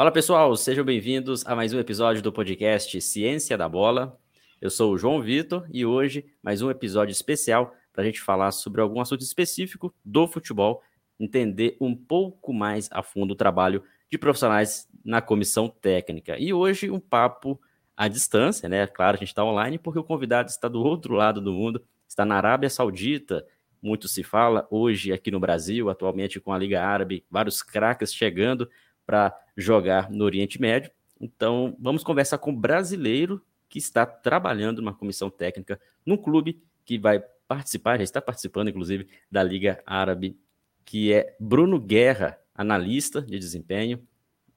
Fala 0.00 0.10
pessoal, 0.10 0.56
sejam 0.56 0.82
bem-vindos 0.82 1.46
a 1.46 1.54
mais 1.54 1.74
um 1.74 1.78
episódio 1.78 2.22
do 2.22 2.32
podcast 2.32 2.98
Ciência 3.02 3.58
da 3.58 3.68
Bola. 3.68 4.18
Eu 4.58 4.70
sou 4.70 4.94
o 4.94 4.96
João 4.96 5.20
Vitor 5.20 5.66
e 5.70 5.84
hoje 5.84 6.24
mais 6.42 6.62
um 6.62 6.70
episódio 6.70 7.12
especial 7.12 7.74
para 7.92 8.02
a 8.02 8.06
gente 8.06 8.18
falar 8.18 8.50
sobre 8.52 8.80
algum 8.80 8.98
assunto 8.98 9.20
específico 9.20 9.94
do 10.02 10.26
futebol, 10.26 10.82
entender 11.20 11.76
um 11.78 11.94
pouco 11.94 12.50
mais 12.50 12.88
a 12.90 13.02
fundo 13.02 13.32
o 13.32 13.36
trabalho 13.36 13.84
de 14.10 14.16
profissionais 14.16 14.88
na 15.04 15.20
comissão 15.20 15.68
técnica. 15.68 16.34
E 16.38 16.50
hoje 16.50 16.90
um 16.90 16.98
papo 16.98 17.60
à 17.94 18.08
distância, 18.08 18.70
né? 18.70 18.86
Claro, 18.86 19.16
a 19.16 19.20
gente 19.20 19.28
está 19.28 19.44
online 19.44 19.78
porque 19.78 19.98
o 19.98 20.04
convidado 20.04 20.48
está 20.48 20.66
do 20.66 20.82
outro 20.82 21.12
lado 21.12 21.42
do 21.42 21.52
mundo, 21.52 21.84
está 22.08 22.24
na 22.24 22.36
Arábia 22.36 22.70
Saudita. 22.70 23.46
Muito 23.82 24.08
se 24.08 24.22
fala 24.22 24.66
hoje 24.70 25.12
aqui 25.12 25.30
no 25.30 25.38
Brasil, 25.38 25.90
atualmente 25.90 26.40
com 26.40 26.54
a 26.54 26.58
Liga 26.58 26.82
Árabe, 26.82 27.22
vários 27.30 27.62
craques 27.62 28.14
chegando 28.14 28.66
para 29.10 29.36
jogar 29.56 30.08
no 30.08 30.24
Oriente 30.24 30.60
Médio. 30.60 30.88
Então, 31.20 31.76
vamos 31.80 32.04
conversar 32.04 32.38
com 32.38 32.52
o 32.52 32.56
brasileiro 32.56 33.44
que 33.68 33.76
está 33.76 34.06
trabalhando 34.06 34.80
numa 34.80 34.94
comissão 34.94 35.28
técnica 35.28 35.80
num 36.06 36.16
clube 36.16 36.62
que 36.84 36.96
vai 36.96 37.20
participar, 37.48 37.96
já 37.96 38.04
está 38.04 38.22
participando, 38.22 38.68
inclusive, 38.68 39.08
da 39.28 39.42
Liga 39.42 39.82
Árabe, 39.84 40.38
que 40.84 41.12
é 41.12 41.34
Bruno 41.40 41.80
Guerra, 41.80 42.38
analista 42.54 43.20
de 43.20 43.36
desempenho, 43.36 44.00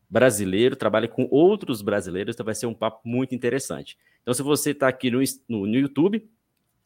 brasileiro, 0.08 0.76
trabalha 0.76 1.08
com 1.08 1.28
outros 1.32 1.82
brasileiros, 1.82 2.36
então 2.36 2.46
vai 2.46 2.54
ser 2.54 2.68
um 2.68 2.76
papo 2.76 3.02
muito 3.04 3.34
interessante. 3.34 3.98
Então, 4.22 4.36
se 4.36 4.44
você 4.44 4.70
está 4.70 4.88
aqui 4.88 5.10
no, 5.10 5.20
no, 5.50 5.66
no 5.66 5.76
YouTube, 5.76 6.30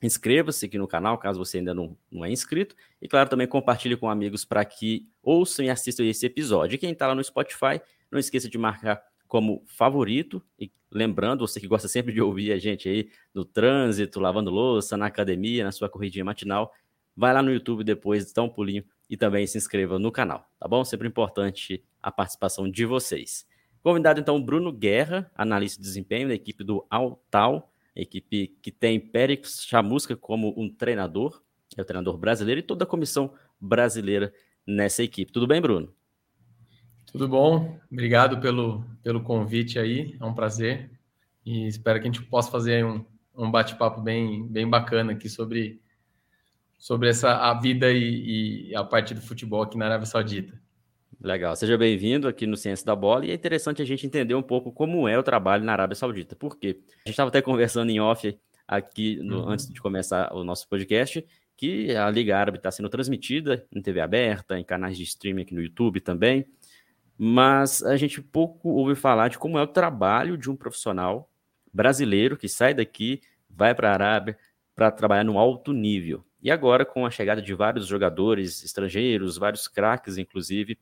Inscreva-se 0.02 0.66
aqui 0.66 0.78
no 0.78 0.88
canal, 0.88 1.17
caso 1.17 1.40
você 1.40 1.58
ainda 1.58 1.73
não, 1.73 1.98
não 2.12 2.23
é 2.23 2.31
inscrito. 2.31 2.76
E, 3.02 3.08
claro, 3.08 3.30
também 3.30 3.48
compartilhe 3.48 3.98
com 3.98 4.09
amigos 4.09 4.45
para 4.45 4.64
que 4.64 5.08
ouçam 5.23 5.66
e 5.66 5.70
assistam 5.70 6.06
esse 6.06 6.26
episódio. 6.26 6.76
E 6.76 6.78
quem 6.78 6.92
está 6.92 7.08
lá 7.08 7.16
no 7.16 7.23
Spotify, 7.23 7.81
não 8.12 8.20
esqueça 8.20 8.48
de 8.48 8.58
marcar 8.58 9.02
como 9.28 9.64
favorito. 9.66 10.42
E 10.59 10.72
lembrando, 10.92 11.48
você 11.48 11.59
que 11.59 11.67
gosta 11.67 11.88
sempre 11.88 12.14
de 12.14 12.22
ouvir 12.22 12.52
a 12.52 12.59
gente 12.59 12.88
aí 12.88 13.09
no 13.34 13.44
trânsito, 13.44 14.20
lavando 14.20 14.52
louça, 14.52 14.95
na 14.95 15.08
academia, 15.08 15.64
na 15.64 15.72
sua 15.72 15.89
corridinha 15.89 16.23
matinal, 16.23 16.72
vai 17.16 17.34
lá 17.34 17.42
no 17.42 17.52
YouTube 17.52 17.84
depois, 17.84 18.32
dá 18.32 18.44
um 18.44 18.50
pulinho 18.50 18.84
e 19.09 19.17
também 19.17 19.48
se 19.48 19.58
inscreva 19.58 19.98
no 19.98 20.11
canal, 20.11 20.45
tá 20.59 20.67
bom? 20.67 20.84
Sempre 20.84 21.08
importante 21.08 21.84
a 22.02 22.11
participação 22.11 22.70
de 22.70 22.86
vocês. 22.86 23.48
Convidado 23.82 24.20
então 24.20 24.42
Bruno 24.42 24.72
Guerra, 24.72 25.32
analista 25.34 25.82
de 25.82 25.88
desempenho 25.88 26.28
da 26.28 26.34
equipe 26.34 26.64
do 26.64 26.86
Altal 26.89 27.72
equipe 28.02 28.58
que 28.62 28.72
tem 28.72 29.00
Périx 29.00 29.66
Chamusca 29.66 30.16
como 30.16 30.53
um 30.58 30.70
treinador, 30.70 31.42
é 31.76 31.81
o 31.81 31.86
treinador 31.86 32.17
brasileiro, 32.17 32.59
e 32.59 32.64
toda 32.64 32.84
a 32.84 32.88
comissão 32.88 33.34
brasileira 33.59 34.34
nessa 34.66 35.04
equipe. 35.04 35.31
Tudo 35.31 35.48
bem, 35.48 35.62
Bruno? 35.62 35.94
Tudo 37.12 37.28
bom, 37.28 37.80
obrigado 37.92 38.39
pelo, 38.39 38.84
pelo 39.02 39.22
convite 39.22 39.80
aí, 39.80 40.16
é 40.20 40.26
um 40.26 40.34
prazer. 40.34 40.92
E 41.45 41.66
espero 41.67 42.00
que 42.02 42.08
a 42.08 42.12
gente 42.12 42.23
possa 42.23 42.52
fazer 42.52 42.86
um, 42.86 43.06
um 43.34 43.50
bate-papo 43.50 44.02
bem, 44.02 44.45
bem 44.48 44.70
bacana 44.70 45.14
aqui 45.14 45.30
sobre, 45.30 45.82
sobre 46.78 47.09
essa, 47.09 47.38
a 47.38 47.54
vida 47.54 47.92
e, 47.92 48.70
e 48.70 48.76
a 48.76 48.84
parte 48.84 49.14
do 49.14 49.22
futebol 49.22 49.61
aqui 49.61 49.78
na 49.78 49.86
Arábia 49.86 50.06
Saudita. 50.06 50.61
Legal, 51.19 51.55
seja 51.55 51.77
bem-vindo 51.77 52.27
aqui 52.27 52.45
no 52.45 52.55
Ciência 52.55 52.86
da 52.86 52.95
Bola 52.95 53.25
e 53.25 53.31
é 53.31 53.33
interessante 53.33 53.81
a 53.81 53.86
gente 53.86 54.05
entender 54.05 54.36
um 54.36 54.41
pouco 54.41 54.72
como 54.72 55.08
é 55.08 55.17
o 55.17 55.23
trabalho 55.23 55.64
na 55.64 55.72
Arábia 55.72 55.95
Saudita. 55.95 56.36
Por 56.36 56.58
quê? 56.58 56.80
A 56.88 57.09
gente 57.09 57.09
estava 57.09 57.30
até 57.30 57.41
conversando 57.44 57.89
em 57.89 57.99
off 57.99 58.38
aqui 58.67 59.17
no, 59.17 59.41
uhum. 59.41 59.49
antes 59.49 59.67
de 59.67 59.81
começar 59.81 60.31
o 60.33 60.44
nosso 60.44 60.67
podcast 60.69 61.25
que 61.58 61.95
a 61.95 62.08
Liga 62.09 62.38
Árabe 62.38 62.59
está 62.59 62.69
sendo 62.69 62.88
transmitida 62.88 63.66
em 63.73 63.81
TV 63.81 63.99
aberta, 63.99 64.59
em 64.59 64.64
canais 64.64 64.95
de 64.95 65.04
streaming 65.04 65.42
aqui 65.42 65.55
no 65.55 65.61
YouTube 65.61 65.99
também, 65.99 66.45
mas 67.17 67.82
a 67.82 67.98
gente 67.98 68.21
pouco 68.21 68.70
ouve 68.70 68.93
falar 68.93 69.30
de 69.30 69.39
como 69.39 69.58
é 69.58 69.61
o 69.64 69.67
trabalho 69.67 70.37
de 70.37 70.52
um 70.52 70.55
profissional 70.55 71.32
brasileiro 71.73 72.37
que 72.37 72.48
sai 72.48 72.76
daqui, 72.76 73.21
vai 73.49 73.73
para 73.73 73.89
a 73.89 73.93
Arábia 73.93 74.37
para 74.76 74.92
trabalhar 74.92 75.23
no 75.23 75.39
alto 75.39 75.73
nível. 75.73 76.23
E 76.39 76.52
agora, 76.52 76.86
com 76.86 77.03
a 77.05 77.09
chegada 77.09 77.42
de 77.42 77.53
vários 77.55 77.87
jogadores 77.87 78.64
estrangeiros, 78.64 79.37
vários 79.37 79.67
craques, 79.67 80.20
inclusive, 80.20 80.77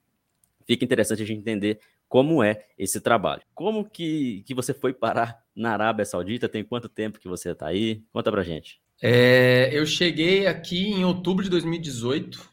fica 0.66 0.84
interessante 0.84 1.24
a 1.24 1.26
gente 1.26 1.40
entender 1.40 1.80
como 2.08 2.44
é 2.44 2.66
esse 2.78 3.02
trabalho. 3.02 3.42
Como 3.54 3.90
que, 3.90 4.44
que 4.46 4.54
você 4.54 4.74
foi 4.74 4.94
parar 4.94 5.44
na 5.56 5.72
Arábia 5.72 6.06
Saudita? 6.06 6.50
Tem 6.50 6.64
quanto 6.64 6.88
tempo 6.88 7.20
que 7.20 7.28
você 7.28 7.52
está 7.52 7.68
aí? 7.68 8.04
Conta 8.12 8.32
pra 8.32 8.44
gente. 8.44 8.82
É, 9.02 9.70
eu 9.74 9.86
cheguei 9.86 10.48
aqui 10.48 10.88
em 10.88 11.04
outubro 11.04 11.44
de 11.44 11.50
2018, 11.50 12.50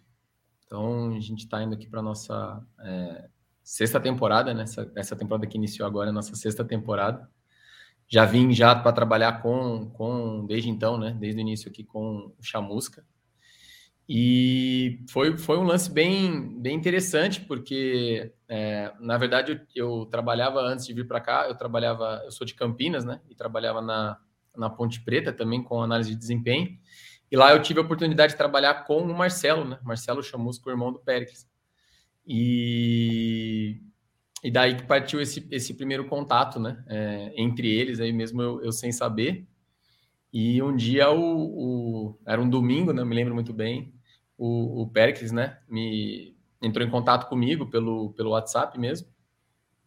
então 0.66 1.14
a 1.14 1.20
gente 1.20 1.44
está 1.44 1.62
indo 1.62 1.74
aqui 1.74 1.86
para 1.86 2.02
nossa 2.02 2.60
é, 2.80 3.28
sexta 3.62 4.00
temporada, 4.00 4.52
né? 4.52 4.64
Essa, 4.64 4.90
essa, 4.96 5.16
temporada 5.16 5.46
que 5.46 5.56
iniciou 5.56 5.86
agora 5.86 6.08
é 6.08 6.10
a 6.10 6.14
nossa 6.14 6.34
sexta 6.34 6.64
temporada. 6.64 7.30
Já 8.08 8.24
vim 8.24 8.52
já 8.52 8.74
para 8.74 8.92
trabalhar 8.92 9.40
com, 9.40 9.88
com, 9.90 10.44
desde 10.44 10.68
então, 10.68 10.98
né? 10.98 11.16
Desde 11.18 11.38
o 11.38 11.42
início 11.42 11.70
aqui 11.70 11.84
com 11.84 12.34
o 12.38 12.42
Chamusca. 12.42 13.04
E 14.14 15.02
foi, 15.08 15.38
foi 15.38 15.56
um 15.56 15.62
lance 15.62 15.90
bem, 15.90 16.60
bem 16.60 16.76
interessante, 16.76 17.40
porque, 17.40 18.30
é, 18.46 18.92
na 19.00 19.16
verdade, 19.16 19.52
eu, 19.74 20.00
eu, 20.00 20.04
trabalhava 20.04 20.60
antes 20.60 20.86
de 20.86 20.92
vir 20.92 21.08
para 21.08 21.18
cá, 21.18 21.46
eu 21.48 21.56
trabalhava, 21.56 22.20
eu 22.22 22.30
sou 22.30 22.46
de 22.46 22.52
Campinas, 22.52 23.06
né? 23.06 23.22
E 23.30 23.34
trabalhava 23.34 23.80
na, 23.80 24.18
na 24.54 24.68
Ponte 24.68 25.02
Preta 25.02 25.32
também 25.32 25.62
com 25.62 25.80
análise 25.80 26.10
de 26.10 26.16
desempenho. 26.16 26.76
E 27.30 27.36
lá 27.38 27.52
eu 27.52 27.62
tive 27.62 27.80
a 27.80 27.82
oportunidade 27.82 28.32
de 28.34 28.36
trabalhar 28.36 28.84
com 28.84 28.98
o 28.98 29.16
Marcelo, 29.16 29.64
né? 29.64 29.78
Marcelo 29.82 30.22
Chamusco, 30.22 30.68
o 30.68 30.72
irmão 30.72 30.92
do 30.92 30.98
Péricles. 30.98 31.48
E, 32.26 33.80
e 34.44 34.50
daí 34.50 34.76
que 34.76 34.82
partiu 34.82 35.22
esse, 35.22 35.48
esse 35.50 35.72
primeiro 35.72 36.06
contato, 36.06 36.60
né? 36.60 36.84
É, 36.86 37.32
entre 37.34 37.66
eles, 37.66 37.98
aí 37.98 38.12
mesmo 38.12 38.42
eu, 38.42 38.62
eu 38.62 38.72
sem 38.72 38.92
saber. 38.92 39.46
E 40.30 40.62
um 40.62 40.76
dia, 40.76 41.10
o, 41.10 41.18
o, 41.18 42.20
era 42.26 42.42
um 42.42 42.50
domingo, 42.50 42.92
não 42.92 43.04
né, 43.04 43.08
me 43.08 43.16
lembro 43.16 43.34
muito 43.34 43.54
bem, 43.54 43.94
o, 44.44 44.82
o 44.82 44.86
Pericles, 44.88 45.30
né, 45.30 45.58
me 45.68 46.36
entrou 46.60 46.84
em 46.84 46.90
contato 46.90 47.28
comigo 47.28 47.66
pelo, 47.70 48.12
pelo 48.12 48.30
WhatsApp 48.30 48.76
mesmo, 48.76 49.06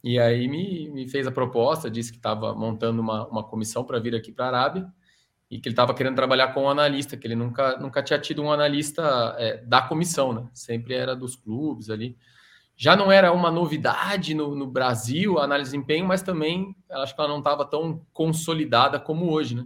e 0.01 0.17
aí 0.17 0.47
me, 0.47 0.89
me 0.91 1.09
fez 1.09 1.27
a 1.27 1.31
proposta, 1.31 1.91
disse 1.91 2.11
que 2.11 2.17
estava 2.17 2.55
montando 2.55 3.01
uma, 3.01 3.27
uma 3.27 3.43
comissão 3.43 3.83
para 3.83 3.99
vir 3.99 4.15
aqui 4.15 4.31
para 4.31 4.45
a 4.45 4.47
Arábia, 4.47 4.93
e 5.51 5.59
que 5.59 5.67
ele 5.67 5.73
estava 5.73 5.93
querendo 5.93 6.15
trabalhar 6.15 6.53
com 6.53 6.63
um 6.63 6.69
analista, 6.69 7.17
que 7.17 7.27
ele 7.27 7.35
nunca, 7.35 7.77
nunca 7.77 8.01
tinha 8.01 8.17
tido 8.17 8.41
um 8.41 8.49
analista 8.49 9.35
é, 9.37 9.57
da 9.57 9.81
comissão, 9.81 10.31
né, 10.31 10.49
sempre 10.53 10.93
era 10.93 11.13
dos 11.13 11.35
clubes 11.35 11.89
ali, 11.89 12.17
já 12.77 12.95
não 12.95 13.11
era 13.11 13.33
uma 13.33 13.51
novidade 13.51 14.33
no, 14.33 14.55
no 14.55 14.67
Brasil 14.67 15.37
a 15.37 15.43
análise 15.43 15.71
de 15.71 15.75
desempenho, 15.75 16.05
mas 16.05 16.21
também 16.21 16.73
acho 16.91 17.13
que 17.13 17.19
ela 17.19 17.29
não 17.29 17.39
estava 17.39 17.65
tão 17.65 18.05
consolidada 18.13 18.99
como 18.99 19.31
hoje, 19.31 19.55
né? 19.55 19.65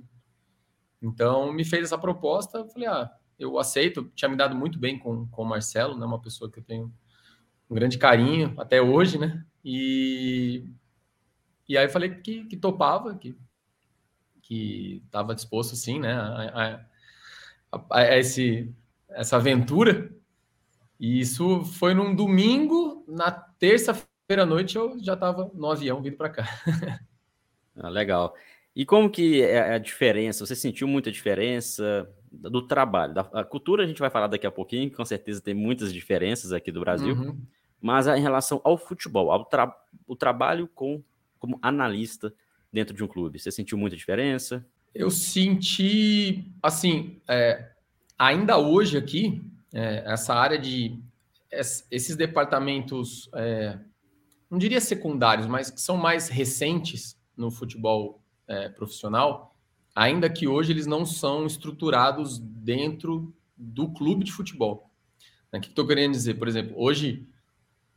Então, 1.01 1.51
me 1.51 1.63
fez 1.63 1.85
essa 1.85 1.97
proposta, 1.97 2.67
falei, 2.67 2.88
ah, 2.88 3.09
eu 3.39 3.57
aceito, 3.57 4.11
tinha 4.13 4.29
me 4.29 4.35
dado 4.35 4.55
muito 4.55 4.77
bem 4.77 5.00
com, 5.00 5.25
com 5.27 5.41
o 5.41 5.45
Marcelo, 5.45 5.97
né, 5.97 6.05
uma 6.05 6.22
pessoa 6.22 6.51
que 6.51 6.59
eu 6.59 6.63
tenho 6.63 6.94
um 7.69 7.75
grande 7.75 7.97
carinho 7.97 8.53
até 8.57 8.81
hoje, 8.81 9.17
né, 9.17 9.44
e, 9.63 10.66
e 11.67 11.77
aí 11.77 11.85
eu 11.85 11.89
falei 11.89 12.09
que, 12.09 12.45
que 12.45 12.57
topava, 12.57 13.16
que 13.16 13.35
que 14.50 15.03
estava 15.05 15.35
disposto, 15.35 15.75
sim, 15.75 16.00
né, 16.00 16.11
a, 16.11 16.81
a, 17.72 18.00
a, 18.00 18.17
esse, 18.17 18.73
essa 19.09 19.35
aventura, 19.35 20.11
e 21.00 21.19
isso 21.19 21.63
foi 21.63 21.94
num 21.94 22.16
domingo, 22.16 23.06
na 23.07 23.29
terça-feira 23.29 24.41
à 24.41 24.45
noite 24.47 24.75
eu 24.75 24.97
já 25.03 25.13
estava 25.13 25.51
no 25.53 25.69
avião 25.69 26.01
vindo 26.01 26.17
para 26.17 26.31
cá. 26.31 26.45
ah, 27.77 27.89
legal. 27.89 28.35
E 28.75 28.85
como 28.85 29.09
que 29.09 29.41
é 29.44 29.75
a 29.75 29.77
diferença? 29.77 30.45
Você 30.45 30.56
sentiu 30.56 30.88
muita 30.88 31.12
diferença 31.12 32.09
do 32.31 32.61
trabalho? 32.61 33.13
Da, 33.13 33.21
a 33.33 33.43
cultura 33.43 33.83
a 33.83 33.87
gente 33.87 33.99
vai 33.99 34.09
falar 34.09 34.27
daqui 34.27 34.45
a 34.45 34.51
pouquinho, 34.51 34.91
com 34.91 35.05
certeza 35.05 35.41
tem 35.41 35.53
muitas 35.53 35.93
diferenças 35.93 36.51
aqui 36.51 36.71
do 36.71 36.79
Brasil, 36.79 37.15
uhum. 37.15 37.37
mas 37.81 38.07
em 38.07 38.21
relação 38.21 38.61
ao 38.63 38.77
futebol, 38.77 39.31
ao 39.31 39.45
tra 39.45 39.75
o 40.07 40.15
trabalho 40.15 40.67
com, 40.67 41.03
como 41.37 41.59
analista 41.61 42.33
dentro 42.71 42.95
de 42.95 43.03
um 43.03 43.07
clube, 43.07 43.39
você 43.39 43.51
sentiu 43.51 43.77
muita 43.77 43.95
diferença? 43.95 44.65
Eu 44.93 45.09
senti, 45.11 46.51
assim, 46.61 47.21
é, 47.27 47.71
ainda 48.17 48.57
hoje 48.57 48.97
aqui, 48.97 49.41
é, 49.73 50.03
essa 50.05 50.33
área 50.33 50.57
de 50.57 50.99
esses 51.51 52.15
departamentos, 52.15 53.29
é, 53.33 53.79
não 54.49 54.57
diria 54.57 54.79
secundários, 54.79 55.47
mas 55.47 55.71
que 55.71 55.81
são 55.81 55.97
mais 55.97 56.27
recentes 56.27 57.17
no 57.35 57.49
futebol 57.49 58.21
é, 58.47 58.69
profissional, 58.69 59.55
ainda 60.00 60.30
que 60.30 60.48
hoje 60.48 60.72
eles 60.72 60.88
não 60.88 61.06
são 61.06 61.46
estruturados 61.46 62.40
dentro 62.40 63.36
do 63.57 63.90
clube 63.90 64.24
de 64.24 64.31
futebol. 64.31 64.90
Né, 65.51 65.60
o 65.60 65.62
que 65.62 65.68
estou 65.68 65.86
querendo 65.86 66.13
dizer? 66.13 66.36
Por 66.36 66.48
exemplo, 66.48 66.74
hoje 66.78 67.28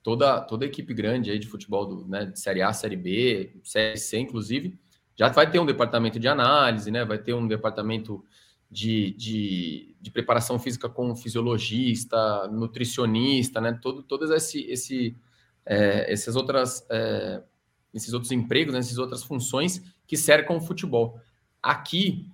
toda, 0.02 0.40
toda 0.40 0.66
equipe 0.66 0.92
grande 0.92 1.30
aí 1.30 1.38
de 1.38 1.46
futebol, 1.46 1.86
do, 1.86 2.08
né, 2.08 2.26
de 2.26 2.40
Série 2.40 2.60
A, 2.60 2.72
Série 2.72 2.96
B, 2.96 3.54
Série 3.62 3.96
C, 3.96 4.18
inclusive, 4.18 4.76
já 5.14 5.28
vai 5.28 5.48
ter 5.48 5.60
um 5.60 5.66
departamento 5.66 6.18
de 6.18 6.26
análise, 6.26 6.90
né, 6.90 7.04
vai 7.04 7.18
ter 7.18 7.34
um 7.34 7.46
departamento 7.46 8.24
de, 8.68 9.12
de, 9.12 9.94
de 10.00 10.10
preparação 10.10 10.58
física 10.58 10.88
com 10.88 11.14
fisiologista, 11.14 12.48
nutricionista, 12.48 13.60
né, 13.60 13.78
todo, 13.80 14.02
todas 14.02 14.30
esse, 14.30 14.62
esse, 14.68 15.16
é, 15.64 16.12
essas 16.12 16.34
outras 16.34 16.84
é, 16.90 17.44
nesses 17.94 18.12
outros 18.12 18.32
empregos, 18.32 18.74
nessas 18.74 18.98
outras 18.98 19.22
funções 19.22 19.80
que 20.04 20.16
cercam 20.16 20.56
o 20.56 20.60
futebol. 20.60 21.20
Aqui, 21.62 22.28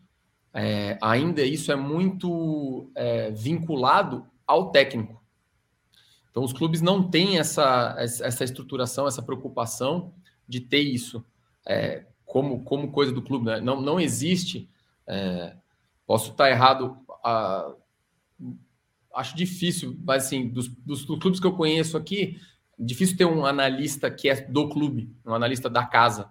é, 0.54 0.98
ainda 1.02 1.42
isso 1.42 1.70
é 1.70 1.76
muito 1.76 2.90
é, 2.94 3.30
vinculado 3.30 4.26
ao 4.46 4.70
técnico. 4.70 5.22
Então, 6.30 6.42
os 6.42 6.52
clubes 6.52 6.80
não 6.80 7.02
têm 7.02 7.38
essa, 7.38 7.96
essa 7.98 8.44
estruturação, 8.44 9.06
essa 9.06 9.22
preocupação 9.22 10.14
de 10.48 10.60
ter 10.60 10.80
isso 10.80 11.24
é, 11.66 12.06
como, 12.24 12.62
como 12.62 12.92
coisa 12.92 13.12
do 13.12 13.22
clube. 13.22 13.46
Né? 13.46 13.60
Não, 13.60 13.80
não 13.80 13.98
existe. 13.98 14.70
É, 15.06 15.56
posso 16.06 16.30
estar 16.30 16.50
errado. 16.50 16.96
A, 17.24 17.72
acho 19.14 19.36
difícil, 19.36 19.98
mas 20.04 20.26
assim, 20.26 20.48
dos, 20.48 20.68
dos, 20.68 21.04
dos, 21.04 21.18
clubes 21.18 21.40
que 21.40 21.46
eu 21.46 21.56
conheço 21.56 21.96
aqui, 21.96 22.40
difícil 22.78 23.16
ter 23.16 23.24
um 23.24 23.44
analista 23.44 24.10
que 24.10 24.28
é 24.28 24.40
do 24.40 24.68
clube, 24.68 25.12
um 25.26 25.34
analista 25.34 25.68
da 25.68 25.84
casa. 25.84 26.30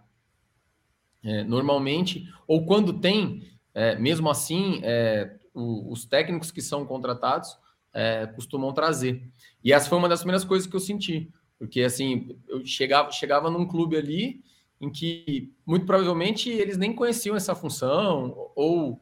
É, 1.24 1.44
normalmente, 1.44 2.28
ou 2.48 2.66
quando 2.66 2.94
tem, 2.94 3.44
é, 3.74 3.96
mesmo 3.96 4.30
assim, 4.30 4.80
é, 4.84 5.36
o, 5.54 5.92
os 5.92 6.06
técnicos 6.06 6.52
que 6.52 6.62
são 6.62 6.86
contratados 6.86 7.58
é, 7.94 8.28
costumam 8.28 8.72
trazer. 8.72 9.24
E 9.64 9.74
essa 9.74 9.90
foi 9.90 9.98
uma 9.98 10.10
das 10.10 10.20
primeiras 10.20 10.46
coisas 10.46 10.68
que 10.68 10.76
eu 10.76 10.80
senti, 10.80 11.32
porque 11.58 11.82
assim, 11.82 12.38
eu 12.48 12.66
chegava, 12.66 13.12
chegava 13.12 13.50
num 13.50 13.66
clube 13.66 13.98
ali 13.98 14.42
em 14.80 14.92
que 14.92 15.52
muito 15.66 15.86
provavelmente 15.86 16.50
eles 16.50 16.78
nem 16.78 16.94
conheciam 16.94 17.36
essa 17.36 17.56
função, 17.56 18.52
ou, 18.56 19.02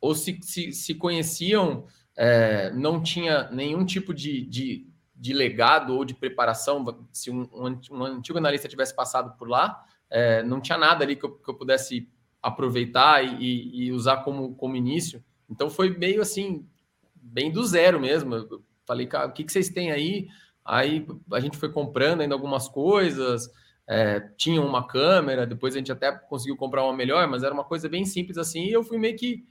ou 0.00 0.14
se, 0.14 0.38
se, 0.40 0.72
se 0.72 0.94
conheciam, 0.94 1.86
é, 2.16 2.70
não 2.70 3.02
tinha 3.02 3.50
nenhum 3.50 3.84
tipo 3.84 4.14
de, 4.14 4.42
de, 4.46 4.86
de, 5.14 5.32
legado 5.32 5.94
ou 5.94 6.04
de 6.04 6.14
preparação. 6.14 6.84
Se 7.12 7.30
um, 7.30 7.42
um, 7.52 7.80
um 7.90 8.04
antigo 8.04 8.38
analista 8.38 8.68
tivesse 8.68 8.94
passado 8.94 9.36
por 9.36 9.48
lá, 9.48 9.84
é, 10.10 10.42
não 10.42 10.60
tinha 10.60 10.78
nada 10.78 11.04
ali 11.04 11.16
que 11.16 11.24
eu, 11.24 11.32
que 11.32 11.50
eu 11.50 11.54
pudesse 11.54 12.08
aproveitar 12.42 13.24
e, 13.24 13.86
e, 13.86 13.92
usar 13.92 14.18
como, 14.18 14.54
como 14.54 14.76
início. 14.76 15.22
Então 15.50 15.68
foi 15.68 15.96
meio 15.96 16.22
assim, 16.22 16.66
bem 17.14 17.50
do 17.50 17.64
zero 17.64 17.98
mesmo. 18.00 18.34
Eu 18.34 18.62
falei, 18.86 19.06
cara, 19.06 19.28
o 19.28 19.32
que, 19.32 19.44
que 19.44 19.52
vocês 19.52 19.68
têm 19.68 19.90
aí? 19.90 20.28
Aí 20.64 21.06
a 21.32 21.40
gente 21.40 21.56
foi 21.56 21.70
comprando 21.70 22.20
ainda 22.20 22.34
algumas 22.34 22.68
coisas, 22.68 23.50
é, 23.86 24.20
tinha 24.36 24.60
uma 24.60 24.86
câmera, 24.86 25.46
depois 25.46 25.74
a 25.74 25.78
gente 25.78 25.92
até 25.92 26.10
conseguiu 26.10 26.56
comprar 26.56 26.84
uma 26.84 26.92
melhor, 26.92 27.26
mas 27.28 27.42
era 27.42 27.54
uma 27.54 27.64
coisa 27.64 27.88
bem 27.88 28.04
simples 28.04 28.36
assim, 28.36 28.64
e 28.64 28.72
eu 28.72 28.82
fui 28.82 28.98
meio 28.98 29.16
que, 29.16 29.44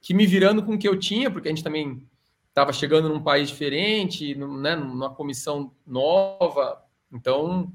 que 0.00 0.12
me 0.12 0.26
virando 0.26 0.62
com 0.64 0.74
o 0.74 0.78
que 0.78 0.88
eu 0.88 0.98
tinha, 0.98 1.30
porque 1.30 1.48
a 1.48 1.52
gente 1.52 1.62
também 1.62 2.04
estava 2.48 2.72
chegando 2.72 3.08
num 3.08 3.22
país 3.22 3.48
diferente, 3.48 4.34
né, 4.34 4.74
numa 4.74 5.14
comissão 5.14 5.72
nova, 5.86 6.82
então 7.12 7.72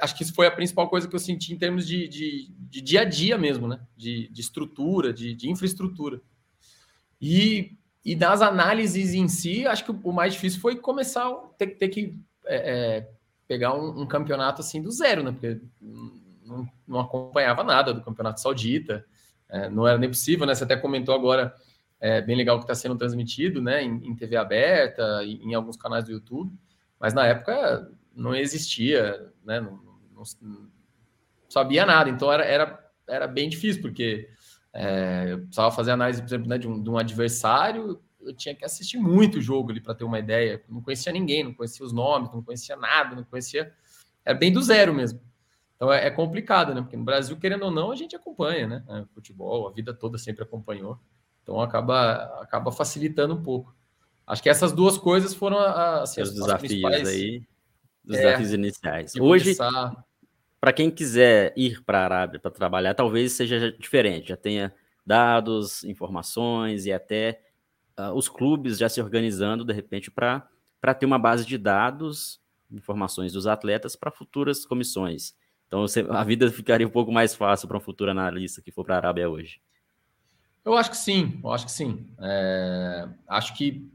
acho 0.00 0.16
que 0.16 0.22
isso 0.22 0.34
foi 0.34 0.46
a 0.46 0.50
principal 0.50 0.88
coisa 0.88 1.06
que 1.06 1.14
eu 1.14 1.20
senti 1.20 1.52
em 1.52 1.58
termos 1.58 1.86
de, 1.86 2.08
de, 2.08 2.50
de 2.58 2.80
dia 2.80 3.02
a 3.02 3.04
dia 3.04 3.36
mesmo, 3.36 3.68
né, 3.68 3.80
de, 3.96 4.28
de 4.28 4.40
estrutura, 4.40 5.12
de, 5.12 5.34
de 5.34 5.50
infraestrutura. 5.50 6.20
E, 7.20 7.76
e 8.04 8.16
nas 8.16 8.42
análises 8.42 9.14
em 9.14 9.28
si, 9.28 9.66
acho 9.66 9.84
que 9.84 9.90
o 9.90 10.12
mais 10.12 10.34
difícil 10.34 10.60
foi 10.60 10.76
começar 10.76 11.28
a 11.28 11.34
ter, 11.58 11.68
ter 11.68 11.88
que 11.88 12.18
é, 12.46 12.56
é, 12.56 13.10
pegar 13.46 13.74
um, 13.74 14.02
um, 14.02 14.06
campeonato 14.06 14.60
assim 14.60 14.82
do 14.82 14.90
zero, 14.90 15.22
né? 15.22 15.32
Porque 15.32 15.60
não, 15.80 16.68
não 16.86 17.00
acompanhava 17.00 17.64
nada 17.64 17.92
do 17.92 18.02
campeonato 18.02 18.40
saudita, 18.40 19.04
é, 19.48 19.68
não 19.68 19.86
era 19.86 19.98
nem 19.98 20.08
possível, 20.08 20.46
né? 20.46 20.54
Você 20.54 20.64
até 20.64 20.76
comentou 20.76 21.14
agora, 21.14 21.54
é 22.00 22.20
bem 22.20 22.36
legal 22.36 22.58
que 22.58 22.64
está 22.64 22.74
sendo 22.74 22.96
transmitido, 22.96 23.62
né? 23.62 23.82
Em, 23.82 24.08
em 24.08 24.16
TV 24.16 24.36
aberta, 24.36 25.22
em, 25.24 25.50
em, 25.50 25.54
alguns 25.54 25.76
canais 25.76 26.04
do 26.04 26.12
YouTube, 26.12 26.52
mas 26.98 27.14
na 27.14 27.26
época 27.26 27.90
não 28.14 28.34
existia, 28.34 29.32
né? 29.44 29.60
Não, 29.60 29.72
não, 30.12 30.22
não 30.40 30.68
sabia 31.48 31.86
nada, 31.86 32.10
então 32.10 32.32
era, 32.32 32.44
era, 32.44 32.90
era 33.06 33.26
bem 33.26 33.48
difícil, 33.48 33.82
porque 33.82 34.28
é, 34.72 35.26
eu 35.30 35.38
precisava 35.38 35.70
fazer 35.70 35.92
análise, 35.92 36.20
por 36.20 36.28
exemplo, 36.28 36.48
né, 36.48 36.58
de, 36.58 36.66
um, 36.66 36.82
de 36.82 36.90
um 36.90 36.98
adversário, 36.98 38.00
eu 38.20 38.34
tinha 38.34 38.54
que 38.54 38.64
assistir 38.64 38.98
muito 38.98 39.38
o 39.38 39.40
jogo 39.40 39.70
ali 39.70 39.80
para 39.80 39.94
ter 39.94 40.04
uma 40.04 40.18
ideia. 40.18 40.62
Não 40.68 40.80
conhecia 40.80 41.12
ninguém, 41.12 41.44
não 41.44 41.54
conhecia 41.54 41.84
os 41.84 41.92
nomes, 41.92 42.32
não 42.32 42.42
conhecia 42.42 42.76
nada, 42.76 43.14
não 43.14 43.24
conhecia. 43.24 43.72
Era 44.24 44.36
bem 44.36 44.52
do 44.52 44.62
zero 44.62 44.94
mesmo. 44.94 45.20
Então 45.76 45.92
é, 45.92 46.06
é 46.06 46.10
complicado, 46.10 46.74
né? 46.74 46.80
Porque 46.80 46.96
no 46.96 47.04
Brasil, 47.04 47.36
querendo 47.36 47.64
ou 47.64 47.70
não, 47.70 47.90
a 47.90 47.96
gente 47.96 48.16
acompanha, 48.16 48.66
né? 48.66 48.84
É, 48.88 49.04
futebol, 49.14 49.68
a 49.68 49.72
vida 49.72 49.92
toda 49.92 50.16
sempre 50.18 50.42
acompanhou. 50.42 50.98
Então 51.42 51.60
acaba, 51.60 52.40
acaba 52.40 52.72
facilitando 52.72 53.34
um 53.34 53.42
pouco. 53.42 53.74
Acho 54.26 54.42
que 54.42 54.48
essas 54.48 54.72
duas 54.72 54.96
coisas 54.96 55.34
foram 55.34 55.58
assim, 55.58 56.22
os 56.22 56.32
desafios 56.32 57.06
aí, 57.06 57.42
os 58.06 58.16
é, 58.16 58.22
desafios 58.22 58.52
iniciais. 58.52 59.14
Hoje, 59.16 59.56
para 60.60 60.72
quem 60.72 60.90
quiser 60.90 61.52
ir 61.56 61.82
para 61.84 62.00
a 62.00 62.04
Arábia 62.04 62.40
para 62.40 62.50
trabalhar, 62.50 62.94
talvez 62.94 63.32
seja 63.32 63.72
diferente, 63.72 64.28
já 64.28 64.36
tenha 64.36 64.74
dados, 65.04 65.84
informações 65.84 66.86
e 66.86 66.92
até 66.92 67.40
uh, 67.98 68.12
os 68.14 68.28
clubes 68.28 68.78
já 68.78 68.88
se 68.88 69.00
organizando, 69.00 69.64
de 69.64 69.72
repente, 69.72 70.10
para 70.10 70.48
ter 70.98 71.06
uma 71.06 71.18
base 71.18 71.44
de 71.44 71.58
dados, 71.58 72.40
informações 72.70 73.32
dos 73.32 73.46
atletas 73.46 73.94
para 73.94 74.10
futuras 74.10 74.64
comissões. 74.64 75.34
Então, 75.66 75.84
a 76.10 76.24
vida 76.24 76.50
ficaria 76.50 76.86
um 76.86 76.90
pouco 76.90 77.10
mais 77.10 77.34
fácil 77.34 77.66
para 77.66 77.76
um 77.76 77.80
futuro 77.80 78.10
analista 78.10 78.62
que 78.62 78.70
for 78.70 78.84
para 78.84 78.94
a 78.94 78.98
Arábia 78.98 79.28
hoje. 79.28 79.60
Eu 80.64 80.74
acho 80.74 80.90
que 80.90 80.96
sim, 80.96 81.38
eu 81.42 81.52
acho 81.52 81.66
que 81.66 81.72
sim. 81.72 82.06
É, 82.18 83.08
acho 83.28 83.54
que, 83.54 83.86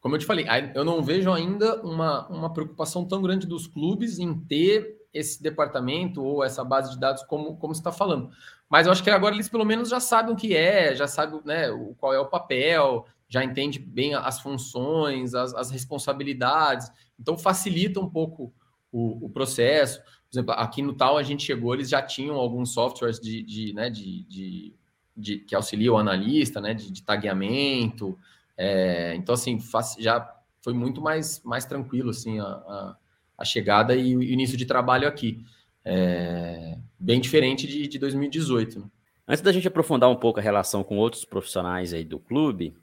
como 0.00 0.14
eu 0.14 0.18
te 0.18 0.26
falei, 0.26 0.46
eu 0.74 0.84
não 0.84 1.02
vejo 1.02 1.30
ainda 1.30 1.80
uma, 1.82 2.26
uma 2.28 2.52
preocupação 2.52 3.04
tão 3.04 3.20
grande 3.20 3.46
dos 3.46 3.66
clubes 3.66 4.18
em 4.18 4.34
ter 4.34 4.98
esse 5.12 5.42
departamento 5.42 6.22
ou 6.22 6.42
essa 6.42 6.64
base 6.64 6.92
de 6.92 6.98
dados 6.98 7.22
como, 7.24 7.56
como 7.56 7.74
você 7.74 7.80
está 7.80 7.92
falando. 7.92 8.30
Mas 8.68 8.86
eu 8.86 8.92
acho 8.92 9.02
que 9.02 9.10
agora 9.10 9.34
eles 9.34 9.48
pelo 9.48 9.64
menos 9.64 9.88
já 9.88 10.00
sabem 10.00 10.32
o 10.32 10.36
que 10.36 10.54
é, 10.54 10.94
já 10.94 11.06
sabem 11.06 11.40
né, 11.44 11.66
qual 11.98 12.14
é 12.14 12.20
o 12.20 12.28
papel, 12.28 13.04
já 13.28 13.44
entende 13.44 13.78
bem 13.78 14.14
as 14.14 14.40
funções, 14.40 15.34
as, 15.34 15.52
as 15.54 15.70
responsabilidades. 15.70 16.90
Então 17.18 17.36
facilita 17.36 18.00
um 18.00 18.08
pouco 18.08 18.52
o, 18.90 19.26
o, 19.26 19.30
processo. 19.30 20.00
Por 20.00 20.32
exemplo, 20.32 20.54
aqui 20.54 20.82
no 20.82 20.94
tal 20.94 21.18
a 21.18 21.22
gente 21.22 21.44
chegou, 21.44 21.74
eles 21.74 21.88
já 21.88 22.00
tinham 22.00 22.36
alguns 22.36 22.72
softwares 22.72 23.20
de, 23.20 23.42
de, 23.42 23.72
né, 23.74 23.90
de, 23.90 24.24
de, 24.24 24.74
de 25.16 25.38
que 25.38 25.54
auxiliam 25.54 25.94
o 25.94 25.98
analista, 25.98 26.60
né, 26.60 26.72
de, 26.72 26.90
de 26.90 27.02
tagueamento. 27.02 28.18
É, 28.62 29.14
então, 29.14 29.34
assim, 29.34 29.58
já 29.98 30.36
foi 30.62 30.74
muito 30.74 31.00
mais, 31.00 31.42
mais 31.42 31.64
tranquilo 31.64 32.10
assim, 32.10 32.38
a, 32.38 32.44
a, 32.44 32.96
a 33.38 33.44
chegada 33.44 33.94
e 33.96 34.14
o 34.14 34.22
início 34.22 34.54
de 34.54 34.66
trabalho 34.66 35.08
aqui. 35.08 35.42
É, 35.82 36.76
bem 36.98 37.22
diferente 37.22 37.66
de, 37.66 37.88
de 37.88 37.98
2018. 37.98 38.80
Né? 38.80 38.86
Antes 39.26 39.40
da 39.42 39.50
gente 39.50 39.66
aprofundar 39.66 40.10
um 40.10 40.16
pouco 40.16 40.40
a 40.40 40.42
relação 40.42 40.84
com 40.84 40.98
outros 40.98 41.24
profissionais 41.24 41.94
aí 41.94 42.04
do 42.04 42.18
clube, 42.18 42.76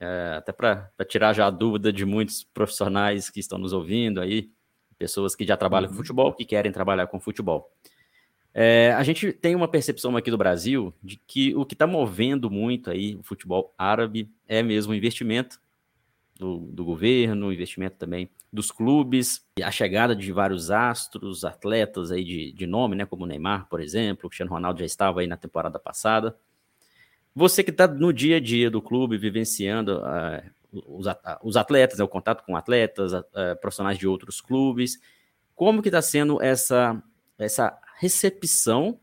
é, 0.00 0.34
até 0.36 0.50
para 0.50 0.90
tirar 1.08 1.32
já 1.32 1.46
a 1.46 1.50
dúvida 1.50 1.92
de 1.92 2.04
muitos 2.04 2.42
profissionais 2.42 3.30
que 3.30 3.38
estão 3.38 3.56
nos 3.56 3.72
ouvindo 3.72 4.20
aí, 4.20 4.50
pessoas 4.98 5.36
que 5.36 5.46
já 5.46 5.56
trabalham 5.56 5.86
uhum. 5.86 5.92
com 5.92 6.02
futebol, 6.02 6.32
que 6.32 6.44
querem 6.44 6.72
trabalhar 6.72 7.06
com 7.06 7.20
futebol. 7.20 7.70
É, 8.52 8.92
a 8.96 9.02
gente 9.04 9.32
tem 9.32 9.54
uma 9.54 9.68
percepção 9.68 10.16
aqui 10.16 10.30
do 10.30 10.38
Brasil 10.38 10.92
de 11.02 11.16
que 11.16 11.54
o 11.54 11.64
que 11.64 11.74
está 11.74 11.86
movendo 11.86 12.50
muito 12.50 12.90
aí 12.90 13.16
o 13.16 13.22
futebol 13.22 13.72
árabe 13.78 14.28
é 14.48 14.60
mesmo 14.62 14.92
o 14.92 14.96
investimento 14.96 15.60
do, 16.36 16.58
do 16.58 16.84
governo, 16.84 17.46
o 17.46 17.52
investimento 17.52 17.96
também 17.96 18.28
dos 18.52 18.72
clubes, 18.72 19.46
a 19.62 19.70
chegada 19.70 20.16
de 20.16 20.32
vários 20.32 20.70
astros, 20.70 21.44
atletas 21.44 22.10
aí 22.10 22.24
de, 22.24 22.52
de 22.52 22.66
nome, 22.66 22.96
né, 22.96 23.06
como 23.06 23.26
Neymar, 23.26 23.68
por 23.68 23.80
exemplo, 23.80 24.26
o 24.26 24.28
Cristiano 24.28 24.50
Ronaldo 24.50 24.80
já 24.80 24.86
estava 24.86 25.20
aí 25.20 25.26
na 25.26 25.36
temporada 25.36 25.78
passada. 25.78 26.36
Você 27.32 27.62
que 27.62 27.70
está 27.70 27.86
no 27.86 28.12
dia 28.12 28.38
a 28.38 28.40
dia 28.40 28.68
do 28.68 28.82
clube, 28.82 29.16
vivenciando 29.16 30.00
uh, 30.00 30.42
os, 30.72 31.06
os, 31.42 31.56
atletas, 31.56 31.98
né, 31.98 32.04
o 32.04 32.08
contato 32.08 32.44
com 32.44 32.56
atletas, 32.56 33.12
uh, 33.12 33.22
profissionais 33.60 33.98
de 33.98 34.08
outros 34.08 34.40
clubes, 34.40 34.98
como 35.54 35.80
que 35.80 35.88
está 35.88 36.02
sendo 36.02 36.42
essa, 36.42 37.00
essa 37.38 37.78
recepção 38.00 38.98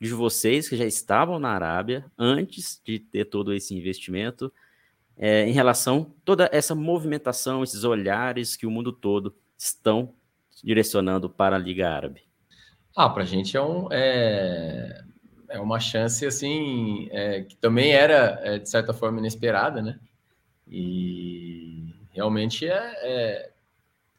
de 0.00 0.12
vocês 0.12 0.68
que 0.68 0.76
já 0.76 0.84
estavam 0.84 1.38
na 1.38 1.50
Arábia 1.50 2.04
antes 2.18 2.82
de 2.84 2.98
ter 2.98 3.26
todo 3.26 3.54
esse 3.54 3.72
investimento 3.76 4.52
é, 5.16 5.46
em 5.48 5.52
relação 5.52 6.10
a 6.10 6.20
toda 6.24 6.50
essa 6.52 6.74
movimentação, 6.74 7.62
esses 7.62 7.84
olhares 7.84 8.56
que 8.56 8.66
o 8.66 8.70
mundo 8.70 8.90
todo 8.92 9.36
estão 9.56 10.14
direcionando 10.64 11.30
para 11.30 11.54
a 11.54 11.58
Liga 11.60 11.88
Árabe? 11.88 12.22
Ah, 12.96 13.08
para 13.08 13.22
a 13.22 13.26
gente 13.26 13.56
é, 13.56 13.62
um, 13.62 13.86
é, 13.92 15.00
é 15.48 15.60
uma 15.60 15.78
chance 15.78 16.26
assim 16.26 17.08
é, 17.12 17.42
que 17.42 17.56
também 17.56 17.92
era 17.92 18.40
é, 18.42 18.58
de 18.58 18.68
certa 18.68 18.92
forma 18.92 19.20
inesperada, 19.20 19.80
né? 19.80 20.00
E 20.66 21.94
realmente 22.10 22.66
é, 22.66 22.94
é, 23.02 23.52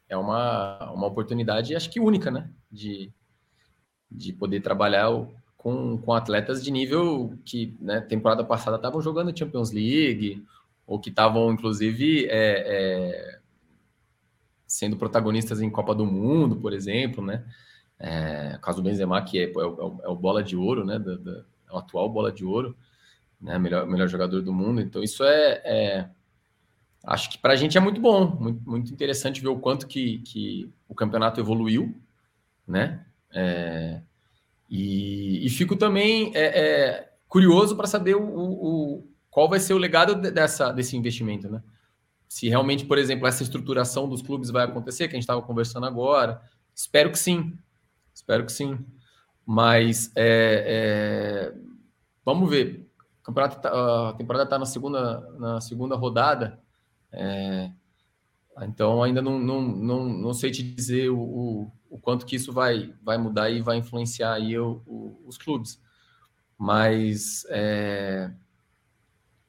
é 0.08 0.16
uma, 0.16 0.90
uma 0.90 1.06
oportunidade, 1.06 1.76
acho 1.76 1.90
que 1.90 2.00
única, 2.00 2.30
né? 2.30 2.48
De, 2.70 3.12
de 4.14 4.32
poder 4.32 4.60
trabalhar 4.60 5.08
com, 5.56 5.96
com 5.98 6.12
atletas 6.12 6.62
de 6.62 6.70
nível 6.70 7.34
que, 7.44 7.76
né, 7.80 8.00
temporada 8.00 8.44
passada 8.44 8.76
estavam 8.76 9.00
jogando 9.00 9.36
Champions 9.36 9.70
League, 9.70 10.44
ou 10.86 10.98
que 10.98 11.10
estavam, 11.10 11.52
inclusive, 11.52 12.26
é, 12.26 12.64
é, 12.66 13.38
sendo 14.66 14.96
protagonistas 14.96 15.60
em 15.60 15.70
Copa 15.70 15.94
do 15.94 16.04
Mundo, 16.04 16.56
por 16.56 16.72
exemplo, 16.72 17.24
né? 17.24 17.44
É, 17.98 18.58
caso 18.60 18.82
do 18.82 18.88
Benzema, 18.88 19.22
que 19.22 19.38
é, 19.38 19.44
é, 19.44 19.48
o, 19.48 20.00
é 20.02 20.08
o 20.08 20.16
bola 20.16 20.42
de 20.42 20.56
ouro, 20.56 20.84
né? 20.84 20.98
Da, 20.98 21.12
é 21.70 21.72
o 21.72 21.78
atual 21.78 22.08
bola 22.10 22.32
de 22.32 22.44
ouro, 22.44 22.76
né? 23.40 23.58
Melhor, 23.58 23.86
melhor 23.86 24.08
jogador 24.08 24.42
do 24.42 24.52
mundo. 24.52 24.80
Então, 24.80 25.02
isso 25.02 25.22
é, 25.22 25.62
é 25.64 26.08
acho 27.04 27.30
que 27.30 27.38
para 27.38 27.52
a 27.52 27.56
gente 27.56 27.78
é 27.78 27.80
muito 27.80 28.00
bom, 28.00 28.26
muito, 28.26 28.68
muito 28.68 28.92
interessante 28.92 29.40
ver 29.40 29.48
o 29.48 29.58
quanto 29.58 29.86
que, 29.86 30.18
que 30.18 30.72
o 30.88 30.94
campeonato 30.94 31.40
evoluiu, 31.40 31.94
né? 32.66 33.06
É, 33.32 34.00
e, 34.68 35.46
e, 35.46 35.50
fico 35.50 35.76
também 35.76 36.32
é, 36.34 36.60
é, 36.60 37.12
curioso 37.28 37.76
para 37.76 37.86
saber 37.86 38.14
o, 38.14 38.22
o, 38.22 39.08
qual 39.30 39.48
vai 39.48 39.60
ser 39.60 39.74
o 39.74 39.78
legado 39.78 40.14
dessa, 40.14 40.72
desse 40.72 40.96
investimento, 40.96 41.50
né? 41.50 41.62
Se 42.28 42.48
realmente, 42.48 42.86
por 42.86 42.96
exemplo, 42.96 43.26
essa 43.26 43.42
estruturação 43.42 44.08
dos 44.08 44.22
clubes 44.22 44.50
vai 44.50 44.64
acontecer, 44.64 45.06
que 45.06 45.14
a 45.14 45.18
gente 45.18 45.24
estava 45.24 45.42
conversando 45.42 45.84
agora, 45.84 46.40
espero 46.74 47.10
que 47.10 47.18
sim, 47.18 47.56
espero 48.14 48.46
que 48.46 48.52
sim. 48.52 48.78
Mas 49.44 50.10
é, 50.16 51.52
é, 51.54 51.54
vamos 52.24 52.48
ver. 52.48 52.88
Tá, 53.34 54.08
a 54.08 54.14
temporada 54.14 54.44
está 54.44 54.58
na 54.58 54.66
segunda, 54.66 55.20
na 55.38 55.60
segunda 55.60 55.94
rodada. 55.94 56.58
É, 57.12 57.70
então 58.60 59.02
ainda 59.02 59.22
não, 59.22 59.38
não, 59.38 59.62
não, 59.62 60.08
não 60.08 60.34
sei 60.34 60.50
te 60.50 60.62
dizer 60.62 61.10
o, 61.10 61.18
o, 61.18 61.72
o, 61.90 61.98
quanto 61.98 62.26
que 62.26 62.36
isso 62.36 62.52
vai, 62.52 62.92
vai 63.02 63.16
mudar 63.16 63.50
e 63.50 63.62
vai 63.62 63.78
influenciar 63.78 64.34
aí 64.34 64.58
o, 64.58 64.82
o, 64.86 65.22
os 65.26 65.38
clubes. 65.38 65.80
Mas 66.58 67.46
é, 67.48 68.30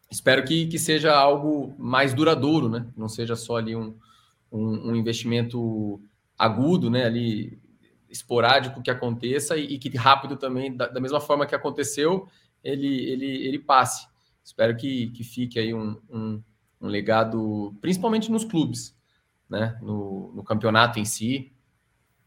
espero 0.09 0.43
que, 0.45 0.67
que 0.67 0.79
seja 0.79 1.13
algo 1.13 1.75
mais 1.77 2.13
duradouro, 2.13 2.69
né? 2.69 2.87
Não 2.95 3.09
seja 3.09 3.35
só 3.35 3.57
ali 3.57 3.75
um, 3.75 3.95
um, 4.51 4.91
um 4.91 4.95
investimento 4.95 6.01
agudo, 6.37 6.89
né? 6.89 7.05
Ali 7.05 7.61
esporádico 8.09 8.81
que 8.81 8.91
aconteça 8.91 9.57
e, 9.57 9.73
e 9.73 9.79
que 9.79 9.95
rápido 9.97 10.37
também, 10.37 10.75
da, 10.75 10.87
da, 10.87 11.01
mesma 11.01 11.19
forma 11.19 11.47
que 11.47 11.55
aconteceu, 11.55 12.27
ele, 12.63 12.87
ele, 12.87 13.47
ele 13.47 13.59
passe. 13.59 14.07
Espero 14.43 14.75
que, 14.77 15.07
que 15.11 15.23
fique 15.23 15.59
aí 15.59 15.73
um, 15.73 15.99
um 16.09 16.41
um 16.83 16.87
legado, 16.87 17.73
principalmente 17.81 18.29
nos 18.29 18.43
clubes, 18.43 18.95
né? 19.49 19.77
No, 19.81 20.33
no 20.35 20.43
campeonato 20.43 20.99
em 20.99 21.05
si. 21.05 21.51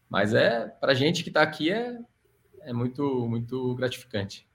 Mas 0.09 0.33
é 0.33 0.67
para 0.67 0.93
a 0.93 0.95
gente 0.95 1.23
que 1.23 1.29
está 1.29 1.41
aqui 1.41 1.71
é, 1.71 1.97
é 2.61 2.73
muito 2.73 3.27
muito 3.29 3.75
gratificante. 3.75 4.47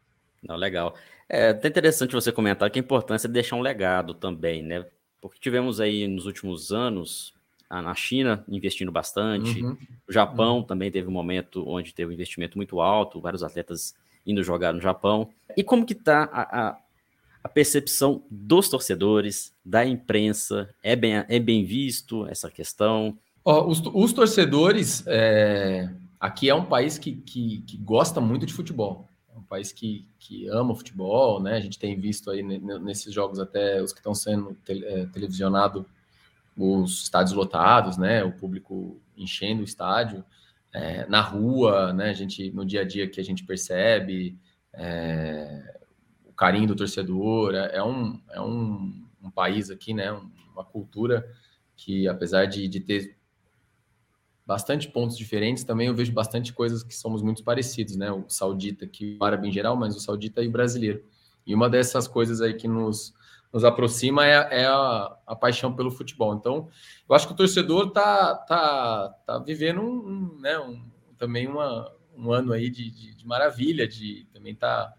Não, 0.43 0.57
legal. 0.57 0.95
É 1.29 1.51
até 1.51 1.69
interessante 1.69 2.13
você 2.13 2.33
comentar 2.33 2.69
que 2.71 2.79
a 2.79 2.83
importância 2.83 3.29
de 3.29 3.33
deixar 3.33 3.57
um 3.57 3.61
legado 3.61 4.13
também, 4.13 4.63
né? 4.63 4.85
Porque 5.21 5.39
tivemos 5.39 5.81
aí 5.81 6.09
nos 6.09 6.27
últimos 6.27 6.73
anos 6.73 7.33
na 7.71 7.95
China 7.95 8.45
investindo 8.49 8.93
bastante, 8.93 9.63
uhum. 9.63 9.79
o 10.07 10.13
Japão 10.13 10.57
uhum. 10.57 10.63
também 10.63 10.91
teve 10.91 11.09
um 11.09 11.13
momento 11.13 11.67
onde 11.67 11.95
teve 11.95 12.11
um 12.11 12.13
investimento 12.13 12.59
muito 12.59 12.83
alto, 12.83 13.19
vários 13.19 13.43
atletas 13.43 13.95
indo 14.27 14.43
jogar 14.43 14.75
no 14.75 14.81
Japão. 14.81 15.31
E 15.57 15.65
como 15.65 15.87
que 15.87 15.95
está 15.95 16.25
a, 16.25 16.69
a, 16.69 16.79
a 17.43 17.49
percepção 17.49 18.23
dos 18.31 18.69
torcedores, 18.69 19.53
da 19.65 19.85
imprensa, 19.85 20.69
é 20.83 20.95
bem, 20.95 21.25
é 21.29 21.39
bem 21.39 21.65
visto 21.65 22.27
essa 22.27 22.51
questão? 22.51 23.19
Oh, 23.45 23.63
os, 23.67 23.83
os, 23.93 24.13
torcedores, 24.13 25.03
é, 25.07 25.91
aqui 26.21 26.49
é 26.49 26.55
um 26.55 26.65
país 26.65 26.99
que, 26.99 27.13
que, 27.13 27.63
que, 27.63 27.77
gosta 27.79 28.21
muito 28.21 28.47
de 28.47 28.53
futebol, 28.53 29.09
é 29.35 29.39
um 29.39 29.43
país 29.43 29.73
que, 29.73 30.07
que 30.19 30.47
ama 30.49 30.77
futebol, 30.77 31.43
né? 31.43 31.57
A 31.57 31.61
gente 31.61 31.79
tem 31.79 31.99
visto 31.99 32.31
aí 32.31 32.43
nesses 32.43 33.13
jogos 33.13 33.41
até 33.41 33.83
os 33.83 33.93
que 33.93 33.99
estão 33.99 34.15
sendo 34.15 34.57
te, 34.65 34.85
é, 34.85 35.07
televisionados, 35.07 35.85
os 36.57 37.03
estádios 37.03 37.33
lotados, 37.33 37.97
né? 37.97 38.23
O 38.23 38.31
público 38.31 39.01
enchendo 39.17 39.63
o 39.63 39.65
estádio, 39.65 40.25
é, 40.73 41.07
na 41.09 41.21
rua, 41.21 41.93
né? 41.93 42.11
A 42.11 42.15
gente, 42.15 42.53
no 42.53 42.65
dia 42.65 42.83
a 42.83 42.85
dia 42.85 43.09
que 43.09 43.21
a 43.21 43.25
gente 43.25 43.45
percebe, 43.45 44.39
é, 44.73 45.81
o 46.33 46.35
carinho 46.35 46.67
do 46.67 46.75
torcedor. 46.75 47.55
É, 47.55 47.77
é, 47.77 47.83
um, 47.83 48.21
é 48.31 48.41
um, 48.41 49.07
um 49.23 49.31
país 49.31 49.71
aqui, 49.71 49.95
né? 49.95 50.11
Uma 50.53 50.65
cultura 50.65 51.31
que, 51.77 52.09
apesar 52.09 52.47
de, 52.47 52.67
de 52.67 52.81
ter 52.81 53.17
bastante 54.45 54.89
pontos 54.89 55.17
diferentes, 55.17 55.62
também 55.62 55.87
eu 55.87 55.95
vejo 55.95 56.12
bastante 56.12 56.53
coisas 56.53 56.83
que 56.83 56.95
somos 56.95 57.23
muito 57.23 57.45
parecidos, 57.45 57.97
né? 57.97 58.11
O 58.11 58.25
saudita, 58.29 58.87
que 58.87 59.17
o 59.21 59.25
árabe 59.25 59.49
em 59.49 59.53
geral, 59.53 59.77
mas 59.77 59.95
o 59.95 60.01
saudita 60.01 60.43
e 60.43 60.49
o 60.49 60.53
brasileiro. 60.53 61.05
E 61.47 61.55
uma 61.55 61.69
dessas 61.69 62.09
coisas 62.09 62.41
aí 62.41 62.55
que 62.55 62.67
nos, 62.67 63.15
nos 63.53 63.65
aproxima 63.65 64.27
é, 64.27 64.62
é 64.62 64.67
a, 64.67 65.17
a, 65.27 65.37
paixão 65.37 65.75
pelo 65.75 65.91
futebol. 65.91 66.35
Então, 66.35 66.69
eu 67.09 67.15
acho 67.15 67.27
que 67.27 67.33
o 67.33 67.37
torcedor 67.37 67.91
tá, 67.91 68.35
tá, 68.35 69.09
tá 69.27 69.39
vivendo 69.39 69.81
um, 69.81 70.09
um 70.09 70.41
né, 70.41 70.59
um, 70.59 70.83
também 71.19 71.47
uma, 71.47 71.91
um 72.17 72.33
ano 72.33 72.53
aí 72.53 72.71
de, 72.71 72.91
de, 72.91 73.15
de 73.15 73.27
maravilha, 73.27 73.87
de 73.87 74.27
também 74.33 74.55
tá 74.55 74.95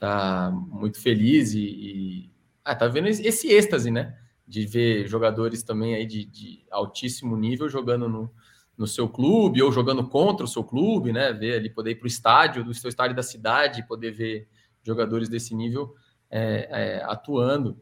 tá 0.00 0.50
muito 0.50 0.98
feliz 0.98 1.52
e, 1.52 1.60
e 1.60 2.30
ah, 2.64 2.74
tá 2.74 2.88
vendo 2.88 3.08
esse 3.08 3.52
êxtase, 3.52 3.90
né? 3.90 4.16
De 4.48 4.66
ver 4.66 5.06
jogadores 5.06 5.62
também 5.62 5.94
aí 5.94 6.06
de, 6.06 6.24
de 6.24 6.64
altíssimo 6.70 7.36
nível 7.36 7.68
jogando 7.68 8.08
no, 8.08 8.32
no 8.76 8.86
seu 8.86 9.08
clube 9.08 9.62
ou 9.62 9.70
jogando 9.70 10.08
contra 10.08 10.44
o 10.44 10.48
seu 10.48 10.64
clube, 10.64 11.12
né? 11.12 11.32
Ver 11.34 11.56
ali, 11.56 11.68
poder 11.68 11.90
ir 11.90 11.96
para 11.96 12.06
o 12.06 12.08
estádio, 12.08 12.64
do 12.64 12.72
seu 12.72 12.88
estádio 12.88 13.14
da 13.14 13.22
cidade, 13.22 13.86
poder 13.86 14.10
ver 14.10 14.48
jogadores 14.82 15.28
desse 15.28 15.54
nível 15.54 15.94
é, 16.30 16.68
é, 16.70 17.04
atuando. 17.04 17.80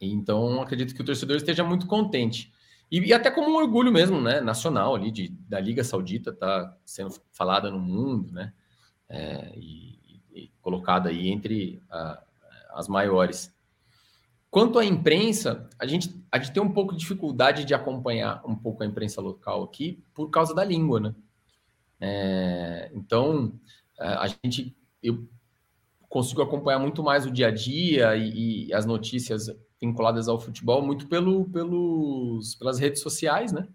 Então, 0.00 0.60
acredito 0.60 0.94
que 0.94 1.02
o 1.02 1.04
torcedor 1.04 1.36
esteja 1.36 1.62
muito 1.62 1.86
contente. 1.86 2.52
E, 2.90 2.98
e, 2.98 3.12
até 3.12 3.30
como 3.30 3.48
um 3.50 3.56
orgulho 3.56 3.92
mesmo, 3.92 4.20
né? 4.20 4.40
Nacional 4.40 4.96
ali, 4.96 5.12
de, 5.12 5.28
da 5.28 5.60
Liga 5.60 5.84
Saudita, 5.84 6.32
tá 6.32 6.76
sendo 6.84 7.14
falada 7.30 7.70
no 7.70 7.78
mundo, 7.78 8.32
né? 8.32 8.52
É, 9.08 9.52
colocada 10.62 11.08
aí 11.08 11.28
entre 11.28 11.82
uh, 11.90 12.18
as 12.74 12.88
maiores. 12.88 13.54
Quanto 14.50 14.78
à 14.78 14.84
imprensa, 14.84 15.68
a 15.78 15.86
gente, 15.86 16.14
a 16.30 16.38
gente 16.38 16.52
tem 16.52 16.62
um 16.62 16.72
pouco 16.72 16.92
de 16.92 17.00
dificuldade 17.00 17.64
de 17.64 17.72
acompanhar 17.72 18.42
um 18.44 18.54
pouco 18.54 18.82
a 18.82 18.86
imprensa 18.86 19.20
local 19.20 19.62
aqui 19.62 20.02
por 20.12 20.28
causa 20.28 20.54
da 20.54 20.64
língua, 20.64 20.98
né? 20.98 21.14
É, 22.00 22.90
então, 22.94 23.52
a 23.96 24.26
gente, 24.26 24.74
eu 25.02 25.28
consigo 26.08 26.42
acompanhar 26.42 26.78
muito 26.80 27.02
mais 27.02 27.24
o 27.24 27.30
dia 27.30 27.48
a 27.48 27.50
dia 27.50 28.16
e, 28.16 28.66
e 28.66 28.74
as 28.74 28.84
notícias 28.84 29.48
vinculadas 29.80 30.28
ao 30.28 30.40
futebol 30.40 30.82
muito 30.82 31.06
pelo, 31.06 31.44
pelos, 31.46 32.54
pelas 32.56 32.78
redes 32.78 33.00
sociais, 33.00 33.52
né? 33.52 33.68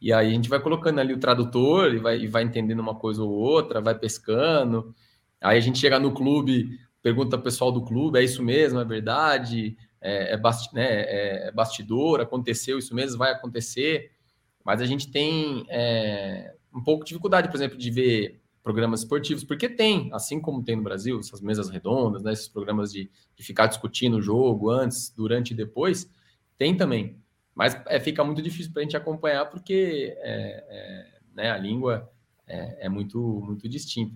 E 0.00 0.12
aí 0.12 0.28
a 0.28 0.30
gente 0.30 0.48
vai 0.48 0.60
colocando 0.60 1.00
ali 1.00 1.12
o 1.12 1.18
tradutor 1.18 1.94
e 1.94 1.98
vai, 1.98 2.18
e 2.18 2.26
vai 2.26 2.42
entendendo 2.42 2.80
uma 2.80 2.94
coisa 2.94 3.22
ou 3.22 3.30
outra, 3.30 3.80
vai 3.80 3.96
pescando. 3.98 4.94
Aí 5.40 5.56
a 5.56 5.60
gente 5.60 5.78
chega 5.78 5.98
no 5.98 6.12
clube, 6.12 6.78
pergunta 7.02 7.36
ao 7.36 7.42
pessoal 7.42 7.70
do 7.70 7.84
clube, 7.84 8.18
é 8.18 8.24
isso 8.24 8.42
mesmo, 8.42 8.80
é 8.80 8.84
verdade, 8.84 9.76
é, 10.00 10.34
é, 10.34 10.40
né, 10.72 10.86
é, 10.86 11.48
é 11.48 11.52
bastidor, 11.52 12.20
aconteceu 12.20 12.78
isso 12.78 12.94
mesmo, 12.94 13.18
vai 13.18 13.32
acontecer. 13.32 14.10
Mas 14.64 14.80
a 14.80 14.86
gente 14.86 15.10
tem 15.10 15.64
é, 15.68 16.54
um 16.74 16.82
pouco 16.82 17.04
de 17.04 17.08
dificuldade, 17.08 17.48
por 17.48 17.56
exemplo, 17.56 17.78
de 17.78 17.90
ver 17.90 18.40
programas 18.62 19.00
esportivos, 19.00 19.44
porque 19.44 19.68
tem, 19.68 20.10
assim 20.12 20.40
como 20.40 20.62
tem 20.62 20.76
no 20.76 20.82
Brasil, 20.82 21.18
essas 21.18 21.40
mesas 21.40 21.70
redondas, 21.70 22.22
né, 22.22 22.32
esses 22.32 22.48
programas 22.48 22.92
de, 22.92 23.10
de 23.34 23.42
ficar 23.42 23.66
discutindo 23.66 24.18
o 24.18 24.22
jogo 24.22 24.70
antes, 24.70 25.10
durante 25.16 25.52
e 25.52 25.56
depois, 25.56 26.10
tem 26.58 26.76
também. 26.76 27.16
Mas 27.54 27.80
é, 27.86 27.98
fica 27.98 28.22
muito 28.22 28.42
difícil 28.42 28.72
para 28.72 28.82
a 28.82 28.84
gente 28.84 28.96
acompanhar, 28.96 29.46
porque 29.46 30.14
é, 30.18 30.64
é, 30.68 31.18
né, 31.34 31.50
a 31.50 31.56
língua 31.56 32.10
é, 32.46 32.86
é, 32.86 32.88
muito, 32.88 33.18
muito 33.44 33.68
distinta. 33.68 34.14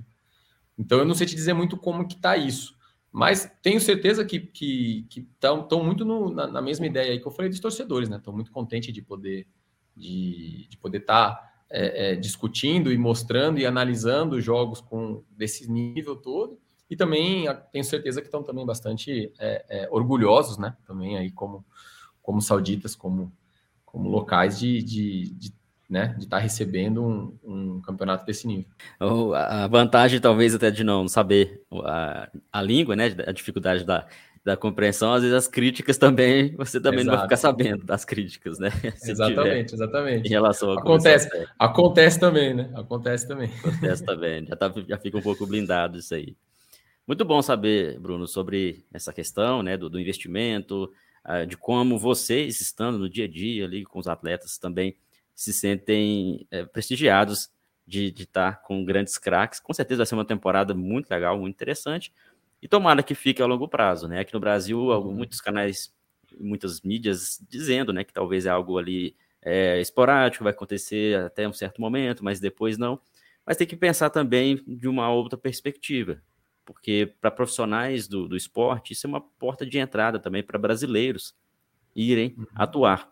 Então 0.78 0.98
eu 0.98 1.04
não 1.04 1.14
sei 1.14 1.26
te 1.26 1.34
dizer 1.34 1.52
muito 1.52 1.76
como 1.76 2.06
que 2.06 2.14
está 2.14 2.36
isso. 2.36 2.76
Mas 3.10 3.50
tenho 3.60 3.78
certeza 3.78 4.24
que 4.24 4.36
estão 4.38 4.52
que, 4.52 5.06
que 5.08 5.28
muito 5.84 6.04
no, 6.04 6.32
na, 6.32 6.46
na, 6.46 6.62
mesma 6.62 6.86
ideia 6.86 7.12
aí 7.12 7.20
que 7.20 7.26
eu 7.26 7.30
falei 7.30 7.50
dos 7.50 7.60
torcedores, 7.60 8.08
né? 8.08 8.16
Estão 8.16 8.32
muito 8.32 8.50
contentes 8.50 8.92
de 8.92 9.02
poder 9.02 9.46
de, 9.94 10.66
de 10.70 10.78
poder 10.78 10.98
estar 10.98 11.34
tá, 11.34 11.52
é, 11.70 12.12
é, 12.12 12.16
discutindo 12.16 12.90
e 12.90 12.96
mostrando 12.96 13.58
e 13.58 13.66
analisando 13.66 14.40
jogos 14.40 14.80
com 14.80 15.22
desse 15.30 15.70
nível 15.70 16.16
todo. 16.16 16.58
E 16.88 16.96
também 16.96 17.46
tenho 17.70 17.84
certeza 17.84 18.20
que 18.20 18.28
estão 18.28 18.42
também 18.42 18.64
bastante 18.64 19.32
é, 19.38 19.64
é, 19.68 19.88
orgulhosos, 19.90 20.58
né? 20.58 20.76
Também 20.86 21.18
aí 21.18 21.30
como, 21.30 21.64
como 22.22 22.40
sauditas, 22.40 22.94
como, 22.94 23.32
como 23.84 24.08
locais 24.08 24.58
de, 24.58 24.82
de, 24.82 25.34
de 25.34 25.54
né, 25.92 26.14
de 26.16 26.24
estar 26.24 26.38
tá 26.38 26.42
recebendo 26.42 27.04
um, 27.04 27.38
um, 27.44 27.80
campeonato 27.82 28.24
desse 28.24 28.46
nível. 28.46 28.64
A 29.34 29.66
vantagem, 29.66 30.18
talvez, 30.18 30.54
até 30.54 30.70
de 30.70 30.82
não 30.82 31.06
saber 31.06 31.62
a, 31.84 32.30
a 32.50 32.62
língua, 32.62 32.96
né, 32.96 33.14
a 33.26 33.30
dificuldade 33.30 33.84
da, 33.84 34.06
da 34.42 34.56
compreensão, 34.56 35.12
às 35.12 35.20
vezes 35.20 35.36
as 35.36 35.46
críticas 35.46 35.98
também, 35.98 36.56
você 36.56 36.80
também 36.80 37.00
Exato. 37.00 37.10
não 37.10 37.16
vai 37.18 37.26
ficar 37.26 37.36
sabendo 37.36 37.84
das 37.84 38.06
críticas, 38.06 38.58
né? 38.58 38.70
exatamente, 39.04 39.74
exatamente. 39.74 40.26
Em 40.26 40.30
relação 40.30 40.72
a 40.72 40.80
acontece, 40.80 41.28
acontece 41.58 42.18
também, 42.18 42.54
né? 42.54 42.70
Acontece 42.74 43.28
também. 43.28 43.50
Acontece 43.58 44.02
também, 44.02 44.46
já, 44.46 44.56
tá, 44.56 44.72
já 44.88 44.96
fica 44.96 45.18
um 45.18 45.22
pouco 45.22 45.46
blindado 45.46 45.98
isso 45.98 46.14
aí. 46.14 46.34
Muito 47.06 47.22
bom 47.22 47.42
saber, 47.42 48.00
Bruno, 48.00 48.26
sobre 48.26 48.82
essa 48.94 49.12
questão, 49.12 49.62
né, 49.62 49.76
do, 49.76 49.90
do 49.90 50.00
investimento, 50.00 50.90
uh, 51.28 51.46
de 51.46 51.58
como 51.58 51.98
vocês, 51.98 52.62
estando 52.62 52.98
no 52.98 53.10
dia 53.10 53.26
a 53.26 53.28
dia 53.28 53.66
ali 53.66 53.84
com 53.84 53.98
os 53.98 54.08
atletas, 54.08 54.56
também 54.56 54.96
se 55.34 55.52
sentem 55.52 56.46
é, 56.50 56.64
prestigiados 56.64 57.50
de 57.86 58.06
estar 58.08 58.52
tá 58.52 58.56
com 58.56 58.84
grandes 58.84 59.18
craques. 59.18 59.60
Com 59.60 59.72
certeza 59.72 59.98
vai 59.98 60.06
ser 60.06 60.14
uma 60.14 60.24
temporada 60.24 60.74
muito 60.74 61.10
legal, 61.10 61.38
muito 61.38 61.54
interessante. 61.54 62.12
E 62.60 62.68
tomara 62.68 63.02
que 63.02 63.14
fique 63.14 63.42
a 63.42 63.46
longo 63.46 63.68
prazo, 63.68 64.06
né? 64.06 64.20
Aqui 64.20 64.32
no 64.32 64.40
Brasil, 64.40 64.78
uhum. 64.78 65.12
muitos 65.12 65.40
canais, 65.40 65.92
muitas 66.38 66.80
mídias 66.80 67.44
dizendo, 67.48 67.92
né, 67.92 68.04
que 68.04 68.12
talvez 68.12 68.46
é 68.46 68.50
algo 68.50 68.78
ali 68.78 69.16
é, 69.42 69.80
esporádico, 69.80 70.44
vai 70.44 70.52
acontecer 70.52 71.18
até 71.18 71.48
um 71.48 71.52
certo 71.52 71.80
momento, 71.80 72.24
mas 72.24 72.38
depois 72.38 72.78
não. 72.78 73.00
Mas 73.44 73.56
tem 73.56 73.66
que 73.66 73.76
pensar 73.76 74.10
também 74.10 74.62
de 74.64 74.86
uma 74.86 75.10
outra 75.10 75.36
perspectiva, 75.36 76.22
porque 76.64 77.12
para 77.20 77.30
profissionais 77.30 78.06
do, 78.06 78.28
do 78.28 78.36
esporte, 78.36 78.92
isso 78.92 79.06
é 79.06 79.08
uma 79.08 79.20
porta 79.20 79.66
de 79.66 79.78
entrada 79.78 80.20
também 80.20 80.44
para 80.44 80.58
brasileiros 80.58 81.34
irem 81.94 82.34
uhum. 82.38 82.46
atuar. 82.54 83.11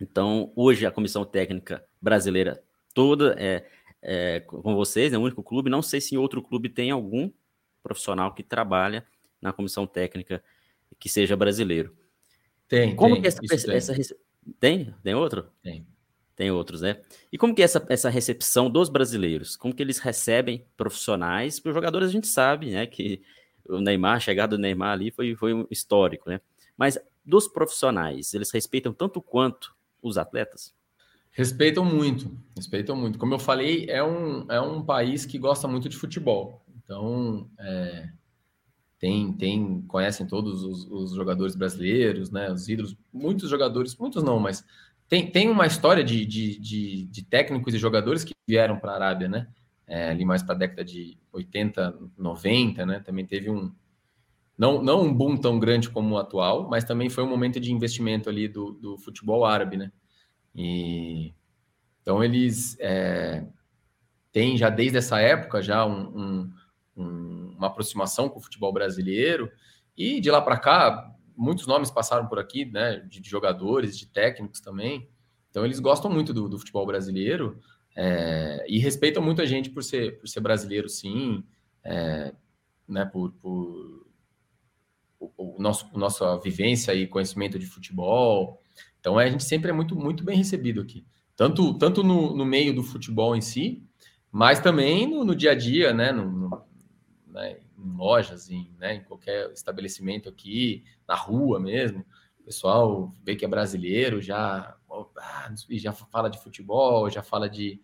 Então, 0.00 0.52
hoje 0.56 0.86
a 0.86 0.90
comissão 0.90 1.24
técnica 1.24 1.84
brasileira 2.00 2.62
toda 2.92 3.34
é, 3.38 3.66
é, 4.02 4.40
com 4.40 4.74
vocês, 4.74 5.12
é 5.12 5.18
o 5.18 5.22
único 5.22 5.42
clube. 5.42 5.70
Não 5.70 5.82
sei 5.82 6.00
se 6.00 6.14
em 6.14 6.18
outro 6.18 6.42
clube 6.42 6.68
tem 6.68 6.90
algum 6.90 7.30
profissional 7.82 8.34
que 8.34 8.42
trabalha 8.42 9.06
na 9.40 9.52
comissão 9.52 9.86
técnica 9.86 10.42
que 10.98 11.08
seja 11.08 11.36
brasileiro. 11.36 11.94
Tem, 12.68 12.94
Como 12.94 13.14
tem, 13.14 13.22
que 13.22 13.28
essa, 13.28 13.40
essa, 13.72 13.94
tem. 13.94 14.04
tem? 14.58 14.94
Tem 15.02 15.14
outro? 15.14 15.50
Tem. 15.62 15.86
Tem 16.36 16.50
outros, 16.50 16.80
né? 16.80 17.00
E 17.32 17.38
como 17.38 17.54
que 17.54 17.62
é 17.62 17.64
essa, 17.64 17.84
essa 17.88 18.10
recepção 18.10 18.68
dos 18.68 18.88
brasileiros? 18.88 19.54
Como 19.54 19.74
que 19.74 19.82
eles 19.82 19.98
recebem 19.98 20.66
profissionais? 20.76 21.60
Porque 21.60 21.68
os 21.68 21.74
jogadores 21.74 22.08
a 22.08 22.12
gente 22.12 22.26
sabe, 22.26 22.72
né? 22.72 22.86
Que 22.86 23.22
o 23.68 23.80
Neymar, 23.80 24.16
a 24.16 24.20
chegada 24.20 24.56
do 24.56 24.60
Neymar 24.60 24.92
ali 24.92 25.10
foi, 25.10 25.36
foi 25.36 25.54
um 25.54 25.66
histórico, 25.70 26.28
né? 26.28 26.40
Mas 26.76 26.98
dos 27.24 27.46
profissionais, 27.46 28.34
eles 28.34 28.50
respeitam 28.50 28.92
tanto 28.92 29.22
quanto 29.22 29.74
os 30.04 30.18
atletas? 30.18 30.74
Respeitam 31.32 31.84
muito, 31.84 32.30
respeitam 32.56 32.94
muito. 32.94 33.18
Como 33.18 33.34
eu 33.34 33.38
falei, 33.40 33.86
é 33.88 34.04
um, 34.04 34.46
é 34.48 34.60
um 34.60 34.84
país 34.84 35.26
que 35.26 35.36
gosta 35.36 35.66
muito 35.66 35.88
de 35.88 35.96
futebol. 35.96 36.64
Então, 36.76 37.50
é, 37.58 38.08
tem, 39.00 39.32
tem, 39.32 39.82
conhecem 39.82 40.26
todos 40.26 40.62
os, 40.62 40.84
os, 40.90 41.14
jogadores 41.14 41.56
brasileiros, 41.56 42.30
né? 42.30 42.52
Os 42.52 42.68
ídolos, 42.68 42.96
muitos 43.12 43.50
jogadores, 43.50 43.96
muitos 43.96 44.22
não, 44.22 44.38
mas 44.38 44.64
tem, 45.08 45.28
tem 45.28 45.48
uma 45.50 45.66
história 45.66 46.04
de, 46.04 46.24
de, 46.24 46.58
de, 46.58 47.06
de 47.06 47.24
técnicos 47.24 47.74
e 47.74 47.78
jogadores 47.78 48.22
que 48.22 48.32
vieram 48.46 48.78
para 48.78 48.92
a 48.92 48.94
Arábia, 48.94 49.28
né? 49.28 49.48
É, 49.86 50.10
ali 50.10 50.24
mais 50.24 50.42
para 50.42 50.54
a 50.54 50.58
década 50.58 50.84
de 50.84 51.18
80, 51.32 51.98
90, 52.16 52.86
né? 52.86 53.00
Também 53.00 53.26
teve 53.26 53.50
um, 53.50 53.72
não, 54.56 54.82
não 54.82 55.02
um 55.02 55.12
boom 55.12 55.36
tão 55.36 55.58
grande 55.58 55.90
como 55.90 56.14
o 56.14 56.18
atual, 56.18 56.68
mas 56.68 56.84
também 56.84 57.10
foi 57.10 57.24
um 57.24 57.28
momento 57.28 57.58
de 57.58 57.72
investimento 57.72 58.28
ali 58.28 58.46
do, 58.46 58.72
do 58.72 58.96
futebol 58.98 59.44
árabe, 59.44 59.76
né? 59.76 59.92
E 60.54 61.34
então 62.00 62.22
eles 62.22 62.76
é, 62.80 63.44
têm 64.30 64.56
já 64.56 64.70
desde 64.70 64.98
essa 64.98 65.18
época 65.20 65.62
já 65.62 65.84
um, 65.84 66.16
um, 66.16 66.52
um, 66.96 67.54
uma 67.56 67.66
aproximação 67.66 68.28
com 68.28 68.38
o 68.38 68.42
futebol 68.42 68.72
brasileiro 68.72 69.50
e 69.96 70.20
de 70.20 70.30
lá 70.30 70.40
para 70.40 70.58
cá 70.58 71.10
muitos 71.36 71.66
nomes 71.66 71.90
passaram 71.90 72.28
por 72.28 72.38
aqui, 72.38 72.64
né? 72.64 72.98
De, 73.08 73.20
de, 73.20 73.28
jogadores, 73.28 73.98
de 73.98 74.06
técnicos 74.06 74.60
também. 74.60 75.08
Então 75.50 75.64
eles 75.64 75.80
gostam 75.80 76.10
muito 76.10 76.32
do, 76.32 76.48
do 76.48 76.58
futebol 76.58 76.86
brasileiro 76.86 77.58
é, 77.96 78.64
e 78.68 78.78
respeitam 78.78 79.22
muito 79.22 79.42
a 79.42 79.46
gente 79.46 79.70
por 79.70 79.82
ser 79.82 80.18
por 80.20 80.28
ser 80.28 80.40
brasileiro, 80.40 80.88
sim, 80.88 81.42
é, 81.82 82.32
né? 82.86 83.04
Por, 83.04 83.32
por 83.32 84.03
o, 85.36 85.56
nosso 85.58 85.86
nossa 85.96 86.38
vivência 86.38 86.94
e 86.94 87.06
conhecimento 87.06 87.58
de 87.58 87.66
futebol. 87.66 88.60
Então 89.00 89.18
a 89.18 89.28
gente 89.28 89.44
sempre 89.44 89.70
é 89.70 89.72
muito, 89.72 89.94
muito 89.94 90.24
bem 90.24 90.36
recebido 90.36 90.80
aqui. 90.80 91.06
Tanto, 91.36 91.74
tanto 91.74 92.02
no, 92.02 92.34
no 92.34 92.44
meio 92.44 92.74
do 92.74 92.82
futebol 92.82 93.34
em 93.34 93.40
si, 93.40 93.82
mas 94.30 94.60
também 94.60 95.06
no, 95.06 95.24
no 95.24 95.34
dia 95.34 95.52
a 95.52 95.54
dia, 95.54 95.92
né? 95.92 96.12
No, 96.12 96.30
no 96.30 96.64
né? 97.26 97.58
em 97.76 97.96
lojas, 97.96 98.50
em, 98.50 98.70
né? 98.78 98.94
em 98.94 99.02
qualquer 99.02 99.50
estabelecimento 99.52 100.28
aqui, 100.28 100.84
na 101.06 101.14
rua 101.14 101.58
mesmo. 101.58 102.04
O 102.40 102.44
pessoal 102.44 103.12
vê 103.22 103.34
que 103.34 103.44
é 103.44 103.48
brasileiro, 103.48 104.20
já, 104.20 104.76
ah, 105.18 105.54
já 105.70 105.92
fala 105.92 106.28
de 106.28 106.42
futebol, 106.42 107.10
já 107.10 107.22
fala 107.22 107.48
de, 107.48 107.80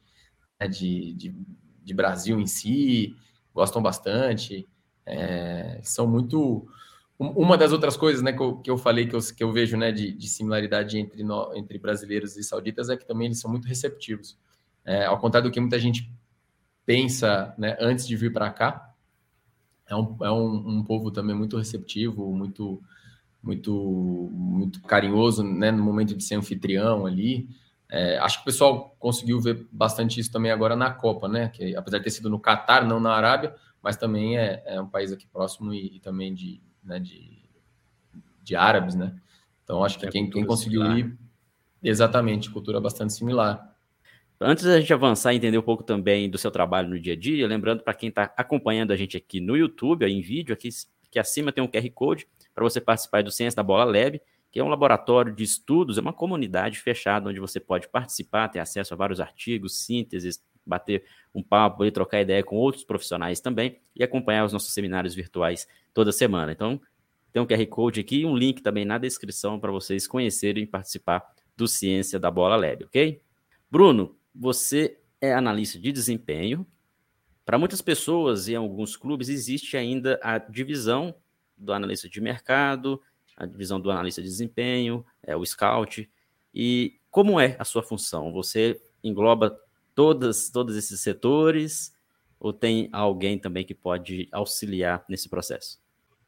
né, 0.61 0.69
de, 0.69 1.15
de, 1.15 1.35
de 1.83 1.95
Brasil 1.95 2.39
em 2.39 2.47
si, 2.47 3.17
gostam 3.53 3.83
bastante. 3.83 4.69
É, 5.05 5.81
são 5.83 6.07
muito 6.07 6.69
uma 7.21 7.59
das 7.59 7.71
outras 7.71 7.99
coisas 7.99 8.23
né, 8.23 8.33
que, 8.33 8.41
eu, 8.41 8.57
que 8.57 8.71
eu 8.71 8.79
falei 8.79 9.07
que 9.07 9.15
eu, 9.15 9.21
que 9.21 9.45
eu 9.45 9.53
vejo 9.53 9.77
né, 9.77 9.93
de, 9.93 10.11
de 10.11 10.27
similaridade 10.27 10.99
entre, 10.99 11.23
no, 11.23 11.55
entre 11.55 11.79
brasileiros 11.79 12.35
e 12.39 12.43
sauditas 12.43 12.89
é 12.89 12.97
que 12.97 13.07
também 13.07 13.27
eles 13.27 13.39
são 13.39 13.51
muito 13.51 13.69
receptivos. 13.69 14.39
É, 14.87 15.05
ao 15.05 15.19
contrário 15.19 15.51
do 15.51 15.53
que 15.53 15.61
muita 15.61 15.79
gente 15.79 16.11
pensa 16.87 17.55
né, 17.59 17.77
antes 17.79 18.09
de 18.09 18.17
vir 18.17 18.33
para 18.33 18.49
cá, 18.51 18.95
é, 19.87 19.95
um, 19.95 20.17
é 20.23 20.33
um, 20.33 20.79
um, 20.79 20.83
povo 20.83 21.11
também 21.11 21.37
muito 21.37 21.59
receptivo, 21.59 22.33
muito 22.33 22.81
muito 23.43 24.31
muito 24.33 24.81
carinhoso 24.83 25.43
né, 25.43 25.71
no 25.71 25.83
momento 25.83 26.17
de 26.17 26.25
ser 26.25 26.37
anfitrião 26.37 27.05
ali. 27.05 27.49
É, 27.91 28.19
acho 28.19 28.39
que 28.39 28.43
o 28.43 28.45
pessoal 28.47 28.97
conseguiu 28.99 29.41
ver 29.41 29.67
bastante 29.71 30.21
isso 30.21 30.33
também 30.33 30.53
agora 30.53 30.75
na 30.75 30.91
Copa, 30.91 31.29
né? 31.29 31.49
Que 31.49 31.77
apesar 31.77 31.99
de 31.99 32.05
ter 32.05 32.11
sido 32.11 32.31
no 32.31 32.39
Catar, 32.39 32.87
não 32.87 33.01
na 33.01 33.13
Arábia, 33.13 33.55
mas 33.83 33.97
também 33.97 34.39
é, 34.39 34.63
é 34.65 34.81
um 34.81 34.87
país 34.87 35.13
aqui 35.13 35.27
próximo 35.27 35.75
e, 35.75 35.97
e 35.97 36.01
também 36.01 36.33
de, 36.33 36.63
né, 36.83 36.99
de, 36.99 37.39
de 38.43 38.57
árabes, 38.57 38.95
né? 38.95 39.15
Então 39.65 39.85
acho 39.85 39.99
que 39.99 40.07
é 40.07 40.11
quem, 40.11 40.29
quem 40.29 40.45
conseguiu 40.45 40.83
similar. 40.83 40.99
ir 40.99 41.19
exatamente 41.83 42.51
cultura 42.51 42.81
bastante 42.81 43.13
similar. 43.13 43.75
Antes 44.41 44.65
da 44.65 44.81
gente 44.81 44.93
avançar 44.93 45.35
e 45.35 45.37
entender 45.37 45.59
um 45.59 45.63
pouco 45.63 45.83
também 45.83 46.29
do 46.31 46.39
seu 46.39 46.51
trabalho 46.51 46.89
no 46.89 46.99
dia 46.99 47.13
a 47.13 47.17
dia, 47.17 47.47
lembrando 47.47 47.83
para 47.83 47.93
quem 47.93 48.09
está 48.09 48.33
acompanhando 48.37 48.91
a 48.91 48.97
gente 48.97 49.17
aqui 49.17 49.39
no 49.39 49.57
YouTube, 49.57 50.07
em 50.07 50.23
vídeo, 50.23 50.55
aqui, 50.55 50.71
que 51.11 51.19
acima 51.19 51.53
tem 51.53 51.63
um 51.63 51.69
QR 51.69 51.91
Code 51.91 52.27
para 52.55 52.65
você 52.65 52.81
participar 52.81 53.23
do 53.23 53.31
Ciência 53.31 53.57
da 53.57 53.63
Bola 53.63 53.85
Lab, 53.85 54.21
que 54.51 54.59
é 54.59 54.65
um 54.65 54.69
laboratório 54.69 55.35
de 55.35 55.45
estudos, 55.45 55.99
é 55.99 56.01
uma 56.01 56.13
comunidade 56.13 56.79
fechada 56.79 57.29
onde 57.29 57.39
você 57.39 57.61
pode 57.61 57.89
participar, 57.89 58.49
ter 58.49 58.61
acesso 58.61 58.95
a 58.95 58.97
vários 58.97 59.21
artigos, 59.21 59.85
sínteses, 59.85 60.43
bater 60.71 61.05
um 61.35 61.43
papo 61.43 61.85
e 61.85 61.91
trocar 61.91 62.23
ideia 62.23 62.43
com 62.43 62.57
outros 62.57 62.85
profissionais 62.85 63.41
também 63.41 63.79
e 63.95 64.03
acompanhar 64.03 64.45
os 64.45 64.53
nossos 64.53 64.73
seminários 64.73 65.15
virtuais 65.15 65.69
toda 65.93 66.13
semana. 66.13 66.53
Então, 66.53 66.81
tem 67.33 67.43
um 67.43 67.47
QR 67.47 67.67
Code 67.67 68.01
aqui 68.01 68.21
e 68.21 68.27
um 68.27 68.37
link 68.37 68.63
também 68.63 68.85
na 68.85 68.99
descrição 68.99 69.61
para 69.61 69.71
vocês 69.71 70.07
conhecerem 70.07 70.65
e 70.65 70.67
participar 70.67 71.23
do 71.57 71.69
Ciência 71.69 72.19
da 72.19 72.31
Bola 72.31 72.57
Lab, 72.57 72.85
ok? 72.85 73.21
Bruno, 73.71 74.17
você 74.35 74.99
é 75.21 75.33
analista 75.33 75.79
de 75.79 75.93
desempenho. 75.93 76.67
Para 77.45 77.59
muitas 77.59 77.83
pessoas 77.83 78.49
e 78.49 78.55
alguns 78.55 78.97
clubes 78.97 79.29
existe 79.29 79.77
ainda 79.77 80.19
a 80.23 80.39
divisão 80.39 81.15
do 81.57 81.73
analista 81.73 82.09
de 82.09 82.21
mercado, 82.21 83.01
a 83.37 83.47
divisão 83.47 83.81
do 83.81 83.91
analista 83.91 84.23
de 84.23 84.29
desempenho, 84.29 85.05
é 85.23 85.37
o 85.37 85.45
scout. 85.45 86.11
E 86.55 86.99
como 87.11 87.39
é 87.39 87.57
a 87.59 87.65
sua 87.65 87.83
função? 87.83 88.33
Você 88.33 88.81
engloba 89.03 89.57
todas, 89.95 90.51
todos 90.51 90.77
esses 90.77 91.01
setores? 91.01 91.93
Ou 92.39 92.53
tem 92.53 92.89
alguém 92.93 93.39
também 93.39 93.65
que 93.65 93.75
pode 93.75 94.29
auxiliar 94.33 95.05
nesse 95.09 95.29
processo? 95.29 95.79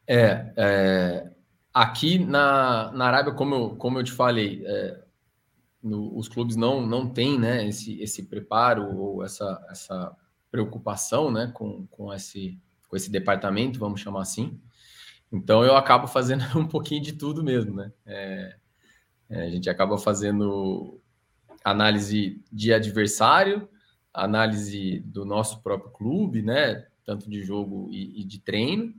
É, 0.06 0.52
é 0.56 1.32
aqui 1.72 2.18
na, 2.18 2.92
na 2.92 3.06
Arábia, 3.06 3.32
como 3.32 3.54
eu, 3.54 3.76
como 3.76 3.98
eu 3.98 4.04
te 4.04 4.12
falei, 4.12 4.62
é, 4.66 5.02
no, 5.82 6.16
os 6.16 6.28
clubes 6.28 6.54
não, 6.54 6.86
não 6.86 7.08
têm 7.08 7.38
né, 7.38 7.66
esse, 7.66 8.00
esse 8.00 8.24
preparo 8.24 8.94
ou 8.96 9.24
essa, 9.24 9.64
essa 9.70 10.16
preocupação 10.50 11.30
né, 11.30 11.50
com, 11.54 11.86
com, 11.86 12.12
esse, 12.12 12.58
com 12.88 12.96
esse 12.96 13.10
departamento, 13.10 13.78
vamos 13.78 14.00
chamar 14.00 14.22
assim. 14.22 14.60
Então 15.32 15.64
eu 15.64 15.74
acabo 15.74 16.06
fazendo 16.06 16.44
um 16.58 16.66
pouquinho 16.66 17.02
de 17.02 17.14
tudo 17.14 17.42
mesmo, 17.42 17.74
né? 17.74 17.90
É, 18.04 18.56
é, 19.30 19.42
a 19.46 19.50
gente 19.50 19.70
acaba 19.70 19.96
fazendo 19.96 21.00
análise 21.64 22.42
de 22.52 22.72
adversário, 22.72 23.68
análise 24.12 25.00
do 25.00 25.24
nosso 25.24 25.62
próprio 25.62 25.90
clube, 25.90 26.42
né? 26.42 26.86
Tanto 27.04 27.28
de 27.28 27.42
jogo 27.42 27.88
e, 27.90 28.20
e 28.20 28.24
de 28.24 28.38
treino. 28.38 28.94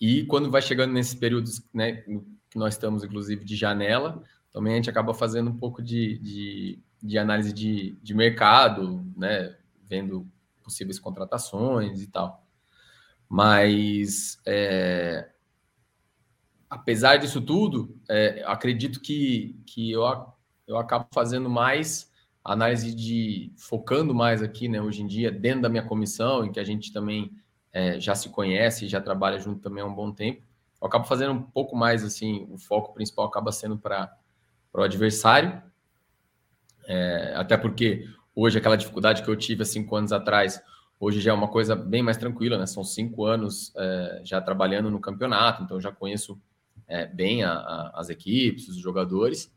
E 0.00 0.24
quando 0.24 0.50
vai 0.50 0.62
chegando 0.62 0.92
nesses 0.92 1.14
períodos, 1.14 1.62
né? 1.72 2.02
Que 2.50 2.58
nós 2.58 2.74
estamos, 2.74 3.04
inclusive, 3.04 3.44
de 3.44 3.54
janela, 3.54 4.22
também 4.52 4.72
a 4.72 4.76
gente 4.76 4.90
acaba 4.90 5.14
fazendo 5.14 5.50
um 5.50 5.56
pouco 5.56 5.82
de, 5.82 6.18
de, 6.18 6.78
de 7.02 7.18
análise 7.18 7.52
de, 7.52 7.92
de 8.02 8.14
mercado, 8.14 9.04
né? 9.16 9.56
Vendo 9.88 10.26
possíveis 10.62 10.98
contratações 10.98 12.02
e 12.02 12.06
tal. 12.06 12.46
Mas 13.28 14.40
é, 14.46 15.30
apesar 16.68 17.16
disso 17.16 17.40
tudo, 17.40 17.96
é, 18.08 18.42
acredito 18.46 19.00
que, 19.00 19.60
que 19.66 19.90
eu 19.90 20.02
eu 20.70 20.78
acabo 20.78 21.08
fazendo 21.12 21.50
mais 21.50 22.08
análise 22.44 22.94
de 22.94 23.52
focando 23.56 24.14
mais 24.14 24.40
aqui, 24.40 24.68
né, 24.68 24.80
hoje 24.80 25.02
em 25.02 25.06
dia, 25.06 25.30
dentro 25.30 25.62
da 25.62 25.68
minha 25.68 25.82
comissão, 25.82 26.44
em 26.44 26.52
que 26.52 26.60
a 26.60 26.64
gente 26.64 26.92
também 26.92 27.32
é, 27.72 27.98
já 27.98 28.14
se 28.14 28.28
conhece, 28.28 28.88
já 28.88 29.00
trabalha 29.00 29.38
junto 29.38 29.60
também 29.60 29.82
há 29.82 29.86
um 29.86 29.94
bom 29.94 30.12
tempo. 30.12 30.42
Eu 30.80 30.86
acabo 30.86 31.04
fazendo 31.06 31.32
um 31.32 31.42
pouco 31.42 31.76
mais 31.76 32.04
assim, 32.04 32.46
o 32.50 32.56
foco 32.56 32.94
principal 32.94 33.26
acaba 33.26 33.50
sendo 33.50 33.76
para 33.76 34.16
o 34.72 34.80
adversário, 34.80 35.60
é, 36.86 37.34
até 37.36 37.56
porque 37.56 38.08
hoje 38.34 38.56
aquela 38.56 38.76
dificuldade 38.76 39.22
que 39.22 39.28
eu 39.28 39.36
tive 39.36 39.62
há 39.62 39.66
cinco 39.66 39.96
anos 39.96 40.12
atrás, 40.12 40.62
hoje 41.00 41.20
já 41.20 41.32
é 41.32 41.34
uma 41.34 41.48
coisa 41.48 41.74
bem 41.74 42.02
mais 42.02 42.16
tranquila, 42.16 42.56
né? 42.56 42.66
São 42.66 42.84
cinco 42.84 43.26
anos 43.26 43.72
é, 43.76 44.22
já 44.24 44.40
trabalhando 44.40 44.88
no 44.88 45.00
campeonato, 45.00 45.64
então 45.64 45.80
já 45.80 45.90
conheço 45.90 46.40
é, 46.86 47.06
bem 47.06 47.42
a, 47.42 47.52
a, 47.52 48.00
as 48.00 48.08
equipes, 48.08 48.68
os 48.68 48.76
jogadores. 48.76 49.52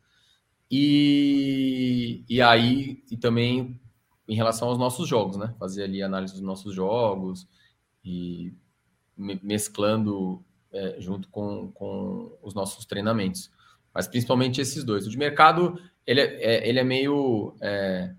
E, 0.70 2.24
e 2.28 2.40
aí, 2.40 3.02
e 3.10 3.16
também 3.16 3.80
em 4.26 4.34
relação 4.34 4.68
aos 4.68 4.78
nossos 4.78 5.08
jogos, 5.08 5.36
né? 5.36 5.54
Fazer 5.58 5.84
ali 5.84 6.02
análise 6.02 6.32
dos 6.32 6.42
nossos 6.42 6.74
jogos 6.74 7.46
e 8.04 8.52
mesclando 9.16 10.44
é, 10.72 10.96
junto 10.98 11.28
com, 11.28 11.70
com 11.72 12.36
os 12.42 12.54
nossos 12.54 12.84
treinamentos. 12.84 13.50
Mas 13.94 14.08
principalmente 14.08 14.60
esses 14.60 14.82
dois. 14.82 15.06
O 15.06 15.10
de 15.10 15.16
mercado, 15.16 15.80
ele 16.06 16.20
é, 16.20 16.24
é 16.42 16.68
ele 16.68 16.80
é 16.80 16.84
meio. 16.84 17.54
É, 17.60 18.12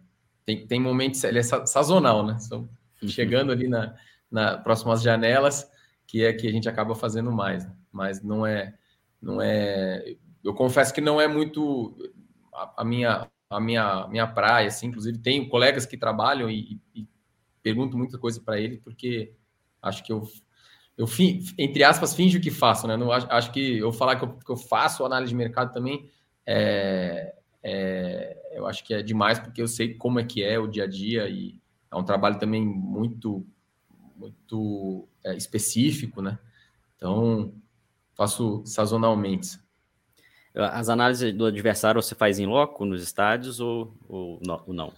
tem, 0.45 0.65
tem 0.65 0.79
momentos, 0.79 1.23
ele 1.23 1.39
é 1.39 1.43
sazonal, 1.43 2.25
né? 2.25 2.37
São 2.39 2.69
uhum. 3.01 3.07
chegando 3.09 3.51
ali 3.51 3.67
na, 3.67 3.95
na 4.31 4.57
próximas 4.57 5.01
janelas, 5.01 5.69
que 6.07 6.23
é 6.23 6.31
que 6.31 6.47
a 6.47 6.51
gente 6.51 6.69
acaba 6.69 6.95
fazendo 6.95 7.31
mais. 7.31 7.65
Né? 7.65 7.73
Mas 7.91 8.21
não 8.23 8.45
é. 8.45 8.73
Não 9.21 9.41
é. 9.41 10.15
Eu 10.43 10.53
confesso 10.53 10.93
que 10.93 11.01
não 11.01 11.19
é 11.19 11.27
muito 11.27 11.97
a, 12.77 12.83
minha 12.83 13.29
a 13.49 13.59
minha, 13.59 14.07
minha 14.07 14.27
praia, 14.27 14.67
assim, 14.67 14.87
inclusive 14.87 15.17
tenho 15.19 15.47
colegas 15.49 15.85
que 15.85 15.97
trabalham 15.97 16.49
e, 16.49 16.79
e 16.93 17.07
pergunto 17.61 17.97
muita 17.97 18.17
coisa 18.17 18.41
para 18.41 18.59
ele, 18.59 18.77
porque 18.77 19.33
acho 19.81 20.03
que 20.03 20.11
eu, 20.11 20.27
eu 20.97 21.07
entre 21.57 21.83
aspas, 21.83 22.13
finjo 22.13 22.39
que 22.39 22.51
faço, 22.51 22.87
né? 22.87 22.97
Não, 22.97 23.11
acho, 23.11 23.27
acho 23.29 23.51
que 23.51 23.77
eu 23.77 23.91
falar 23.91 24.15
que 24.17 24.25
eu, 24.25 24.33
que 24.33 24.51
eu 24.51 24.57
faço 24.57 25.05
análise 25.05 25.29
de 25.29 25.35
mercado 25.35 25.73
também, 25.73 26.09
é, 26.45 27.35
é, 27.63 28.51
eu 28.53 28.67
acho 28.67 28.83
que 28.83 28.93
é 28.93 29.01
demais, 29.01 29.39
porque 29.39 29.61
eu 29.61 29.67
sei 29.67 29.95
como 29.95 30.19
é 30.19 30.23
que 30.23 30.43
é 30.43 30.59
o 30.59 30.67
dia 30.67 30.83
a 30.83 30.87
dia 30.87 31.27
e 31.27 31.59
é 31.91 31.95
um 31.95 32.03
trabalho 32.03 32.37
também 32.37 32.65
muito, 32.65 33.45
muito 34.15 35.07
é, 35.23 35.35
específico, 35.35 36.21
né? 36.21 36.37
Então, 36.95 37.53
faço 38.15 38.63
sazonalmente. 38.65 39.59
As 40.55 40.89
análises 40.89 41.33
do 41.33 41.45
adversário 41.45 42.01
você 42.01 42.15
faz 42.15 42.39
em 42.39 42.45
loco 42.45 42.85
nos 42.85 43.03
estádios 43.03 43.59
ou, 43.59 43.93
ou 44.07 44.39
não? 44.67 44.93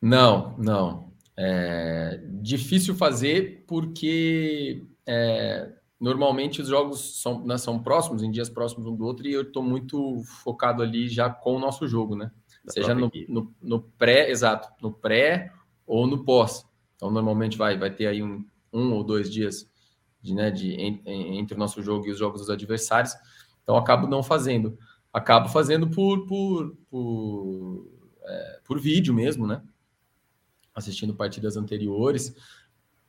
Não, 0.00 0.54
não. 0.58 1.12
É 1.36 2.20
difícil 2.40 2.94
fazer 2.94 3.64
porque 3.66 4.84
é, 5.06 5.72
normalmente 6.00 6.60
os 6.60 6.68
jogos 6.68 7.20
são, 7.20 7.44
né, 7.44 7.58
são 7.58 7.78
próximos, 7.82 8.22
em 8.22 8.30
dias 8.30 8.48
próximos 8.48 8.86
um 8.86 8.94
do 8.94 9.04
outro, 9.04 9.26
e 9.26 9.32
eu 9.32 9.42
estou 9.42 9.62
muito 9.62 10.22
focado 10.42 10.82
ali 10.82 11.08
já 11.08 11.28
com 11.28 11.56
o 11.56 11.58
nosso 11.58 11.86
jogo, 11.86 12.16
né? 12.16 12.30
Da 12.64 12.72
Seja 12.72 12.94
no, 12.94 13.10
no, 13.28 13.54
no, 13.60 13.80
pré, 13.80 14.30
exato, 14.30 14.68
no 14.82 14.92
pré 14.92 15.52
ou 15.86 16.06
no 16.06 16.24
pós. 16.24 16.66
Então, 16.96 17.10
normalmente 17.10 17.56
vai, 17.56 17.78
vai 17.78 17.90
ter 17.90 18.06
aí 18.06 18.22
um, 18.22 18.44
um 18.72 18.92
ou 18.92 19.02
dois 19.02 19.30
dias 19.30 19.68
de, 20.20 20.34
né, 20.34 20.50
de, 20.50 20.74
entre 20.74 21.54
o 21.54 21.58
nosso 21.58 21.82
jogo 21.82 22.06
e 22.06 22.10
os 22.10 22.18
jogos 22.18 22.40
dos 22.40 22.50
adversários. 22.50 23.14
Então, 23.68 23.76
acabo 23.76 24.06
não 24.06 24.22
fazendo. 24.22 24.78
Acabo 25.12 25.50
fazendo 25.50 25.90
por, 25.90 26.24
por, 26.24 26.74
por, 26.88 27.86
é, 28.24 28.60
por 28.64 28.80
vídeo 28.80 29.12
mesmo, 29.12 29.46
né? 29.46 29.62
Assistindo 30.74 31.14
partidas 31.14 31.54
anteriores. 31.54 32.34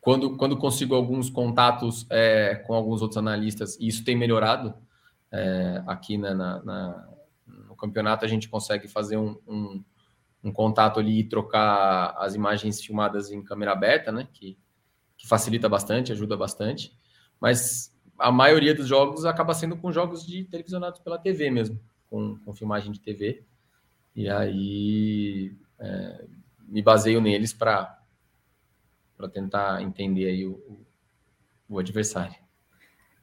Quando, 0.01 0.35
quando 0.35 0.57
consigo 0.57 0.95
alguns 0.95 1.29
contatos 1.29 2.05
é, 2.09 2.55
com 2.55 2.73
alguns 2.73 3.01
outros 3.01 3.17
analistas, 3.17 3.77
e 3.79 3.87
isso 3.87 4.03
tem 4.03 4.17
melhorado 4.17 4.73
é, 5.31 5.81
aqui 5.87 6.17
né, 6.17 6.33
na, 6.33 6.61
na, 6.61 7.07
no 7.47 7.75
campeonato, 7.77 8.25
a 8.25 8.27
gente 8.27 8.49
consegue 8.49 8.89
fazer 8.89 9.15
um, 9.15 9.37
um, 9.47 9.81
um, 10.43 10.51
contato 10.51 10.99
ali 10.99 11.19
e 11.19 11.23
trocar 11.23 12.17
as 12.17 12.35
imagens 12.35 12.81
filmadas 12.81 13.31
em 13.31 13.41
câmera 13.41 13.71
aberta, 13.71 14.11
né? 14.11 14.27
Que, 14.33 14.59
que 15.15 15.25
facilita 15.25 15.69
bastante, 15.69 16.11
ajuda 16.11 16.35
bastante. 16.35 16.93
Mas 17.39 17.97
a 18.19 18.31
maioria 18.31 18.75
dos 18.75 18.87
jogos 18.87 19.25
acaba 19.25 19.53
sendo 19.53 19.77
com 19.77 19.91
jogos 19.91 20.25
de 20.25 20.43
televisionados 20.45 20.99
pela 20.99 21.17
TV 21.17 21.49
mesmo, 21.49 21.79
com, 22.09 22.37
com 22.39 22.53
filmagem 22.53 22.91
de 22.91 22.99
TV. 22.99 23.43
E 24.15 24.29
aí 24.29 25.53
é, 25.79 26.25
me 26.67 26.81
baseio 26.81 27.21
neles 27.21 27.53
para 27.53 27.97
tentar 29.31 29.81
entender 29.81 30.27
aí 30.27 30.45
o, 30.45 30.51
o, 30.51 30.85
o 31.69 31.79
adversário. 31.79 32.35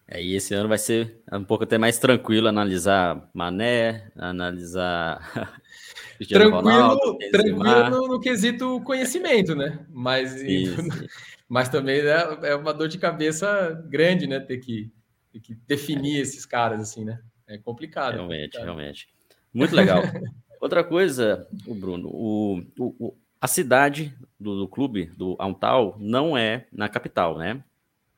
É, 0.08 0.22
e 0.22 0.36
esse 0.36 0.54
ano 0.54 0.68
vai 0.68 0.78
ser 0.78 1.20
um 1.32 1.42
pouco 1.42 1.64
até 1.64 1.76
mais 1.76 1.98
tranquilo 1.98 2.46
analisar 2.46 3.28
Mané, 3.34 4.08
analisar. 4.16 5.18
tranquilo, 6.28 6.60
Ronaldo, 6.60 7.18
tranquilo 7.30 7.90
no, 7.90 8.08
no, 8.08 8.20
quesito 8.20 8.80
conhecimento, 8.82 9.56
né? 9.56 9.84
Mas 9.90 10.36
mas 11.48 11.68
também 11.68 12.00
é, 12.00 12.50
é 12.50 12.54
uma 12.56 12.74
dor 12.74 12.88
de 12.88 12.98
cabeça 12.98 13.84
grande, 13.88 14.26
né? 14.26 14.40
Ter 14.40 14.58
que, 14.58 14.92
ter 15.32 15.40
que 15.40 15.54
definir 15.54 16.20
esses 16.20 16.44
caras, 16.44 16.80
assim, 16.80 17.04
né? 17.04 17.20
É 17.46 17.56
complicado. 17.58 18.14
Realmente, 18.14 18.38
é 18.38 18.44
complicado. 18.44 18.64
realmente. 18.64 19.08
Muito 19.52 19.74
legal. 19.74 20.02
Outra 20.60 20.82
coisa, 20.82 21.46
o 21.66 21.74
Bruno, 21.74 22.08
o, 22.08 22.62
o, 22.78 23.16
a 23.40 23.46
cidade 23.46 24.16
do, 24.40 24.58
do, 24.58 24.68
clube, 24.68 25.06
do 25.16 25.36
Antal, 25.40 25.96
não 26.00 26.36
é 26.36 26.66
na 26.72 26.88
capital, 26.88 27.38
né? 27.38 27.62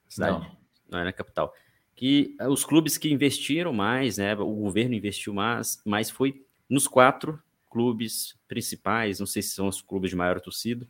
Cidade, 0.09 0.39
não. 0.39 0.57
não 0.91 0.99
é 1.01 1.05
na 1.05 1.13
capital. 1.13 1.53
Que 1.95 2.37
os 2.49 2.65
clubes 2.65 2.97
que 2.97 3.13
investiram 3.13 3.73
mais, 3.73 4.19
né? 4.19 4.35
O 4.37 4.55
governo 4.55 4.95
investiu 4.95 5.35
mais, 5.35 5.83
mas 5.85 6.09
foi 6.09 6.45
nos 6.69 6.87
quatro 6.87 7.43
clubes 7.69 8.39
principais, 8.47 9.21
não 9.21 9.27
sei 9.27 9.43
se 9.43 9.51
são 9.51 9.69
os 9.69 9.83
clubes 9.83 10.11
de 10.11 10.17
maior 10.17 10.41
torcida, 10.41 10.89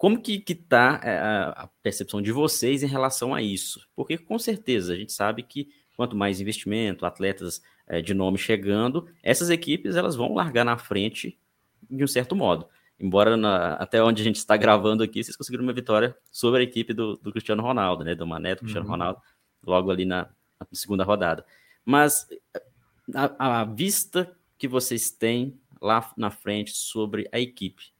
como 0.00 0.18
que 0.18 0.42
está 0.48 0.98
é, 1.04 1.18
a 1.18 1.68
percepção 1.82 2.22
de 2.22 2.32
vocês 2.32 2.82
em 2.82 2.86
relação 2.86 3.34
a 3.34 3.42
isso? 3.42 3.86
Porque 3.94 4.16
com 4.16 4.38
certeza 4.38 4.94
a 4.94 4.96
gente 4.96 5.12
sabe 5.12 5.42
que 5.42 5.68
quanto 5.94 6.16
mais 6.16 6.40
investimento, 6.40 7.04
atletas 7.04 7.60
é, 7.86 8.00
de 8.00 8.14
nome 8.14 8.38
chegando, 8.38 9.06
essas 9.22 9.50
equipes 9.50 9.96
elas 9.96 10.16
vão 10.16 10.32
largar 10.32 10.64
na 10.64 10.78
frente 10.78 11.38
de 11.90 12.02
um 12.02 12.06
certo 12.06 12.34
modo. 12.34 12.66
Embora 12.98 13.36
na, 13.36 13.74
até 13.74 14.02
onde 14.02 14.22
a 14.22 14.24
gente 14.24 14.36
está 14.36 14.56
gravando 14.56 15.02
aqui, 15.02 15.22
vocês 15.22 15.36
conseguiram 15.36 15.64
uma 15.64 15.72
vitória 15.74 16.16
sobre 16.32 16.60
a 16.60 16.64
equipe 16.64 16.94
do, 16.94 17.18
do 17.18 17.30
Cristiano 17.30 17.62
Ronaldo, 17.62 18.02
né? 18.02 18.14
Do 18.14 18.26
Mané, 18.26 18.54
do 18.54 18.60
Cristiano 18.60 18.86
uhum. 18.86 18.92
Ronaldo, 18.92 19.20
logo 19.62 19.90
ali 19.90 20.06
na, 20.06 20.30
na, 20.58 20.66
segunda 20.72 21.04
rodada. 21.04 21.44
Mas 21.84 22.26
a, 23.14 23.60
a 23.60 23.64
vista 23.64 24.34
que 24.56 24.66
vocês 24.66 25.10
têm 25.10 25.60
lá 25.78 26.10
na 26.16 26.30
frente 26.30 26.70
sobre 26.70 27.28
a 27.30 27.38
equipe, 27.38 27.92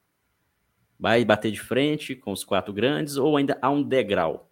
vai 1.01 1.25
bater 1.25 1.51
de 1.51 1.59
frente 1.59 2.15
com 2.15 2.31
os 2.31 2.43
quatro 2.43 2.71
grandes 2.71 3.17
ou 3.17 3.35
ainda 3.35 3.57
há 3.59 3.71
um 3.71 3.81
degrau 3.81 4.51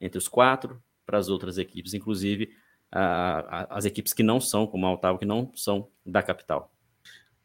entre 0.00 0.16
os 0.16 0.26
quatro 0.26 0.82
para 1.04 1.18
as 1.18 1.28
outras 1.28 1.58
equipes, 1.58 1.92
inclusive 1.92 2.50
a, 2.90 3.40
a, 3.40 3.76
as 3.76 3.84
equipes 3.84 4.14
que 4.14 4.22
não 4.22 4.40
são, 4.40 4.66
como 4.66 4.86
a 4.86 4.94
Otávio, 4.94 5.18
que 5.18 5.26
não 5.26 5.52
são 5.54 5.88
da 6.04 6.22
capital? 6.22 6.72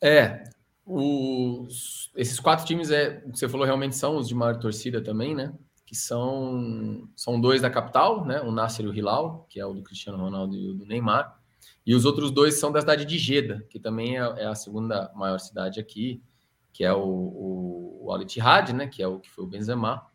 É, 0.02 0.44
os, 0.86 2.10
esses 2.16 2.40
quatro 2.40 2.66
times, 2.66 2.92
é, 2.92 3.20
que 3.20 3.38
você 3.38 3.50
falou, 3.50 3.66
realmente 3.66 3.98
são 3.98 4.16
os 4.16 4.26
de 4.26 4.34
maior 4.34 4.58
torcida 4.58 5.04
também, 5.04 5.36
né? 5.36 5.54
Que 5.86 5.94
são, 5.94 7.10
são 7.14 7.42
dois 7.42 7.62
da 7.62 7.70
capital, 7.70 8.24
né? 8.26 8.40
O 8.40 8.54
Nasser 8.54 8.86
e 8.86 8.88
o 8.88 8.94
Hilal, 8.94 9.46
que 9.50 9.60
é 9.60 9.66
o 9.66 9.74
do 9.74 9.84
Cristiano 9.84 10.18
Ronaldo 10.18 10.56
e 10.56 10.70
o 10.70 10.74
do 10.74 10.86
Neymar. 10.86 11.38
E 11.86 11.94
os 11.94 12.06
outros 12.06 12.32
dois 12.32 12.56
são 12.56 12.72
da 12.72 12.80
cidade 12.80 13.04
de 13.04 13.18
Jeddah, 13.18 13.62
que 13.70 13.80
também 13.80 14.18
é, 14.18 14.22
é 14.22 14.46
a 14.46 14.56
segunda 14.56 15.12
maior 15.14 15.40
cidade 15.40 15.78
aqui 15.78 16.24
que 16.76 16.84
é 16.84 16.92
o, 16.92 17.00
o, 17.00 17.85
o 18.06 18.12
Al 18.12 18.22
Ittihad, 18.22 18.72
né, 18.72 18.88
que 18.88 19.02
é 19.02 19.08
o 19.08 19.20
que 19.20 19.30
foi 19.30 19.44
o 19.44 19.48
Benzema, 19.48 20.06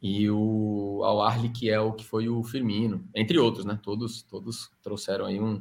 e 0.00 0.30
o 0.30 1.02
Al 1.04 1.22
Ahly, 1.22 1.48
que 1.48 1.68
é 1.68 1.80
o 1.80 1.92
que 1.92 2.04
foi 2.04 2.28
o 2.28 2.42
Firmino, 2.44 3.04
entre 3.14 3.36
outros, 3.36 3.64
né? 3.64 3.78
Todos, 3.82 4.22
todos 4.22 4.70
trouxeram 4.80 5.26
aí 5.26 5.40
um, 5.40 5.60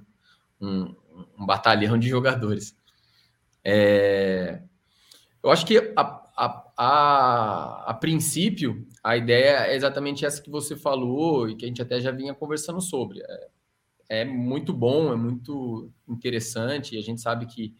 um, 0.61 0.95
um 1.39 1.45
batalhão 1.45 1.97
de 1.97 2.07
jogadores. 2.07 2.77
É, 3.63 4.61
eu 5.41 5.49
acho 5.49 5.65
que 5.65 5.91
a, 5.95 6.01
a, 6.37 6.71
a, 6.77 7.91
a, 7.91 7.93
princípio 7.95 8.87
a 9.03 9.17
ideia 9.17 9.65
é 9.65 9.75
exatamente 9.75 10.23
essa 10.23 10.41
que 10.41 10.51
você 10.51 10.75
falou 10.75 11.49
e 11.49 11.55
que 11.55 11.65
a 11.65 11.67
gente 11.67 11.81
até 11.81 11.99
já 11.99 12.11
vinha 12.11 12.35
conversando 12.35 12.79
sobre. 12.79 13.21
É, 13.21 13.47
é 14.21 14.25
muito 14.25 14.71
bom, 14.71 15.11
é 15.11 15.15
muito 15.15 15.91
interessante, 16.07 16.95
e 16.95 16.99
a 16.99 17.01
gente 17.01 17.21
sabe 17.21 17.47
que 17.47 17.75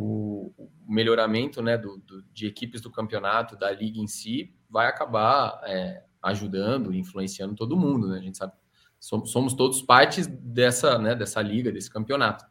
o, 0.00 0.70
melhoramento 0.86 1.60
né, 1.60 1.76
do, 1.76 1.98
do, 1.98 2.22
de 2.32 2.46
equipes 2.46 2.80
do 2.80 2.90
campeonato, 2.90 3.56
da 3.56 3.70
liga 3.70 3.98
em 3.98 4.06
si, 4.06 4.54
vai 4.70 4.86
acabar 4.86 5.60
é, 5.64 6.04
ajudando, 6.22 6.94
influenciando 6.94 7.56
todo 7.56 7.76
mundo. 7.76 8.08
Né? 8.08 8.18
A 8.18 8.22
gente 8.22 8.38
sabe, 8.38 8.52
somos, 9.00 9.32
somos 9.32 9.54
todos 9.54 9.82
partes 9.82 10.28
dessa, 10.28 10.98
né, 10.98 11.16
dessa 11.16 11.42
liga, 11.42 11.72
desse 11.72 11.90
campeonato. 11.90 12.44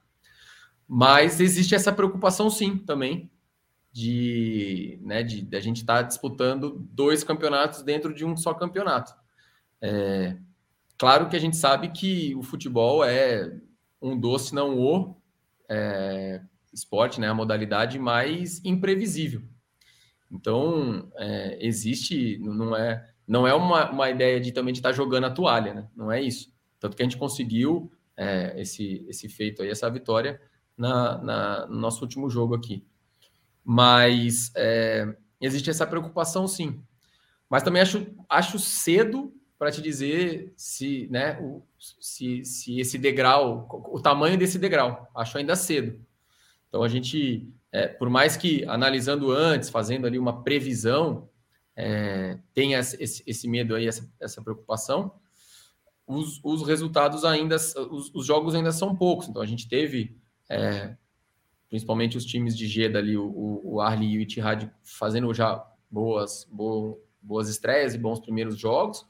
Mas 0.86 1.40
existe 1.40 1.74
essa 1.74 1.92
preocupação, 1.92 2.50
sim, 2.50 2.78
também, 2.78 3.32
de, 3.94 5.00
né, 5.02 5.24
de, 5.24 5.42
de 5.42 5.56
a 5.56 5.62
gente 5.62 5.78
estar 5.78 6.02
tá 6.02 6.02
disputando 6.02 6.86
dois 6.92 7.24
campeonatos 7.24 7.82
dentro 7.82 8.14
de 8.14 8.26
um 8.26 8.36
só 8.36 8.54
campeonato. 8.54 9.14
É, 9.82 10.38
claro 10.98 11.30
que 11.30 11.36
a 11.36 11.40
gente 11.40 11.56
sabe 11.56 11.90
que 11.90 12.36
o 12.36 12.44
futebol 12.44 13.06
é 13.06 13.58
um 14.02 14.20
doce, 14.20 14.54
não 14.54 14.78
o, 14.78 15.16
é, 15.70 16.42
esporte, 16.78 17.20
né, 17.20 17.28
a 17.28 17.34
modalidade 17.34 18.00
mais 18.00 18.64
imprevisível. 18.64 19.42
Então, 20.32 21.10
é, 21.16 21.58
existe, 21.66 22.38
não 22.40 22.76
é, 22.76 23.10
não 23.28 23.48
é 23.48 23.54
uma, 23.54 23.90
uma 23.90 24.10
ideia 24.10 24.40
de 24.40 24.52
também 24.52 24.74
de 24.74 24.80
estar 24.80 24.90
tá 24.90 24.96
jogando 24.96 25.26
a 25.26 25.32
toalha, 25.32 25.74
né? 25.74 25.88
Não 25.96 26.12
é 26.12 26.22
isso. 26.22 26.52
Tanto 26.80 26.96
que 26.96 27.02
a 27.02 27.06
gente 27.06 27.18
conseguiu 27.18 27.92
é, 28.16 28.54
esse, 28.60 29.06
esse 29.08 29.30
feito 29.30 29.62
aí, 29.62 29.70
essa 29.70 29.90
vitória 29.90 30.40
na, 30.78 31.18
na, 31.18 31.68
no 31.68 31.78
nosso 31.78 32.02
último 32.02 32.30
jogo 32.30 32.56
aqui. 32.56 32.86
Mas 33.64 34.52
é, 34.56 35.16
existe 35.42 35.70
essa 35.70 35.88
preocupação, 35.88 36.48
sim. 36.48 36.82
Mas 37.50 37.64
também 37.64 37.82
acho, 37.82 38.06
acho 38.30 38.60
cedo 38.60 39.34
para 39.58 39.72
te 39.72 39.82
dizer 39.82 40.54
se, 40.56 41.08
né, 41.10 41.40
o, 41.42 41.64
se, 41.80 42.44
se 42.46 42.80
esse 42.80 42.98
degrau, 42.98 43.68
o 43.92 44.00
tamanho 44.00 44.38
desse 44.38 44.60
degrau. 44.60 45.10
Acho 45.16 45.38
ainda 45.38 45.56
cedo. 45.56 46.00
Então 46.68 46.84
a 46.84 46.88
gente, 46.88 47.48
é, 47.72 47.88
por 47.88 48.10
mais 48.10 48.38
que 48.38 48.66
analisando 48.66 49.32
antes, 49.32 49.70
fazendo 49.70 50.06
ali 50.06 50.20
uma 50.20 50.44
previsão, 50.44 51.30
é, 51.76 52.40
tenha 52.54 52.80
esse, 52.80 53.24
esse, 53.26 53.48
medo 53.48 53.76
aí, 53.76 53.88
essa, 53.88 54.10
essa 54.20 54.42
preocupação, 54.42 55.12
os, 56.06 56.40
os, 56.44 56.66
resultados 56.66 57.26
ainda, 57.26 57.56
os, 57.56 58.12
os, 58.14 58.26
jogos 58.26 58.56
ainda 58.56 58.72
são 58.72 58.96
poucos. 58.96 59.28
Então 59.28 59.42
a 59.42 59.46
gente 59.46 59.68
teve, 59.68 60.18
é, 60.50 60.96
principalmente 61.70 62.18
os 62.18 62.26
times 62.26 62.58
de 62.58 62.68
Geda 62.68 63.00
ali, 63.00 63.18
o, 63.18 63.62
o 63.64 63.82
e 64.02 64.18
o 64.18 64.22
Itihad 64.22 64.72
fazendo 64.84 65.34
já 65.34 65.66
boas, 65.90 66.48
boas, 66.52 66.96
boas 67.22 67.50
estreias 67.50 67.94
e 67.94 67.98
bons 67.98 68.20
primeiros 68.20 68.58
jogos 68.58 69.06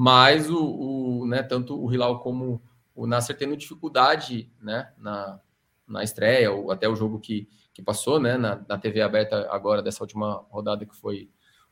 mas 0.00 0.48
o, 0.48 0.64
o 0.64 1.26
né, 1.26 1.42
tanto 1.42 1.76
o 1.76 1.92
Hilal 1.92 2.20
como 2.20 2.62
o 2.94 3.04
Nasser 3.04 3.36
tendo 3.36 3.56
dificuldade 3.56 4.48
né, 4.62 4.92
na, 4.96 5.40
na 5.88 6.04
estreia, 6.04 6.52
ou 6.52 6.70
até 6.70 6.88
o 6.88 6.94
jogo 6.94 7.18
que, 7.18 7.48
que 7.72 7.82
passou 7.82 8.20
né, 8.20 8.36
na, 8.36 8.62
na 8.68 8.78
TV 8.78 9.00
aberta 9.00 9.48
agora, 9.50 9.82
dessa 9.82 10.02
última 10.04 10.44
rodada 10.50 10.84
que 10.84 10.94
foi 10.94 11.30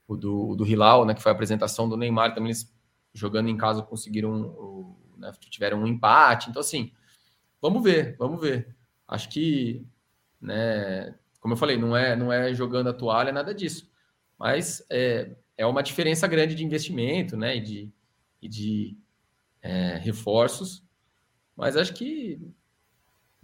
o 0.09 0.17
do, 0.17 0.51
o 0.51 0.57
do 0.57 0.67
Hilal, 0.67 1.05
né, 1.05 1.15
que 1.15 1.23
foi 1.23 1.31
a 1.31 1.35
apresentação 1.35 1.89
do 1.89 1.97
Neymar, 1.97 2.35
também 2.35 2.51
eles 2.51 2.75
jogando 3.13 3.49
em 3.49 3.57
casa 3.57 3.83
conseguiram, 3.83 4.97
né, 5.17 5.33
tiveram 5.51 5.83
um 5.83 5.87
empate, 5.87 6.49
então 6.49 6.61
assim, 6.61 6.93
vamos 7.61 7.83
ver, 7.83 8.17
vamos 8.19 8.41
ver. 8.41 8.75
Acho 9.07 9.29
que, 9.29 9.87
né, 10.41 11.15
como 11.41 11.55
eu 11.55 11.59
falei, 11.59 11.77
não 11.77 11.97
é, 11.97 12.17
não 12.17 12.33
é 12.33 12.55
jogando 12.55 12.89
a 12.89 12.95
toalha, 12.95 13.33
nada 13.33 13.55
disso, 13.55 13.91
mas 14.39 14.85
é, 14.91 15.37
é 15.57 15.67
uma 15.67 15.83
diferença 15.83 16.27
grande 16.27 16.55
de 16.55 16.65
investimento, 16.65 17.37
né, 17.37 17.57
e 17.57 17.61
de, 17.61 17.93
e 18.41 18.49
de 18.49 18.99
é, 19.61 19.97
reforços, 19.97 20.85
mas 21.57 21.77
acho 21.77 21.95
que 21.95 22.41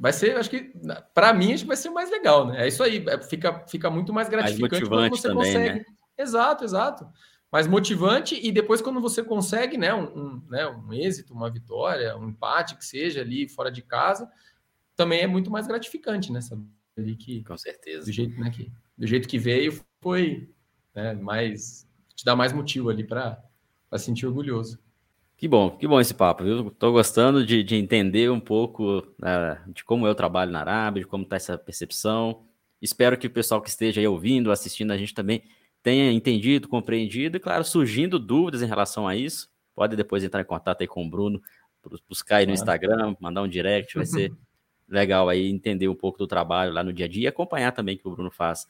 vai 0.02 0.12
ser, 0.12 0.36
acho 0.36 0.50
que 0.50 0.72
para 1.14 1.32
mim 1.32 1.52
acho 1.52 1.62
que 1.62 1.68
vai 1.68 1.76
ser 1.76 1.90
mais 1.90 2.10
legal, 2.10 2.48
né? 2.48 2.64
É 2.64 2.66
isso 2.66 2.82
aí, 2.82 3.04
é, 3.08 3.22
fica, 3.22 3.64
fica 3.68 3.88
muito 3.88 4.12
mais 4.12 4.28
gratificante 4.28 4.84
mais 4.84 4.88
quando 4.88 5.10
você 5.10 5.28
também, 5.28 5.52
consegue. 5.52 5.78
Né? 5.78 5.84
Exato, 6.18 6.64
exato. 6.64 7.08
Mais 7.52 7.68
motivante 7.68 8.34
e 8.42 8.50
depois 8.50 8.82
quando 8.82 9.00
você 9.00 9.22
consegue, 9.22 9.78
né, 9.78 9.94
um, 9.94 10.02
um, 10.02 10.42
né, 10.50 10.66
um 10.66 10.92
êxito, 10.92 11.32
uma 11.32 11.48
vitória, 11.48 12.16
um 12.16 12.30
empate 12.30 12.76
que 12.76 12.84
seja 12.84 13.20
ali 13.20 13.48
fora 13.48 13.70
de 13.70 13.80
casa, 13.80 14.28
também 14.96 15.20
é 15.20 15.26
muito 15.28 15.52
mais 15.52 15.68
gratificante, 15.68 16.32
né? 16.32 16.40
Saber 16.40 16.66
ali 16.98 17.14
que 17.14 17.44
com 17.44 17.56
certeza 17.56 18.06
do 18.06 18.12
jeito, 18.12 18.40
né, 18.40 18.50
que 18.50 18.72
do 18.98 19.06
jeito 19.06 19.28
que 19.28 19.38
veio 19.38 19.80
foi 20.00 20.52
né, 20.92 21.14
mais 21.14 21.88
te 22.16 22.24
dá 22.24 22.34
mais 22.34 22.52
motivo 22.52 22.90
ali 22.90 23.04
para 23.04 23.40
sentir 23.98 24.26
orgulhoso. 24.26 24.80
Que 25.42 25.48
bom, 25.48 25.76
que 25.76 25.88
bom 25.88 26.00
esse 26.00 26.14
papo, 26.14 26.44
viu? 26.44 26.68
Estou 26.68 26.92
gostando 26.92 27.44
de, 27.44 27.64
de, 27.64 27.74
entender 27.74 28.30
um 28.30 28.38
pouco 28.38 28.98
uh, 28.98 29.72
de 29.72 29.82
como 29.82 30.06
é 30.06 30.10
o 30.12 30.14
trabalho 30.14 30.52
na 30.52 30.60
Arábia, 30.60 31.02
de 31.02 31.08
como 31.08 31.24
está 31.24 31.34
essa 31.34 31.58
percepção. 31.58 32.44
Espero 32.80 33.18
que 33.18 33.26
o 33.26 33.30
pessoal 33.30 33.60
que 33.60 33.68
esteja 33.68 34.00
aí 34.00 34.06
ouvindo, 34.06 34.52
assistindo 34.52 34.92
a 34.92 34.96
gente 34.96 35.12
também 35.12 35.42
tenha 35.82 36.12
entendido, 36.12 36.68
compreendido 36.68 37.38
e, 37.38 37.40
claro, 37.40 37.64
surgindo 37.64 38.20
dúvidas 38.20 38.62
em 38.62 38.66
relação 38.66 39.08
a 39.08 39.16
isso. 39.16 39.50
Pode 39.74 39.96
depois 39.96 40.22
entrar 40.22 40.42
em 40.42 40.44
contato 40.44 40.82
aí 40.82 40.86
com 40.86 41.04
o 41.04 41.10
Bruno, 41.10 41.42
buscar 42.08 42.36
aí 42.36 42.46
no 42.46 42.52
Instagram, 42.52 43.16
mandar 43.18 43.42
um 43.42 43.48
direct, 43.48 43.96
vai 43.96 44.06
ser 44.06 44.32
legal 44.88 45.28
aí 45.28 45.50
entender 45.50 45.88
um 45.88 45.96
pouco 45.96 46.18
do 46.18 46.26
trabalho 46.28 46.72
lá 46.72 46.84
no 46.84 46.92
dia 46.92 47.06
a 47.06 47.08
dia 47.08 47.24
e 47.24 47.26
acompanhar 47.26 47.72
também 47.72 47.96
o 47.96 47.98
que 47.98 48.06
o 48.06 48.12
Bruno 48.12 48.30
faz 48.30 48.64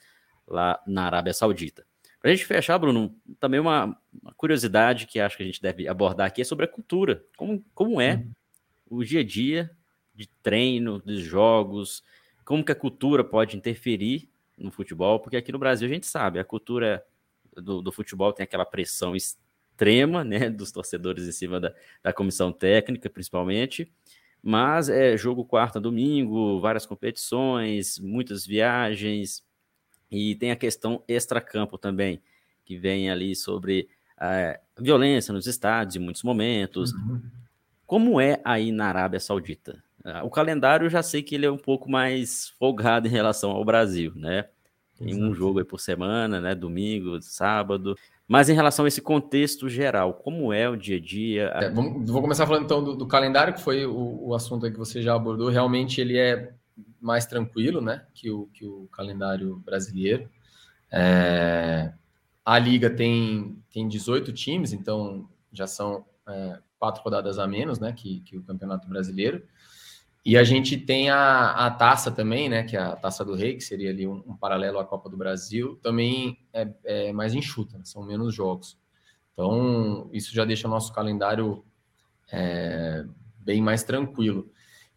lá 0.48 0.80
na 0.86 1.04
Arábia 1.04 1.34
Saudita. 1.34 1.84
Para 2.22 2.30
a 2.30 2.34
gente 2.34 2.46
fechar, 2.46 2.78
Bruno, 2.78 3.12
também 3.40 3.58
uma, 3.58 3.98
uma, 4.22 4.32
curiosidade 4.34 5.08
que 5.08 5.18
acho 5.18 5.36
que 5.36 5.42
a 5.42 5.46
gente 5.46 5.60
deve 5.60 5.88
abordar 5.88 6.28
aqui 6.28 6.40
é 6.40 6.44
sobre 6.44 6.64
a 6.64 6.68
cultura. 6.68 7.24
Como, 7.36 7.64
como 7.74 8.00
é 8.00 8.14
uhum. 8.14 9.00
o 9.00 9.04
dia 9.04 9.20
a 9.20 9.24
dia 9.24 9.68
de 10.14 10.28
treino, 10.40 11.00
dos 11.00 11.20
jogos, 11.20 12.04
como 12.44 12.64
que 12.64 12.70
a 12.70 12.76
cultura 12.76 13.24
pode 13.24 13.56
interferir 13.56 14.30
no 14.56 14.70
futebol, 14.70 15.18
porque 15.18 15.36
aqui 15.36 15.50
no 15.50 15.58
Brasil 15.58 15.88
a 15.88 15.92
gente 15.92 16.06
sabe, 16.06 16.38
a 16.38 16.44
cultura 16.44 17.04
do, 17.56 17.82
do 17.82 17.90
futebol 17.90 18.32
tem 18.32 18.44
aquela 18.44 18.64
pressão 18.64 19.16
extrema, 19.16 20.22
né, 20.22 20.48
dos 20.50 20.70
torcedores 20.70 21.26
em 21.26 21.32
cima 21.32 21.58
da, 21.58 21.74
da 22.04 22.12
comissão 22.12 22.52
técnica, 22.52 23.10
principalmente, 23.10 23.92
mas 24.40 24.88
é 24.88 25.16
jogo 25.16 25.44
quarta, 25.44 25.80
domingo, 25.80 26.60
várias 26.60 26.86
competições, 26.86 27.98
muitas 27.98 28.46
viagens, 28.46 29.44
e 30.12 30.34
tem 30.34 30.50
a 30.50 30.56
questão 30.56 31.02
extracampo 31.08 31.78
também, 31.78 32.22
que 32.64 32.76
vem 32.76 33.10
ali 33.10 33.34
sobre 33.34 33.88
a 34.16 34.60
violência 34.78 35.32
nos 35.32 35.46
estádios 35.46 35.96
em 35.96 35.98
muitos 35.98 36.22
momentos. 36.22 36.92
Uhum. 36.92 37.22
Como 37.86 38.20
é 38.20 38.40
aí 38.44 38.70
na 38.70 38.86
Arábia 38.86 39.18
Saudita? 39.18 39.82
Ah, 40.04 40.22
o 40.22 40.30
calendário 40.30 40.86
eu 40.86 40.90
já 40.90 41.02
sei 41.02 41.22
que 41.22 41.34
ele 41.34 41.46
é 41.46 41.50
um 41.50 41.58
pouco 41.58 41.90
mais 41.90 42.50
folgado 42.58 43.08
em 43.08 43.10
relação 43.10 43.50
ao 43.50 43.64
Brasil, 43.64 44.12
né? 44.14 44.46
Tem 44.98 45.10
Exato. 45.10 45.24
um 45.24 45.34
jogo 45.34 45.58
aí 45.58 45.64
por 45.64 45.80
semana, 45.80 46.40
né? 46.40 46.54
Domingo, 46.54 47.20
sábado. 47.22 47.96
Mas 48.28 48.48
em 48.48 48.54
relação 48.54 48.84
a 48.84 48.88
esse 48.88 49.00
contexto 49.00 49.68
geral, 49.68 50.14
como 50.14 50.52
é 50.52 50.68
o 50.68 50.76
dia 50.76 50.96
a 50.96 51.00
dia? 51.00 51.52
É, 51.54 51.70
vamos, 51.70 52.08
vou 52.10 52.20
começar 52.20 52.46
falando 52.46 52.64
então 52.64 52.82
do, 52.82 52.96
do 52.96 53.06
calendário, 53.06 53.54
que 53.54 53.60
foi 53.60 53.84
o, 53.86 54.28
o 54.28 54.34
assunto 54.34 54.70
que 54.70 54.78
você 54.78 55.02
já 55.02 55.14
abordou. 55.14 55.48
Realmente 55.48 56.00
ele 56.00 56.16
é 56.16 56.52
mais 57.02 57.26
tranquilo, 57.26 57.80
né, 57.80 58.06
que 58.14 58.30
o, 58.30 58.46
que 58.46 58.64
o 58.64 58.88
calendário 58.92 59.56
brasileiro. 59.56 60.30
É, 60.90 61.92
a 62.44 62.58
liga 62.58 62.88
tem, 62.88 63.62
tem 63.70 63.88
18 63.88 64.32
times, 64.32 64.72
então 64.72 65.28
já 65.52 65.66
são 65.66 66.04
é, 66.28 66.58
quatro 66.78 67.02
rodadas 67.02 67.38
a 67.38 67.46
menos, 67.46 67.78
né, 67.80 67.92
que, 67.92 68.20
que 68.20 68.38
o 68.38 68.42
Campeonato 68.42 68.88
Brasileiro. 68.88 69.42
E 70.24 70.36
a 70.36 70.44
gente 70.44 70.76
tem 70.76 71.10
a, 71.10 71.50
a 71.50 71.70
taça 71.70 72.10
também, 72.10 72.48
né, 72.48 72.62
que 72.62 72.76
é 72.76 72.80
a 72.80 72.94
Taça 72.94 73.24
do 73.24 73.34
Rei, 73.34 73.56
que 73.56 73.64
seria 73.64 73.90
ali 73.90 74.06
um, 74.06 74.22
um 74.24 74.36
paralelo 74.36 74.78
à 74.78 74.84
Copa 74.84 75.10
do 75.10 75.16
Brasil, 75.16 75.78
também 75.82 76.38
é, 76.52 76.68
é 76.84 77.12
mais 77.12 77.34
enxuta, 77.34 77.76
né, 77.76 77.84
são 77.84 78.04
menos 78.04 78.32
jogos. 78.32 78.78
Então, 79.32 80.08
isso 80.12 80.32
já 80.32 80.44
deixa 80.44 80.68
o 80.68 80.70
nosso 80.70 80.92
calendário 80.92 81.64
é, 82.30 83.04
bem 83.38 83.60
mais 83.60 83.82
tranquilo. 83.82 84.51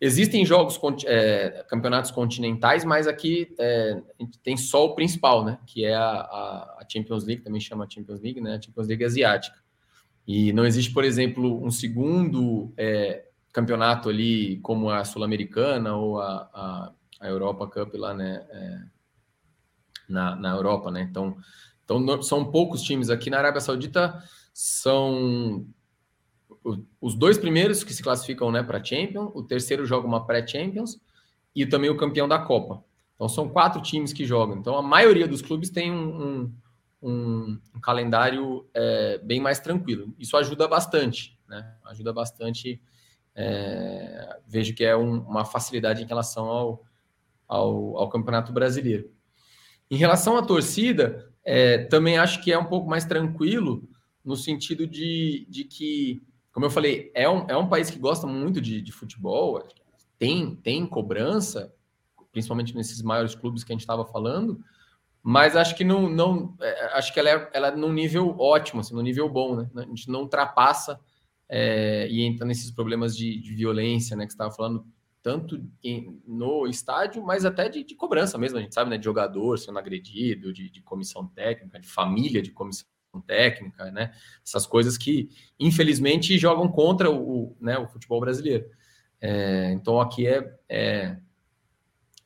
Existem 0.06 0.46
jogos, 0.46 0.80
é, 1.06 1.66
campeonatos 1.68 2.12
continentais, 2.12 2.86
mas 2.86 3.08
aqui 3.08 3.56
é, 3.58 4.00
tem 4.44 4.56
só 4.56 4.86
o 4.86 4.94
principal, 4.94 5.44
né? 5.44 5.58
Que 5.66 5.84
é 5.84 5.96
a, 5.96 6.12
a, 6.12 6.86
Champions 6.88 7.26
League, 7.26 7.42
também 7.42 7.60
chama 7.60 7.90
Champions 7.90 8.22
League, 8.22 8.40
né? 8.40 8.56
A 8.56 8.62
Champions 8.62 8.88
League 8.88 9.04
Asiática. 9.04 9.58
E 10.28 10.54
não 10.54 10.64
existe, 10.64 10.94
por 10.94 11.04
exemplo, 11.04 11.66
um 11.66 11.72
segundo 11.72 12.72
é, 12.78 13.26
campeonato 13.52 14.08
ali, 14.08 14.58
como 14.58 14.92
a 14.92 15.04
Sul-Americana 15.04 15.96
ou 15.96 16.22
a, 16.22 16.50
a, 16.54 16.92
a, 17.22 17.28
Europa 17.28 17.66
Cup 17.66 17.96
lá, 17.96 18.14
né? 18.14 18.46
É, 18.52 18.80
na, 20.08 20.36
na 20.36 20.52
Europa, 20.52 20.92
né? 20.92 21.02
Então, 21.02 21.36
então, 21.84 22.22
são 22.22 22.52
poucos 22.52 22.84
times 22.84 23.10
aqui 23.10 23.32
na 23.32 23.40
Arábia 23.40 23.60
Saudita, 23.60 24.24
são 24.54 25.66
os 27.00 27.14
dois 27.14 27.38
primeiros 27.38 27.84
que 27.84 27.94
se 27.94 28.02
classificam 28.02 28.52
né, 28.52 28.64
para 28.64 28.84
Champions, 28.84 29.32
o 29.36 29.44
terceiro 29.44 29.86
joga 29.86 30.08
uma 30.08 30.26
pré-Champions 30.26 31.00
e 31.56 31.66
também 31.66 31.90
o 31.90 31.98
campeão 31.98 32.28
da 32.28 32.40
Copa. 32.40 32.84
Então 33.14 33.30
são 33.30 33.48
quatro 33.48 33.82
times 33.82 34.12
que 34.12 34.26
jogam. 34.26 34.58
Então 34.58 34.76
a 34.76 34.82
maioria 34.82 35.28
dos 35.28 35.42
clubes 35.42 35.70
tem 35.70 35.92
um, 35.92 36.52
um, 37.02 37.60
um 37.76 37.80
calendário 37.80 38.68
é, 38.74 39.20
bem 39.20 39.40
mais 39.40 39.60
tranquilo. 39.60 40.14
Isso 40.18 40.36
ajuda 40.36 40.68
bastante, 40.68 41.40
né? 41.48 41.76
Ajuda 41.86 42.12
bastante. 42.12 42.82
É, 43.36 44.40
vejo 44.48 44.74
que 44.74 44.84
é 44.84 44.96
um, 44.98 45.20
uma 45.20 45.46
facilidade 45.46 46.02
em 46.02 46.08
relação 46.08 46.46
ao, 46.46 46.86
ao, 47.48 47.98
ao, 47.98 48.10
Campeonato 48.10 48.52
Brasileiro. 48.52 49.12
Em 49.92 49.98
relação 49.98 50.38
à 50.38 50.42
torcida, 50.42 51.32
é, 51.44 51.80
também 51.86 52.18
acho 52.18 52.42
que 52.42 52.52
é 52.52 52.58
um 52.58 52.66
pouco 52.66 52.90
mais 52.90 53.06
tranquilo 53.06 53.88
no 54.24 54.36
sentido 54.36 54.88
de, 54.88 55.46
de 55.50 55.66
que 55.66 56.24
como 56.56 56.68
eu 56.68 56.70
falei, 56.70 57.12
é 57.14 57.30
um, 57.30 57.46
é 57.50 57.58
um 57.58 57.68
país 57.68 57.90
que 57.90 58.00
gosta 58.00 58.26
muito 58.26 58.62
de, 58.62 58.82
de 58.82 58.90
futebol, 58.94 59.62
tem, 60.18 60.56
tem 60.56 60.88
cobrança, 60.88 61.76
principalmente 62.32 62.74
nesses 62.74 63.02
maiores 63.02 63.36
clubes 63.36 63.62
que 63.62 63.74
a 63.74 63.76
gente 63.76 63.82
estava 63.82 64.06
falando, 64.06 64.64
mas 65.22 65.58
acho 65.58 65.76
que 65.76 65.84
não, 65.84 66.10
não 66.10 66.56
é, 66.62 66.98
acho 66.98 67.14
que 67.14 67.20
ela 67.20 67.30
é, 67.30 67.50
ela 67.54 67.68
é 67.68 67.76
num 67.76 67.92
nível 67.92 68.40
ótimo, 68.40 68.80
assim, 68.80 68.96
num 68.96 69.02
nível 69.02 69.28
bom, 69.28 69.58
né? 69.58 69.70
A 69.76 69.82
gente 69.82 70.10
não 70.10 70.22
ultrapassa 70.22 70.98
é, 71.50 72.08
e 72.10 72.22
entra 72.22 72.48
nesses 72.48 72.72
problemas 72.72 73.18
de, 73.18 73.38
de 73.42 73.54
violência, 73.54 74.16
né? 74.16 74.26
Que 74.26 74.32
estava 74.32 74.50
falando, 74.50 74.88
tanto 75.22 75.62
em, 75.84 76.22
no 76.26 76.66
estádio, 76.68 77.22
mas 77.22 77.44
até 77.44 77.68
de, 77.68 77.84
de, 77.84 77.96
cobrança 77.96 78.38
mesmo, 78.38 78.58
a 78.60 78.62
gente 78.62 78.74
sabe, 78.74 78.90
né? 78.90 78.98
De 78.98 79.04
jogador 79.04 79.60
sendo 79.60 79.78
agredido, 79.78 80.54
de, 80.54 80.70
de 80.70 80.82
comissão 80.82 81.28
técnica, 81.28 81.82
de 81.82 81.88
família 81.90 82.42
de 82.42 82.52
comissão 82.52 82.88
técnica, 83.22 83.92
né? 83.92 84.12
Essas 84.46 84.66
coisas 84.66 84.98
que, 84.98 85.30
infelizmente, 85.60 86.38
jogam 86.38 86.68
contra 86.68 87.10
o, 87.12 87.56
né, 87.60 87.78
o 87.78 87.88
futebol 87.88 88.20
brasileiro. 88.20 88.66
É, 89.22 89.72
então, 89.72 90.00
aqui 90.00 90.28
é, 90.28 90.54
é, 90.70 91.18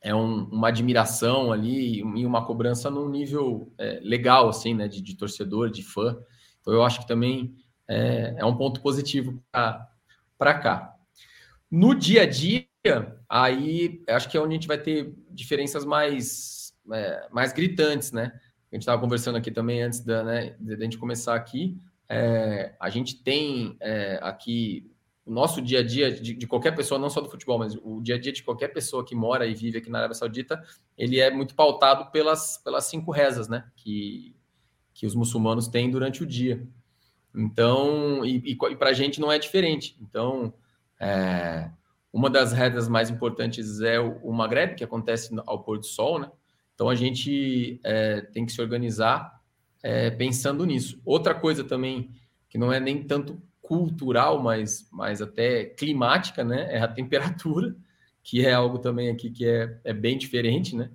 é 0.02 0.14
um, 0.14 0.44
uma 0.44 0.68
admiração 0.68 1.52
ali 1.52 1.98
e 1.98 2.26
uma 2.26 2.44
cobrança 2.44 2.90
num 2.90 3.08
nível 3.08 3.72
é, 3.78 4.00
legal, 4.02 4.48
assim, 4.48 4.74
né? 4.74 4.88
De, 4.88 5.00
de, 5.00 5.16
torcedor, 5.16 5.70
de 5.70 5.82
fã. 5.82 6.18
Então, 6.60 6.74
eu 6.74 6.82
acho 6.82 7.00
que 7.00 7.08
também 7.08 7.54
é, 7.88 8.34
é 8.38 8.44
um 8.44 8.56
ponto 8.56 8.80
positivo 8.80 9.42
para 9.50 10.54
cá. 10.54 10.94
No 11.70 11.94
dia 11.94 12.22
a 12.22 12.26
dia, 12.26 12.66
aí 13.28 14.02
acho 14.08 14.28
que 14.28 14.36
é 14.36 14.40
onde 14.40 14.52
a 14.52 14.54
gente 14.54 14.68
vai 14.68 14.78
ter 14.78 15.14
diferenças 15.30 15.84
mais, 15.84 16.74
é, 16.92 17.28
mais 17.30 17.52
gritantes, 17.52 18.12
né? 18.12 18.32
A 18.70 18.76
gente 18.76 18.82
estava 18.82 19.00
conversando 19.00 19.36
aqui 19.36 19.50
também 19.50 19.82
antes 19.82 20.00
da, 20.00 20.22
né, 20.22 20.54
de, 20.60 20.76
gente 20.76 20.98
começar 20.98 21.34
aqui. 21.34 21.76
É, 22.08 22.74
a 22.78 22.88
gente 22.88 23.22
tem 23.22 23.76
é, 23.80 24.18
aqui 24.22 24.90
o 25.26 25.32
nosso 25.32 25.60
dia 25.60 25.80
a 25.80 25.82
dia 25.82 26.10
de, 26.10 26.34
de, 26.34 26.46
qualquer 26.46 26.74
pessoa, 26.74 26.98
não 26.98 27.10
só 27.10 27.20
do 27.20 27.28
futebol, 27.28 27.58
mas 27.58 27.76
o 27.82 28.00
dia 28.00 28.14
a 28.14 28.18
dia 28.18 28.32
de 28.32 28.42
qualquer 28.42 28.68
pessoa 28.68 29.04
que 29.04 29.14
mora 29.14 29.46
e 29.46 29.54
vive 29.54 29.78
aqui 29.78 29.90
na 29.90 29.98
Arábia 29.98 30.14
Saudita, 30.14 30.62
ele 30.96 31.20
é 31.20 31.30
muito 31.30 31.54
pautado 31.54 32.10
pelas, 32.10 32.58
pelas 32.58 32.84
cinco 32.84 33.10
rezas, 33.10 33.48
né? 33.48 33.64
Que, 33.76 34.34
que 34.94 35.06
os 35.06 35.14
muçulmanos 35.14 35.68
têm 35.68 35.90
durante 35.90 36.22
o 36.22 36.26
dia. 36.26 36.66
Então, 37.34 38.24
e, 38.24 38.38
e, 38.38 38.52
e 38.52 38.76
para 38.76 38.90
a 38.90 38.92
gente 38.92 39.20
não 39.20 39.30
é 39.30 39.38
diferente. 39.38 39.96
Então, 40.00 40.54
é, 40.98 41.70
uma 42.12 42.28
das 42.28 42.52
rezas 42.52 42.88
mais 42.88 43.10
importantes 43.10 43.80
é 43.80 44.00
o, 44.00 44.16
o 44.18 44.32
Maghreb, 44.32 44.74
que 44.74 44.84
acontece 44.84 45.34
ao 45.46 45.62
pôr 45.62 45.78
do 45.78 45.86
sol, 45.86 46.18
né? 46.18 46.30
Então 46.80 46.88
a 46.88 46.94
gente 46.94 47.78
é, 47.84 48.22
tem 48.22 48.46
que 48.46 48.52
se 48.52 48.62
organizar 48.62 49.38
é, 49.82 50.08
pensando 50.08 50.64
nisso. 50.64 50.98
Outra 51.04 51.34
coisa 51.34 51.62
também 51.62 52.10
que 52.48 52.56
não 52.56 52.72
é 52.72 52.80
nem 52.80 53.02
tanto 53.02 53.38
cultural, 53.60 54.42
mas, 54.42 54.88
mas 54.90 55.20
até 55.20 55.66
climática, 55.66 56.42
né? 56.42 56.74
É 56.74 56.80
a 56.80 56.88
temperatura, 56.88 57.76
que 58.24 58.46
é 58.46 58.54
algo 58.54 58.78
também 58.78 59.10
aqui 59.10 59.28
que 59.28 59.46
é, 59.46 59.78
é 59.84 59.92
bem 59.92 60.16
diferente, 60.16 60.74
né? 60.74 60.90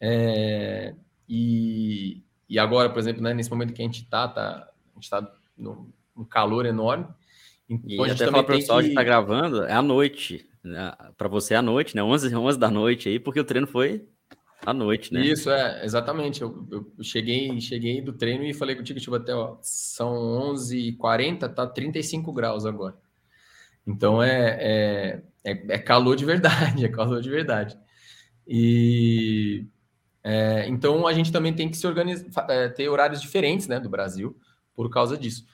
É, 0.00 0.94
e, 1.28 2.22
e 2.48 2.58
agora, 2.58 2.88
por 2.88 2.98
exemplo, 2.98 3.22
né, 3.22 3.34
nesse 3.34 3.50
momento 3.50 3.74
que 3.74 3.82
a 3.82 3.84
gente 3.84 4.04
está, 4.04 4.26
tá, 4.28 4.66
a 4.90 4.94
gente 4.94 5.04
está 5.04 5.30
num, 5.54 5.92
calor 6.30 6.64
enorme. 6.64 7.06
Então, 7.68 8.06
e 8.06 8.10
até 8.10 8.24
falar 8.24 8.44
para 8.44 8.54
o 8.54 8.58
pessoal 8.58 8.80
que 8.80 8.88
está 8.88 9.02
gravando, 9.02 9.62
é 9.64 9.74
à 9.74 9.82
noite. 9.82 10.48
Né? 10.64 10.90
Para 11.18 11.28
você 11.28 11.52
é 11.52 11.58
à 11.58 11.62
noite, 11.62 11.94
né? 11.94 12.02
11, 12.02 12.34
11 12.34 12.58
da 12.58 12.70
noite 12.70 13.10
aí, 13.10 13.20
porque 13.20 13.40
o 13.40 13.44
treino 13.44 13.66
foi 13.66 14.08
à 14.64 14.72
noite, 14.72 15.12
né? 15.12 15.20
Isso, 15.20 15.50
é, 15.50 15.84
exatamente. 15.84 16.42
Eu, 16.42 16.66
eu 16.70 17.04
cheguei, 17.04 17.60
cheguei 17.60 18.00
do 18.00 18.12
treino 18.12 18.44
e 18.44 18.54
falei 18.54 18.74
contigo, 18.76 19.00
tipo, 19.00 19.14
até, 19.14 19.34
ó, 19.34 19.56
são 19.62 20.14
11h40, 20.52 21.54
tá 21.54 21.66
35 21.66 22.32
graus 22.32 22.66
agora. 22.66 22.96
Então 23.86 24.22
é, 24.22 24.58
é, 24.60 25.22
é, 25.44 25.74
é 25.74 25.78
calor 25.78 26.14
de 26.14 26.24
verdade, 26.24 26.84
é 26.86 26.88
calor 26.88 27.22
de 27.22 27.30
verdade. 27.30 27.78
E 28.46 29.66
é, 30.22 30.66
então 30.68 31.06
a 31.06 31.12
gente 31.12 31.32
também 31.32 31.54
tem 31.54 31.70
que 31.70 31.76
se 31.76 31.86
organizar, 31.86 32.46
é, 32.50 32.68
ter 32.68 32.88
horários 32.88 33.22
diferentes, 33.22 33.66
né, 33.66 33.80
do 33.80 33.88
Brasil, 33.88 34.36
por 34.74 34.90
causa 34.90 35.16
disso. 35.16 35.46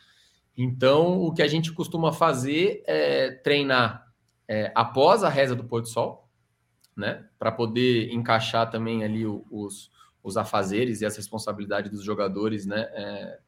Então, 0.57 1.21
o 1.21 1.33
que 1.33 1.43
a 1.43 1.49
gente 1.49 1.73
costuma 1.73 2.13
fazer 2.13 2.83
é 2.87 3.31
treinar 3.31 4.07
é, 4.49 4.73
após 4.75 5.25
a 5.25 5.29
reza 5.29 5.55
do 5.55 5.65
pôr 5.65 5.81
do 5.81 5.89
sol, 5.89 6.24
né? 6.97 7.25
Para 7.39 7.53
poder 7.53 8.13
encaixar 8.13 8.71
também 8.71 9.05
ali 9.05 9.27
os, 9.27 9.91
os 10.23 10.37
afazeres 10.37 11.01
e 11.01 11.07
as 11.07 11.17
responsabilidades 11.17 11.91
dos 11.91 12.05
jogadores, 12.05 12.67
né? 12.67 12.89
É, 12.93 13.39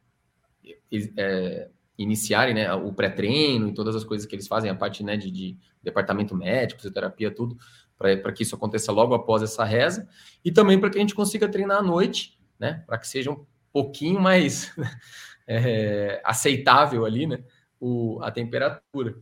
é, 1.17 1.71
iniciarem 1.99 2.55
né, 2.55 2.73
o 2.75 2.93
pré-treino 2.93 3.69
e 3.69 3.75
todas 3.75 3.97
as 3.97 4.05
coisas 4.05 4.27
que 4.27 4.35
eles 4.35 4.47
fazem, 4.47 4.71
a 4.71 4.75
parte 4.75 5.03
né, 5.03 5.17
de, 5.17 5.31
de 5.31 5.57
departamento 5.83 6.37
médico, 6.37 6.81
fisioterapia, 6.81 7.31
tudo, 7.31 7.57
para 7.97 8.33
que 8.33 8.43
isso 8.43 8.55
aconteça 8.55 8.93
logo 8.93 9.15
após 9.15 9.43
essa 9.43 9.65
reza, 9.65 10.07
e 10.45 10.53
também 10.53 10.79
para 10.79 10.91
que 10.91 10.99
a 10.99 11.01
gente 11.01 11.15
consiga 11.15 11.49
treinar 11.49 11.79
à 11.79 11.83
noite, 11.83 12.39
né? 12.59 12.85
Para 12.87 12.99
que 12.99 13.09
seja 13.09 13.31
um 13.31 13.47
pouquinho 13.73 14.21
mais 14.21 14.75
é, 15.49 16.21
aceitável 16.25 17.07
ali, 17.07 17.27
né? 17.27 17.43
O, 17.81 18.21
a 18.23 18.31
temperatura. 18.31 19.17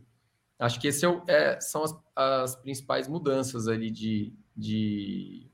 Acho 0.57 0.79
que 0.79 0.87
esse 0.87 1.05
é, 1.05 1.21
é 1.27 1.61
são 1.61 1.83
as, 1.83 1.95
as, 2.15 2.55
principais 2.55 3.07
mudanças 3.07 3.67
ali 3.67 3.91
de, 3.91 4.33
de, 4.55 5.47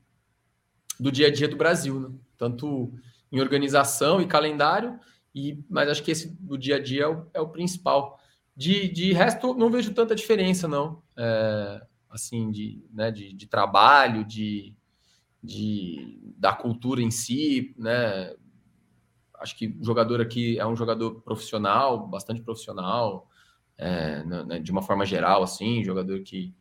do 0.98 1.10
dia 1.10 1.26
a 1.26 1.32
dia 1.32 1.48
do 1.48 1.56
Brasil, 1.56 2.00
né? 2.00 2.10
tanto 2.38 2.92
em 3.30 3.40
organização 3.40 4.20
e 4.20 4.26
calendário, 4.26 4.98
e, 5.34 5.58
mas 5.68 5.88
acho 5.88 6.02
que 6.02 6.10
esse 6.10 6.28
do 6.40 6.56
dia 6.56 6.76
a 6.76 6.82
dia 6.82 7.04
é 7.04 7.08
o, 7.08 7.26
é 7.34 7.40
o 7.40 7.48
principal. 7.48 8.20
De, 8.54 8.88
de 8.88 9.12
resto, 9.12 9.54
não 9.54 9.70
vejo 9.70 9.94
tanta 9.94 10.14
diferença, 10.14 10.68
não. 10.68 11.02
É, 11.16 11.86
assim, 12.10 12.50
de, 12.50 12.84
né, 12.92 13.10
de, 13.10 13.32
de 13.32 13.46
trabalho, 13.46 14.24
de, 14.24 14.76
de, 15.42 16.20
da 16.36 16.52
cultura 16.52 17.00
em 17.00 17.10
si, 17.10 17.74
né? 17.78 18.34
Acho 19.40 19.56
que 19.56 19.68
o 19.80 19.84
jogador 19.84 20.20
aqui 20.20 20.58
é 20.58 20.66
um 20.66 20.76
jogador 20.76 21.22
profissional, 21.22 22.06
bastante 22.06 22.42
profissional, 22.42 23.28
é, 23.78 24.22
de 24.60 24.70
uma 24.70 24.82
forma 24.82 25.04
geral, 25.04 25.42
assim, 25.42 25.82
jogador 25.82 26.20
que, 26.20 26.54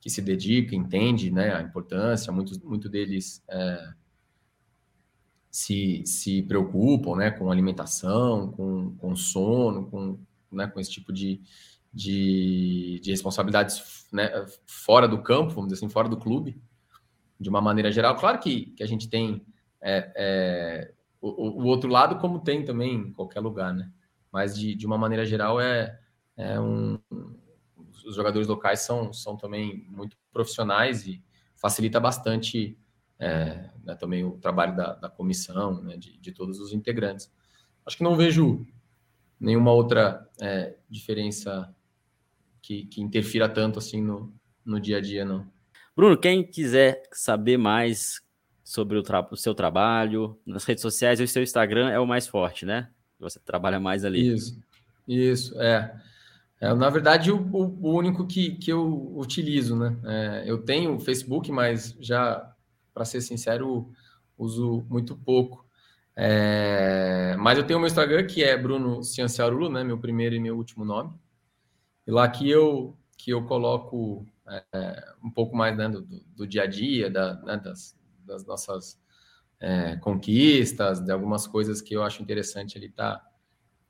que 0.00 0.10
se 0.10 0.20
dedica, 0.20 0.74
entende 0.74 1.30
né, 1.30 1.54
a 1.54 1.62
importância, 1.62 2.32
muitos 2.32 2.58
muito 2.58 2.88
deles 2.88 3.42
é, 3.48 3.92
se, 5.50 6.02
se 6.04 6.42
preocupam 6.42 7.16
né, 7.16 7.30
com 7.30 7.50
alimentação, 7.50 8.52
com, 8.52 8.94
com 8.96 9.16
sono, 9.16 9.86
com, 9.86 10.18
né, 10.52 10.66
com 10.66 10.78
esse 10.78 10.90
tipo 10.90 11.12
de, 11.12 11.40
de, 11.92 13.00
de 13.02 13.10
responsabilidades 13.10 14.06
né, 14.12 14.30
fora 14.66 15.08
do 15.08 15.22
campo, 15.22 15.54
vamos 15.54 15.68
dizer 15.68 15.84
assim, 15.84 15.92
fora 15.92 16.08
do 16.08 16.18
clube, 16.18 16.60
de 17.40 17.48
uma 17.48 17.60
maneira 17.60 17.90
geral. 17.90 18.16
Claro 18.16 18.38
que, 18.38 18.66
que 18.72 18.82
a 18.82 18.86
gente 18.86 19.08
tem 19.08 19.44
é, 19.80 20.12
é, 20.14 20.92
o, 21.20 21.62
o, 21.62 21.64
outro 21.64 21.88
lado, 21.88 22.18
como 22.18 22.38
tem 22.38 22.64
também 22.64 22.94
em 22.94 23.12
qualquer 23.12 23.40
lugar, 23.40 23.72
né? 23.74 23.90
Mas 24.30 24.58
de, 24.58 24.74
de 24.74 24.86
uma 24.86 24.98
maneira 24.98 25.24
geral 25.24 25.60
é, 25.60 25.98
é 26.36 26.60
um, 26.60 26.98
os 28.04 28.14
jogadores 28.14 28.46
locais 28.46 28.80
são, 28.80 29.12
são 29.12 29.36
também 29.36 29.86
muito 29.88 30.16
profissionais 30.32 31.06
e 31.06 31.22
facilita 31.56 31.98
bastante 31.98 32.78
é, 33.18 33.70
né, 33.84 33.94
também 33.94 34.24
o 34.24 34.32
trabalho 34.32 34.76
da, 34.76 34.94
da 34.94 35.08
comissão, 35.08 35.82
né, 35.82 35.96
de, 35.96 36.18
de, 36.18 36.32
todos 36.32 36.60
os 36.60 36.72
integrantes. 36.72 37.32
Acho 37.84 37.96
que 37.96 38.04
não 38.04 38.16
vejo 38.16 38.66
nenhuma 39.40 39.72
outra 39.72 40.28
é, 40.40 40.76
diferença 40.88 41.74
que, 42.60 42.84
que, 42.86 43.00
interfira 43.00 43.48
tanto 43.48 43.78
assim 43.78 44.02
no, 44.02 44.32
no 44.64 44.80
dia 44.80 44.98
a 44.98 45.00
dia, 45.00 45.24
não. 45.24 45.46
Bruno, 45.96 46.16
quem 46.16 46.44
quiser 46.44 47.02
saber 47.12 47.56
mais 47.56 48.20
sobre 48.62 48.98
o, 48.98 49.02
o, 49.30 49.36
seu 49.36 49.54
trabalho 49.54 50.38
nas 50.44 50.64
redes 50.64 50.82
sociais, 50.82 51.20
o 51.20 51.26
seu 51.26 51.42
Instagram 51.42 51.88
é 51.88 51.98
o 51.98 52.06
mais 52.06 52.26
forte, 52.26 52.66
né? 52.66 52.90
Você 53.18 53.40
trabalha 53.40 53.80
mais 53.80 54.04
ali. 54.04 54.34
Isso, 54.34 54.60
isso, 55.08 55.58
é. 55.60 55.98
É, 56.60 56.72
na 56.72 56.88
verdade, 56.88 57.30
o, 57.30 57.36
o, 57.36 57.94
único 57.94 58.26
que, 58.26 58.52
que 58.52 58.72
eu 58.72 59.12
utilizo, 59.16 59.76
né? 59.76 59.96
É, 60.04 60.44
eu 60.46 60.58
tenho 60.58 60.96
o 60.96 61.00
Facebook, 61.00 61.52
mas 61.52 61.94
já, 62.00 62.54
para 62.94 63.04
ser 63.04 63.20
sincero, 63.20 63.92
uso 64.38 64.84
muito 64.88 65.16
pouco. 65.16 65.66
É, 66.14 67.36
mas 67.38 67.58
eu 67.58 67.66
tenho 67.66 67.78
o 67.78 67.80
meu 67.80 67.88
Instagram, 67.88 68.26
que 68.26 68.42
é 68.42 68.56
Bruno 68.56 69.02
Cianciarulo, 69.02 69.68
né? 69.68 69.84
Meu 69.84 69.98
primeiro 69.98 70.34
e 70.34 70.40
meu 70.40 70.56
último 70.56 70.84
nome. 70.84 71.12
E 72.06 72.10
lá 72.10 72.26
que 72.28 72.48
eu, 72.48 72.96
que 73.18 73.30
eu 73.32 73.44
coloco 73.44 74.26
é, 74.48 75.14
um 75.22 75.30
pouco 75.30 75.56
mais 75.56 75.76
né, 75.76 75.88
do, 75.88 76.02
do, 76.02 76.46
dia 76.46 76.62
a 76.62 76.66
dia, 76.66 77.10
da, 77.10 77.34
né, 77.42 77.56
das, 77.58 77.98
das, 78.24 78.46
nossas 78.46 78.98
é, 79.60 79.96
conquistas, 79.96 81.00
de 81.00 81.10
algumas 81.10 81.46
coisas 81.46 81.82
que 81.82 81.94
eu 81.94 82.02
acho 82.02 82.22
interessante 82.22 82.78
ele 82.78 82.86
estar. 82.86 83.16
Tá, 83.16 83.35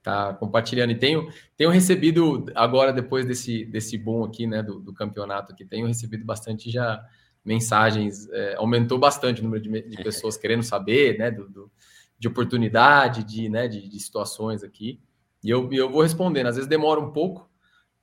tá 0.07 0.33
compartilhando. 0.35 0.93
E 0.93 0.95
tenho, 0.95 1.29
tenho 1.57 1.69
recebido, 1.69 2.47
agora, 2.55 2.93
depois 2.93 3.27
desse, 3.27 3.65
desse 3.65 3.99
boom 3.99 4.25
aqui, 4.25 4.47
né, 4.47 4.63
do, 4.63 4.79
do 4.79 4.93
campeonato 4.93 5.53
aqui, 5.53 5.65
tenho 5.65 5.85
recebido 5.89 6.25
bastante 6.25 6.71
já 6.71 7.05
mensagens, 7.45 8.29
é, 8.31 8.55
aumentou 8.55 8.99
bastante 8.99 9.41
o 9.41 9.45
número 9.45 9.63
de, 9.63 9.83
de 9.83 10.03
pessoas 10.05 10.37
querendo 10.37 10.63
saber, 10.63 11.19
né, 11.19 11.31
do, 11.33 11.49
do, 11.49 11.71
de 12.17 12.29
oportunidade, 12.29 13.25
de, 13.25 13.49
né, 13.49 13.67
de, 13.67 13.89
de 13.89 13.99
situações 13.99 14.63
aqui. 14.63 15.01
E 15.43 15.51
eu, 15.51 15.69
eu 15.73 15.91
vou 15.91 16.03
respondendo, 16.03 16.47
às 16.47 16.55
vezes 16.55 16.69
demora 16.69 17.01
um 17.01 17.11
pouco, 17.11 17.51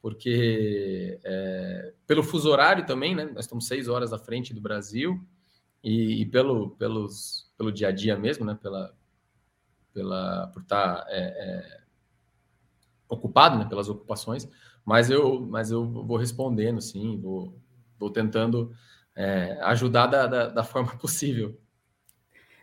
porque 0.01 1.19
é, 1.23 1.93
pelo 2.05 2.21
fuso 2.21 2.49
horário 2.49 2.85
também, 2.85 3.15
né, 3.15 3.29
nós 3.33 3.45
estamos 3.45 3.65
seis 3.65 3.87
horas 3.87 4.11
à 4.11 4.19
frente 4.19 4.53
do 4.53 4.59
Brasil, 4.59 5.25
e, 5.81 6.21
e 6.21 6.25
pelo, 6.25 6.71
pelos, 6.71 7.49
pelo 7.57 7.71
dia 7.71 7.89
a 7.89 7.91
dia 7.91 8.17
mesmo, 8.17 8.45
né, 8.45 8.57
pela, 8.61 8.93
pela, 9.93 10.47
por 10.47 10.61
estar 10.63 11.05
é, 11.07 11.19
é, 11.19 11.82
ocupado 13.13 13.57
né, 13.57 13.65
pelas 13.65 13.89
ocupações, 13.89 14.47
mas 14.85 15.09
eu, 15.09 15.41
mas 15.41 15.71
eu 15.71 15.85
vou 15.85 16.17
respondendo, 16.17 16.81
sim, 16.81 17.19
vou, 17.21 17.57
vou 17.99 18.09
tentando 18.09 18.71
é, 19.15 19.59
ajudar 19.63 20.07
da, 20.07 20.27
da, 20.27 20.47
da, 20.49 20.63
forma 20.63 20.95
possível. 20.97 21.57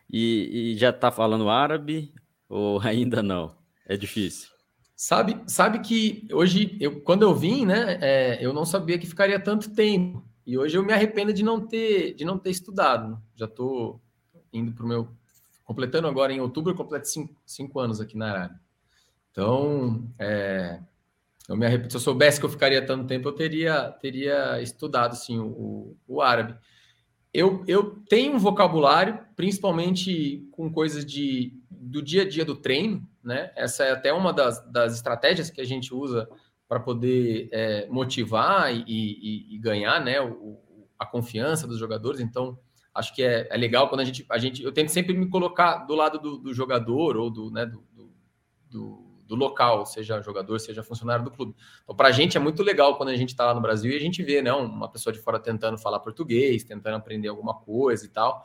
E, 0.09 0.73
e 0.73 0.77
já 0.77 0.91
está 0.91 1.11
falando 1.11 1.49
árabe 1.49 2.13
ou 2.49 2.81
ainda 2.85 3.23
não? 3.23 3.57
É 3.87 3.97
difícil. 3.97 4.51
Sabe, 4.95 5.41
sabe 5.47 5.81
que 5.81 6.29
hoje, 6.31 6.77
eu, 6.79 7.01
quando 7.01 7.23
eu 7.23 7.35
vim, 7.35 7.65
né, 7.65 7.99
é, 8.03 8.45
eu 8.45 8.53
não 8.53 8.67
sabia 8.67 8.99
que 8.99 9.07
ficaria 9.07 9.41
tanto 9.41 9.75
tempo. 9.75 10.23
E 10.47 10.59
hoje 10.59 10.77
eu 10.77 10.85
me 10.85 10.93
arrependo 10.93 11.33
de 11.33 11.43
não 11.43 11.67
ter, 11.67 12.15
de 12.15 12.25
não 12.25 12.39
ter 12.39 12.51
estudado. 12.51 13.19
Já 13.35 13.47
estou 13.47 14.03
indo 14.53 14.73
para 14.73 14.85
o 14.85 14.89
meu. 14.89 15.09
Completando 15.65 16.09
agora 16.09 16.33
em 16.33 16.41
outubro, 16.41 16.73
eu 16.73 16.77
completo 16.77 17.09
cinco, 17.09 17.41
cinco 17.47 17.79
anos 17.79 18.01
aqui 18.01 18.17
na 18.17 18.31
Arábia. 18.31 18.61
Então, 19.31 20.09
é, 20.19 20.81
eu 21.49 21.57
me 21.57 21.67
arrependo. 21.67 21.91
Se 21.91 21.97
eu 21.97 22.01
soubesse 22.01 22.39
que 22.39 22.47
eu 22.47 22.51
ficaria 22.51 22.85
tanto 22.85 23.07
tempo, 23.07 23.29
eu 23.29 23.33
teria, 23.33 23.91
teria 24.01 24.61
estudado 24.61 25.17
sim, 25.17 25.39
o, 25.39 25.97
o 26.07 26.21
árabe. 26.21 26.57
Eu, 27.33 27.65
eu 27.67 28.03
tenho 28.09 28.35
um 28.35 28.39
vocabulário, 28.39 29.21
principalmente 29.37 30.49
com 30.51 30.73
coisas 30.73 31.05
de, 31.05 31.57
do 31.71 32.03
dia 32.03 32.23
a 32.23 32.29
dia 32.29 32.45
do 32.45 32.57
treino, 32.57 33.09
né? 33.23 33.53
Essa 33.57 33.85
é 33.85 33.93
até 33.93 34.13
uma 34.13 34.33
das, 34.33 34.65
das 34.71 34.95
estratégias 34.95 35.49
que 35.49 35.61
a 35.61 35.65
gente 35.65 35.95
usa 35.95 36.29
para 36.69 36.81
poder 36.81 37.49
é, 37.53 37.87
motivar 37.89 38.73
e, 38.75 38.85
e, 38.87 39.55
e, 39.55 39.59
ganhar, 39.59 40.05
né? 40.05 40.21
O, 40.21 40.59
a 40.99 41.07
confiança 41.07 41.67
dos 41.67 41.79
jogadores. 41.79 42.21
Então, 42.21 42.59
acho 42.95 43.15
que 43.15 43.23
é, 43.23 43.49
é, 43.51 43.57
legal 43.57 43.89
quando 43.89 44.03
a 44.03 44.05
gente, 44.05 44.25
a 44.29 44.39
gente. 44.39 44.63
Eu 44.63 44.71
tento 44.71 44.91
sempre 44.91 45.17
me 45.17 45.29
colocar 45.29 45.79
do 45.79 45.95
lado 45.95 46.19
do, 46.19 46.37
do 46.37 46.53
jogador 46.53 47.17
ou 47.17 47.31
do, 47.31 47.51
né, 47.51 47.65
do, 47.65 47.83
do, 47.93 48.13
do, 48.71 49.10
do, 49.31 49.37
local, 49.37 49.87
seja 49.87 50.21
jogador, 50.21 50.59
seja 50.59 50.83
funcionário 50.83 51.25
do 51.25 51.31
clube. 51.31 51.55
Então, 51.83 51.95
para 51.95 52.09
a 52.09 52.13
gente 52.13 52.37
é 52.37 52.41
muito 52.41 52.63
legal 52.63 52.97
quando 52.97 53.11
a 53.11 53.17
gente 53.17 53.31
está 53.31 53.47
lá 53.47 53.55
no 53.55 53.61
Brasil 53.61 53.93
e 53.93 53.97
a 53.97 54.01
gente 54.01 54.23
vê, 54.23 54.43
né? 54.43 54.53
Uma 54.53 54.91
pessoa 54.91 55.13
de 55.13 55.19
fora 55.19 55.39
tentando 55.39 55.79
falar 55.79 56.01
português, 56.01 56.65
tentando 56.65 56.97
aprender 56.97 57.29
alguma 57.29 57.55
coisa 57.55 58.05
e 58.05 58.09
tal. 58.09 58.45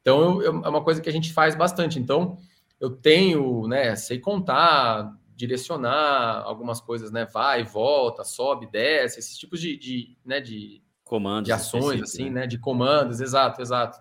Então, 0.00 0.42
eu, 0.42 0.54
eu, 0.54 0.64
é 0.64 0.68
uma 0.68 0.82
coisa 0.82 1.00
que 1.00 1.08
a 1.08 1.12
gente 1.12 1.32
faz 1.32 1.54
bastante. 1.54 1.98
Então, 1.98 2.38
eu 2.80 2.90
tenho, 2.90 3.66
né, 3.66 3.96
sei 3.96 4.18
contar, 4.18 5.12
direcionar 5.34 6.42
algumas 6.44 6.80
coisas, 6.80 7.10
né, 7.10 7.26
vai, 7.26 7.64
volta, 7.64 8.24
sobe, 8.24 8.70
desce, 8.70 9.18
esses 9.18 9.36
tipos 9.36 9.60
de, 9.60 9.76
de 9.76 10.16
né, 10.24 10.40
de 10.40 10.82
comandos, 11.04 11.46
de 11.46 11.52
ações, 11.52 12.02
assim, 12.02 12.24
né? 12.24 12.42
né, 12.42 12.46
de 12.46 12.58
comandos, 12.58 13.20
exato, 13.20 13.60
exato. 13.60 13.98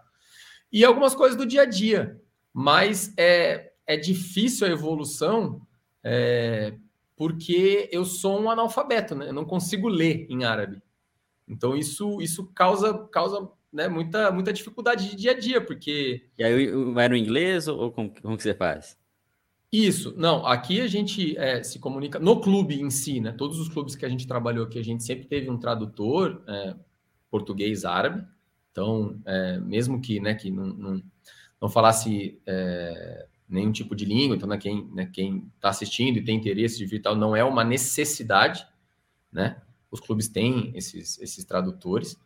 E 0.71 0.84
algumas 0.84 1.15
coisas 1.15 1.38
do 1.38 1.45
dia 1.45 1.61
a 1.61 1.65
dia, 1.65 2.19
mas 2.53 3.13
é, 3.17 3.71
é 3.86 3.95
difícil 3.95 4.67
a 4.67 4.69
evolução 4.69 5.61
é, 6.07 6.77
porque 7.15 7.89
eu 7.91 8.05
sou 8.05 8.39
um 8.39 8.49
analfabeto, 8.49 9.13
né? 9.15 9.29
Eu 9.29 9.33
não 9.33 9.43
consigo 9.43 9.89
ler 9.89 10.25
em 10.29 10.45
árabe. 10.45 10.81
Então 11.47 11.75
isso 11.75 12.21
isso 12.21 12.45
causa 12.53 13.07
causa 13.11 13.49
né, 13.71 13.87
muita, 13.87 14.31
muita 14.31 14.53
dificuldade 14.53 15.09
de 15.09 15.15
dia 15.15 15.31
a 15.31 15.39
dia, 15.39 15.61
porque. 15.61 16.25
E 16.37 16.43
aí 16.43 16.71
vai 16.93 17.09
no 17.09 17.15
inglês 17.15 17.67
ou 17.67 17.91
como, 17.91 18.13
como 18.21 18.37
que 18.37 18.43
você 18.43 18.53
faz? 18.53 18.97
Isso, 19.71 20.13
não, 20.17 20.45
aqui 20.45 20.79
a 20.79 20.87
gente 20.87 21.37
é, 21.37 21.61
se 21.61 21.77
comunica 21.77 22.17
no 22.19 22.39
clube 22.39 22.81
em 22.81 22.89
si, 22.89 23.19
né? 23.19 23.33
Todos 23.33 23.59
os 23.59 23.67
clubes 23.67 23.95
que 23.95 24.05
a 24.05 24.09
gente 24.09 24.25
trabalhou 24.25 24.65
aqui, 24.65 24.79
a 24.79 24.83
gente 24.83 25.03
sempre 25.03 25.27
teve 25.27 25.49
um 25.49 25.57
tradutor 25.57 26.41
é, 26.47 26.75
português-árabe. 27.29 28.25
Então, 28.71 29.19
é, 29.25 29.59
mesmo 29.59 29.99
que, 29.99 30.19
né, 30.21 30.35
que 30.35 30.49
não, 30.49 30.67
não, 30.67 31.03
não 31.61 31.69
falasse 31.69 32.39
é, 32.45 33.27
nenhum 33.47 33.71
tipo 33.71 33.95
de 33.95 34.05
língua, 34.05 34.35
então 34.35 34.49
né, 34.49 34.57
quem 34.57 34.89
né, 34.93 35.09
está 35.55 35.69
assistindo 35.69 36.17
e 36.17 36.23
tem 36.23 36.35
interesse 36.37 36.77
de 36.77 36.85
vir 36.85 37.01
tal, 37.01 37.15
não 37.15 37.35
é 37.35 37.43
uma 37.43 37.63
necessidade, 37.63 38.67
né? 39.31 39.61
Os 39.89 40.01
clubes 40.01 40.27
têm 40.27 40.71
esses, 40.75 41.17
esses 41.19 41.45
tradutores. 41.45 42.19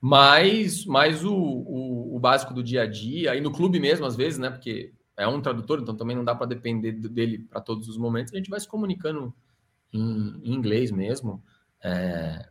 Mas, 0.00 0.84
mas 0.84 1.24
o, 1.24 1.32
o, 1.32 2.16
o, 2.16 2.18
básico 2.18 2.52
do 2.52 2.62
dia 2.62 2.82
a 2.82 2.86
dia, 2.86 3.34
e 3.36 3.40
no 3.40 3.52
clube 3.52 3.80
mesmo, 3.80 4.04
às 4.04 4.16
vezes, 4.16 4.38
né? 4.38 4.50
Porque 4.50 4.92
é 5.16 5.26
um 5.26 5.40
tradutor, 5.40 5.80
então 5.80 5.96
também 5.96 6.16
não 6.16 6.24
dá 6.24 6.34
para 6.34 6.46
depender 6.46 6.92
dele 6.92 7.38
para 7.38 7.60
todos 7.60 7.88
os 7.88 7.96
momentos. 7.96 8.34
A 8.34 8.36
gente 8.36 8.50
vai 8.50 8.60
se 8.60 8.68
comunicando 8.68 9.32
em, 9.92 10.40
em 10.42 10.54
inglês 10.54 10.90
mesmo. 10.90 11.42
É, 11.82 12.48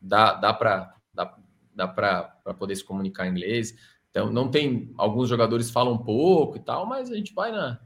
dá 0.00 0.34
dá 0.34 0.54
para 0.54 0.94
dá, 1.12 1.36
dá 1.74 1.88
para 1.88 2.54
poder 2.58 2.74
se 2.74 2.84
comunicar 2.84 3.26
em 3.26 3.30
inglês. 3.30 3.76
Então, 4.14 4.30
não 4.30 4.48
tem. 4.48 4.94
Alguns 4.96 5.28
jogadores 5.28 5.72
falam 5.72 5.98
pouco 5.98 6.56
e 6.56 6.60
tal, 6.60 6.86
mas 6.86 7.10
a 7.10 7.16
gente 7.16 7.34
vai 7.34 7.50
na, 7.50 7.80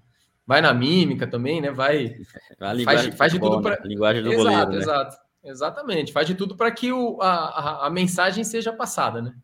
vai 0.46 0.60
na 0.60 0.74
mímica 0.74 1.26
também, 1.26 1.58
né? 1.58 1.70
Vai. 1.70 2.16
faz, 2.84 3.06
faz 3.16 3.32
de 3.32 3.40
tudo 3.40 3.62
para. 3.62 3.76
Né? 3.76 3.86
Linguagem 3.86 4.22
do 4.22 4.30
exato, 4.30 4.44
goleiro, 4.44 4.70
né? 4.72 4.76
Exato. 4.76 5.16
Exatamente, 5.42 6.12
faz 6.12 6.26
de 6.26 6.34
tudo 6.34 6.56
para 6.56 6.70
que 6.70 6.92
o, 6.92 7.22
a, 7.22 7.86
a, 7.86 7.90
mensagem 7.90 8.42
seja 8.44 8.72
passada, 8.72 9.22
né? 9.22 9.34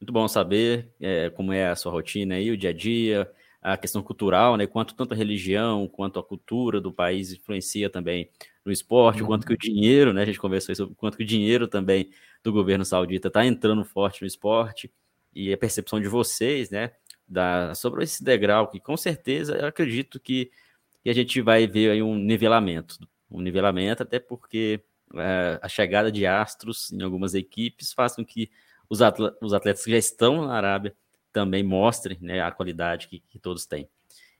Muito 0.00 0.12
bom 0.12 0.28
saber 0.28 0.92
é, 1.00 1.30
como 1.30 1.52
é 1.52 1.68
a 1.68 1.74
sua 1.74 1.90
rotina 1.90 2.34
aí, 2.34 2.50
o 2.50 2.56
dia 2.56 2.70
a 2.70 2.72
dia, 2.72 3.28
a 3.60 3.76
questão 3.76 4.02
cultural, 4.02 4.56
né? 4.56 4.66
Quanto 4.66 4.94
tanto 4.94 5.14
a 5.14 5.16
religião 5.16 5.88
quanto 5.88 6.20
a 6.20 6.22
cultura 6.22 6.80
do 6.80 6.92
país 6.92 7.32
influencia 7.32 7.88
também 7.90 8.28
no 8.64 8.70
esporte, 8.70 9.22
uhum. 9.22 9.26
quanto 9.26 9.46
que 9.46 9.54
o 9.54 9.58
dinheiro, 9.58 10.12
né? 10.12 10.22
A 10.22 10.26
gente 10.26 10.38
conversou 10.38 10.74
sobre 10.74 10.94
quanto 10.94 11.16
que 11.16 11.24
o 11.24 11.26
dinheiro 11.26 11.66
também 11.66 12.10
do 12.44 12.52
governo 12.52 12.84
saudita 12.84 13.28
está 13.28 13.44
entrando 13.44 13.84
forte 13.84 14.20
no 14.20 14.26
esporte 14.26 14.92
e 15.34 15.52
a 15.52 15.58
percepção 15.58 16.00
de 16.00 16.08
vocês, 16.08 16.70
né? 16.70 16.92
Da, 17.26 17.74
sobre 17.74 18.04
esse 18.04 18.22
degrau 18.22 18.68
que 18.68 18.78
com 18.78 18.96
certeza 18.96 19.54
eu 19.56 19.66
acredito 19.66 20.20
que, 20.20 20.50
que 21.02 21.08
a 21.08 21.14
gente 21.14 21.40
vai 21.40 21.66
ver 21.66 21.90
aí 21.90 22.02
um 22.02 22.16
nivelamento, 22.16 22.98
um 23.30 23.40
nivelamento 23.40 24.02
até 24.02 24.18
porque 24.18 24.82
é, 25.14 25.58
a 25.62 25.68
chegada 25.68 26.12
de 26.12 26.26
astros 26.26 26.92
em 26.92 27.02
algumas 27.02 27.34
equipes 27.34 27.92
faz 27.92 28.16
com 28.16 28.24
que 28.24 28.50
os, 28.88 28.98
os 29.40 29.54
atletas 29.54 29.84
que 29.84 29.90
já 29.90 29.96
estão 29.96 30.46
na 30.46 30.54
Arábia 30.54 30.94
também 31.32 31.62
mostrem 31.62 32.18
né, 32.20 32.42
a 32.42 32.50
qualidade 32.50 33.08
que, 33.08 33.20
que 33.20 33.38
todos 33.38 33.64
têm. 33.64 33.88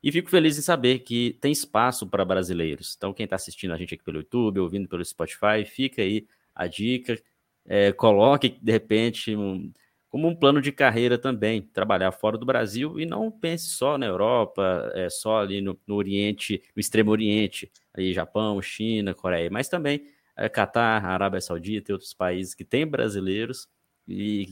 E 0.02 0.10
fico 0.10 0.28
feliz 0.28 0.58
em 0.58 0.62
saber 0.62 0.98
que 1.00 1.38
tem 1.40 1.52
espaço 1.52 2.06
para 2.06 2.24
brasileiros. 2.24 2.94
Então, 2.96 3.14
quem 3.14 3.24
está 3.24 3.36
assistindo 3.36 3.72
a 3.72 3.76
gente 3.76 3.94
aqui 3.94 4.02
pelo 4.02 4.18
YouTube, 4.18 4.58
ouvindo 4.58 4.88
pelo 4.88 5.04
Spotify, 5.04 5.64
fica 5.64 6.02
aí 6.02 6.26
a 6.54 6.66
dica. 6.66 7.16
É, 7.64 7.92
coloque, 7.92 8.58
de 8.60 8.72
repente, 8.72 9.36
um, 9.36 9.72
como 10.12 10.28
um 10.28 10.36
plano 10.36 10.60
de 10.60 10.70
carreira 10.70 11.16
também, 11.16 11.62
trabalhar 11.62 12.12
fora 12.12 12.36
do 12.36 12.44
Brasil 12.44 13.00
e 13.00 13.06
não 13.06 13.30
pense 13.30 13.68
só 13.68 13.96
na 13.96 14.04
Europa, 14.04 14.92
é, 14.94 15.08
só 15.08 15.38
ali 15.40 15.62
no, 15.62 15.80
no 15.86 15.94
Oriente, 15.94 16.62
no 16.76 16.80
Extremo 16.80 17.10
Oriente, 17.10 17.72
aí 17.94 18.12
Japão, 18.12 18.60
China, 18.60 19.14
Coreia, 19.14 19.48
mas 19.50 19.70
também 19.70 20.04
é, 20.36 20.50
Catar, 20.50 21.02
Arábia 21.02 21.40
Saudita 21.40 21.90
e 21.90 21.94
outros 21.94 22.12
países 22.12 22.54
que 22.54 22.62
têm 22.62 22.86
brasileiros, 22.86 23.68
e 24.06 24.48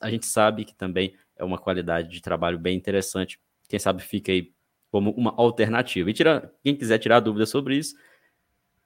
a 0.00 0.08
gente 0.08 0.26
sabe 0.26 0.64
que 0.64 0.74
também 0.76 1.12
é 1.36 1.42
uma 1.42 1.58
qualidade 1.58 2.08
de 2.08 2.20
trabalho 2.20 2.58
bem 2.58 2.76
interessante. 2.76 3.40
Quem 3.68 3.78
sabe 3.80 4.02
fica 4.02 4.30
aí 4.30 4.52
como 4.92 5.10
uma 5.12 5.34
alternativa. 5.36 6.10
E 6.10 6.12
tira, 6.12 6.52
quem 6.62 6.76
quiser 6.76 6.98
tirar 6.98 7.18
dúvidas 7.20 7.48
sobre 7.48 7.76
isso, 7.76 7.96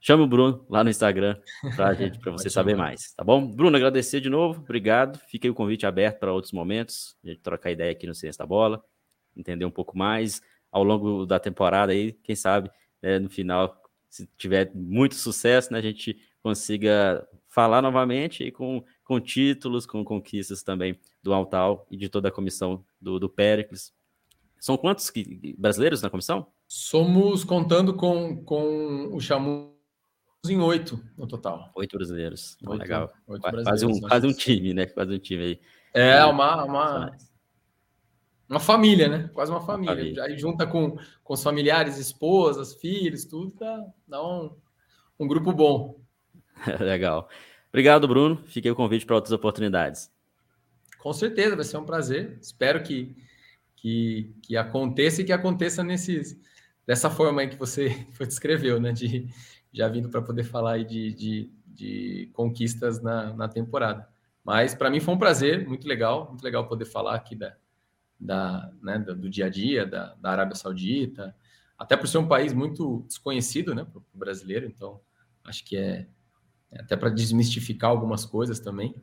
chame 0.05 0.23
o 0.23 0.27
Bruno 0.27 0.67
lá 0.69 0.85
no 0.85 0.91
Instagram 0.91 1.37
para 1.75 1.95
gente, 1.95 2.19
para 2.19 2.31
você 2.33 2.51
saber 2.51 2.77
mais, 2.77 3.15
tá 3.15 3.25
bom? 3.25 3.47
Bruno, 3.47 3.75
agradecer 3.75 4.21
de 4.21 4.29
novo, 4.29 4.61
obrigado. 4.61 5.19
Fica 5.29 5.47
aí 5.47 5.51
o 5.51 5.55
convite 5.55 5.87
aberto 5.87 6.19
para 6.19 6.31
outros 6.31 6.53
momentos, 6.53 7.17
a 7.25 7.29
gente 7.29 7.41
trocar 7.41 7.71
ideia 7.71 7.91
aqui 7.91 8.07
no 8.07 8.15
Ciência 8.15 8.41
da 8.41 8.47
Bola, 8.47 8.85
entender 9.35 9.65
um 9.65 9.71
pouco 9.71 9.97
mais 9.97 10.43
ao 10.71 10.85
longo 10.85 11.25
da 11.25 11.41
temporada 11.41 11.93
aí, 11.93 12.13
quem 12.23 12.37
sabe 12.37 12.71
né, 13.01 13.19
no 13.19 13.31
final, 13.31 13.81
se 14.11 14.29
tiver 14.37 14.71
muito 14.75 15.15
sucesso, 15.15 15.73
né, 15.73 15.79
a 15.79 15.83
gente 15.83 16.19
consiga 16.43 17.27
falar 17.49 17.81
novamente 17.81 18.45
e 18.45 18.51
com, 18.51 18.85
com 19.05 19.19
títulos, 19.19 19.87
com 19.87 20.05
conquistas 20.05 20.63
também 20.63 20.99
do 21.23 21.33
Altal 21.33 21.87
e 21.91 21.97
de 21.97 22.11
toda 22.11 22.29
a 22.29 22.33
comissão 22.33 22.85
do, 23.01 23.19
do 23.19 23.29
Péricles. 23.31 23.95
São 24.61 24.77
quantos 24.77 25.09
que, 25.09 25.55
brasileiros 25.57 26.03
na 26.03 26.11
comissão? 26.11 26.47
Somos, 26.69 27.43
contando 27.45 27.95
com, 27.95 28.45
com 28.45 29.09
o 29.15 29.21
Chamus, 29.21 29.74
em 30.49 30.61
oito 30.61 31.03
no 31.17 31.27
total. 31.27 31.71
Oito 31.75 31.97
brasileiros. 31.97 32.57
Oito, 32.67 32.81
legal. 32.81 33.13
Oito 33.27 33.43
quase, 33.43 33.87
um, 33.87 34.01
quase 34.01 34.27
um 34.27 34.33
time, 34.33 34.75
né? 34.75 34.87
Quase 34.87 35.15
um 35.15 35.19
time 35.19 35.43
aí. 35.43 35.61
É, 35.93 36.25
uma, 36.25 36.65
uma, 36.65 37.17
uma 38.49 38.61
família, 38.61 39.09
né? 39.09 39.31
Quase 39.33 39.51
uma 39.51 39.61
família. 39.61 39.95
Família. 39.95 40.25
Aí 40.25 40.39
junta 40.39 40.67
com, 40.67 40.97
com 41.23 41.35
os 41.35 41.43
familiares, 41.43 41.99
esposas, 41.99 42.75
filhos, 42.75 43.25
tudo, 43.25 43.55
dá, 43.59 43.85
dá 44.07 44.23
um, 44.23 44.57
um 45.19 45.27
grupo 45.27 45.53
bom. 45.53 46.01
Legal. 46.81 47.29
Obrigado, 47.69 48.07
Bruno. 48.07 48.43
Fiquei 48.47 48.71
o 48.71 48.77
convite 48.77 49.05
para 49.05 49.17
outras 49.17 49.33
oportunidades. 49.33 50.11
Com 50.99 51.13
certeza, 51.13 51.57
vai 51.57 51.65
ser 51.65 51.77
um 51.77 51.85
prazer. 51.85 52.39
Espero 52.41 52.83
que, 52.83 53.15
que, 53.77 54.35
que 54.43 54.57
aconteça 54.57 55.21
e 55.21 55.25
que 55.25 55.33
aconteça 55.33 55.83
nesses, 55.83 56.41
dessa 56.87 57.11
forma 57.11 57.41
aí 57.41 57.49
que 57.49 57.59
você 57.59 58.07
descreveu, 58.21 58.81
né? 58.81 58.93
De, 58.93 59.29
já 59.75 59.89
vindo 59.89 60.09
para 60.09 60.23
poder 60.23 60.45
falar 60.45 60.85
de, 60.85 61.13
de, 61.13 61.51
de 61.67 62.31
conquistas 62.33 63.03
na, 63.03 63.35
na 63.35 63.49
temporada. 63.49 64.09
Mas 64.45 64.73
para 64.73 64.89
mim 64.89 65.01
foi 65.01 65.15
um 65.15 65.19
prazer, 65.19 65.67
muito 65.67 65.89
legal, 65.89 66.29
muito 66.29 66.45
legal 66.45 66.69
poder 66.69 66.85
falar 66.85 67.17
aqui 67.17 67.35
da, 67.35 67.57
da, 68.19 68.73
né, 68.81 68.99
do 69.01 69.29
dia 69.29 69.47
a 69.47 69.49
dia 69.49 69.85
da, 69.85 70.15
da 70.15 70.31
Arábia 70.31 70.55
Saudita, 70.55 71.35
até 71.77 71.97
por 71.97 72.07
ser 72.07 72.19
um 72.19 72.29
país 72.29 72.53
muito 72.53 73.05
desconhecido 73.09 73.75
né, 73.75 73.85
para 73.85 73.99
o 73.99 74.05
brasileiro, 74.15 74.65
então 74.65 75.01
acho 75.45 75.65
que 75.65 75.77
é, 75.77 76.07
até 76.73 76.97
para 76.97 77.11
desmistificar 77.11 77.91
algumas 77.91 78.25
coisas 78.25 78.61
também. 78.61 78.95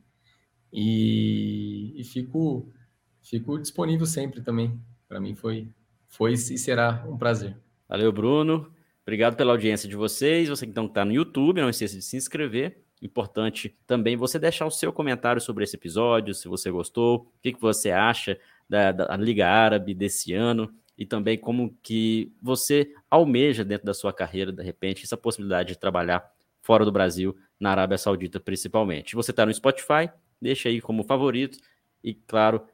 E, 0.72 1.92
e 2.00 2.02
fico, 2.02 2.72
fico 3.20 3.58
disponível 3.58 4.06
sempre 4.06 4.40
também. 4.40 4.80
Para 5.06 5.20
mim 5.20 5.34
foi, 5.34 5.68
foi 6.08 6.32
e 6.32 6.38
será 6.38 7.04
um 7.06 7.18
prazer. 7.18 7.54
Valeu, 7.86 8.10
Bruno. 8.10 8.72
Obrigado 9.04 9.36
pela 9.36 9.52
audiência 9.52 9.88
de 9.88 9.96
vocês. 9.96 10.48
Você 10.48 10.64
então 10.64 10.86
está 10.86 11.04
no 11.04 11.12
YouTube, 11.12 11.60
não 11.60 11.68
esqueça 11.68 11.96
de 11.96 12.02
se 12.02 12.16
inscrever. 12.16 12.82
Importante 13.00 13.76
também 13.86 14.16
você 14.16 14.38
deixar 14.38 14.64
o 14.64 14.70
seu 14.70 14.92
comentário 14.92 15.40
sobre 15.40 15.64
esse 15.64 15.74
episódio, 15.74 16.34
se 16.34 16.46
você 16.46 16.70
gostou, 16.70 17.16
o 17.16 17.40
que, 17.42 17.52
que 17.52 17.60
você 17.60 17.90
acha 17.90 18.38
da, 18.68 18.92
da 18.92 19.16
Liga 19.16 19.48
Árabe 19.48 19.92
desse 19.92 20.32
ano 20.32 20.72
e 20.96 21.04
também 21.04 21.36
como 21.36 21.76
que 21.82 22.32
você 22.40 22.94
almeja 23.10 23.64
dentro 23.64 23.86
da 23.86 23.92
sua 23.92 24.12
carreira, 24.12 24.52
de 24.52 24.62
repente, 24.62 25.04
essa 25.04 25.16
possibilidade 25.16 25.70
de 25.70 25.78
trabalhar 25.78 26.30
fora 26.60 26.84
do 26.84 26.92
Brasil, 26.92 27.36
na 27.58 27.70
Arábia 27.70 27.98
Saudita 27.98 28.38
principalmente. 28.38 29.16
Você 29.16 29.32
está 29.32 29.44
no 29.44 29.52
Spotify, 29.52 30.08
deixa 30.40 30.68
aí 30.68 30.80
como 30.80 31.02
favorito 31.02 31.58
e, 32.04 32.14
claro, 32.14 32.64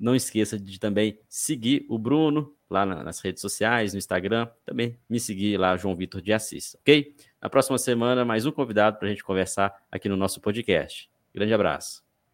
não 0.00 0.16
esqueça 0.16 0.58
de 0.58 0.80
também 0.80 1.18
seguir 1.28 1.84
o 1.88 1.98
Bruno 1.98 2.56
lá 2.68 2.86
nas 2.86 3.20
redes 3.20 3.42
sociais, 3.42 3.92
no 3.92 3.98
Instagram, 3.98 4.48
também 4.64 4.98
me 5.08 5.20
seguir 5.20 5.58
lá, 5.58 5.76
João 5.76 5.94
Vitor 5.94 6.22
de 6.22 6.32
Assis, 6.32 6.76
ok? 6.80 7.14
Na 7.42 7.50
próxima 7.50 7.76
semana, 7.76 8.24
mais 8.24 8.46
um 8.46 8.52
convidado 8.52 8.98
para 8.98 9.08
a 9.08 9.10
gente 9.10 9.24
conversar 9.24 9.74
aqui 9.90 10.08
no 10.08 10.16
nosso 10.16 10.40
podcast. 10.40 11.10
Grande 11.34 11.52
abraço. 11.52 12.09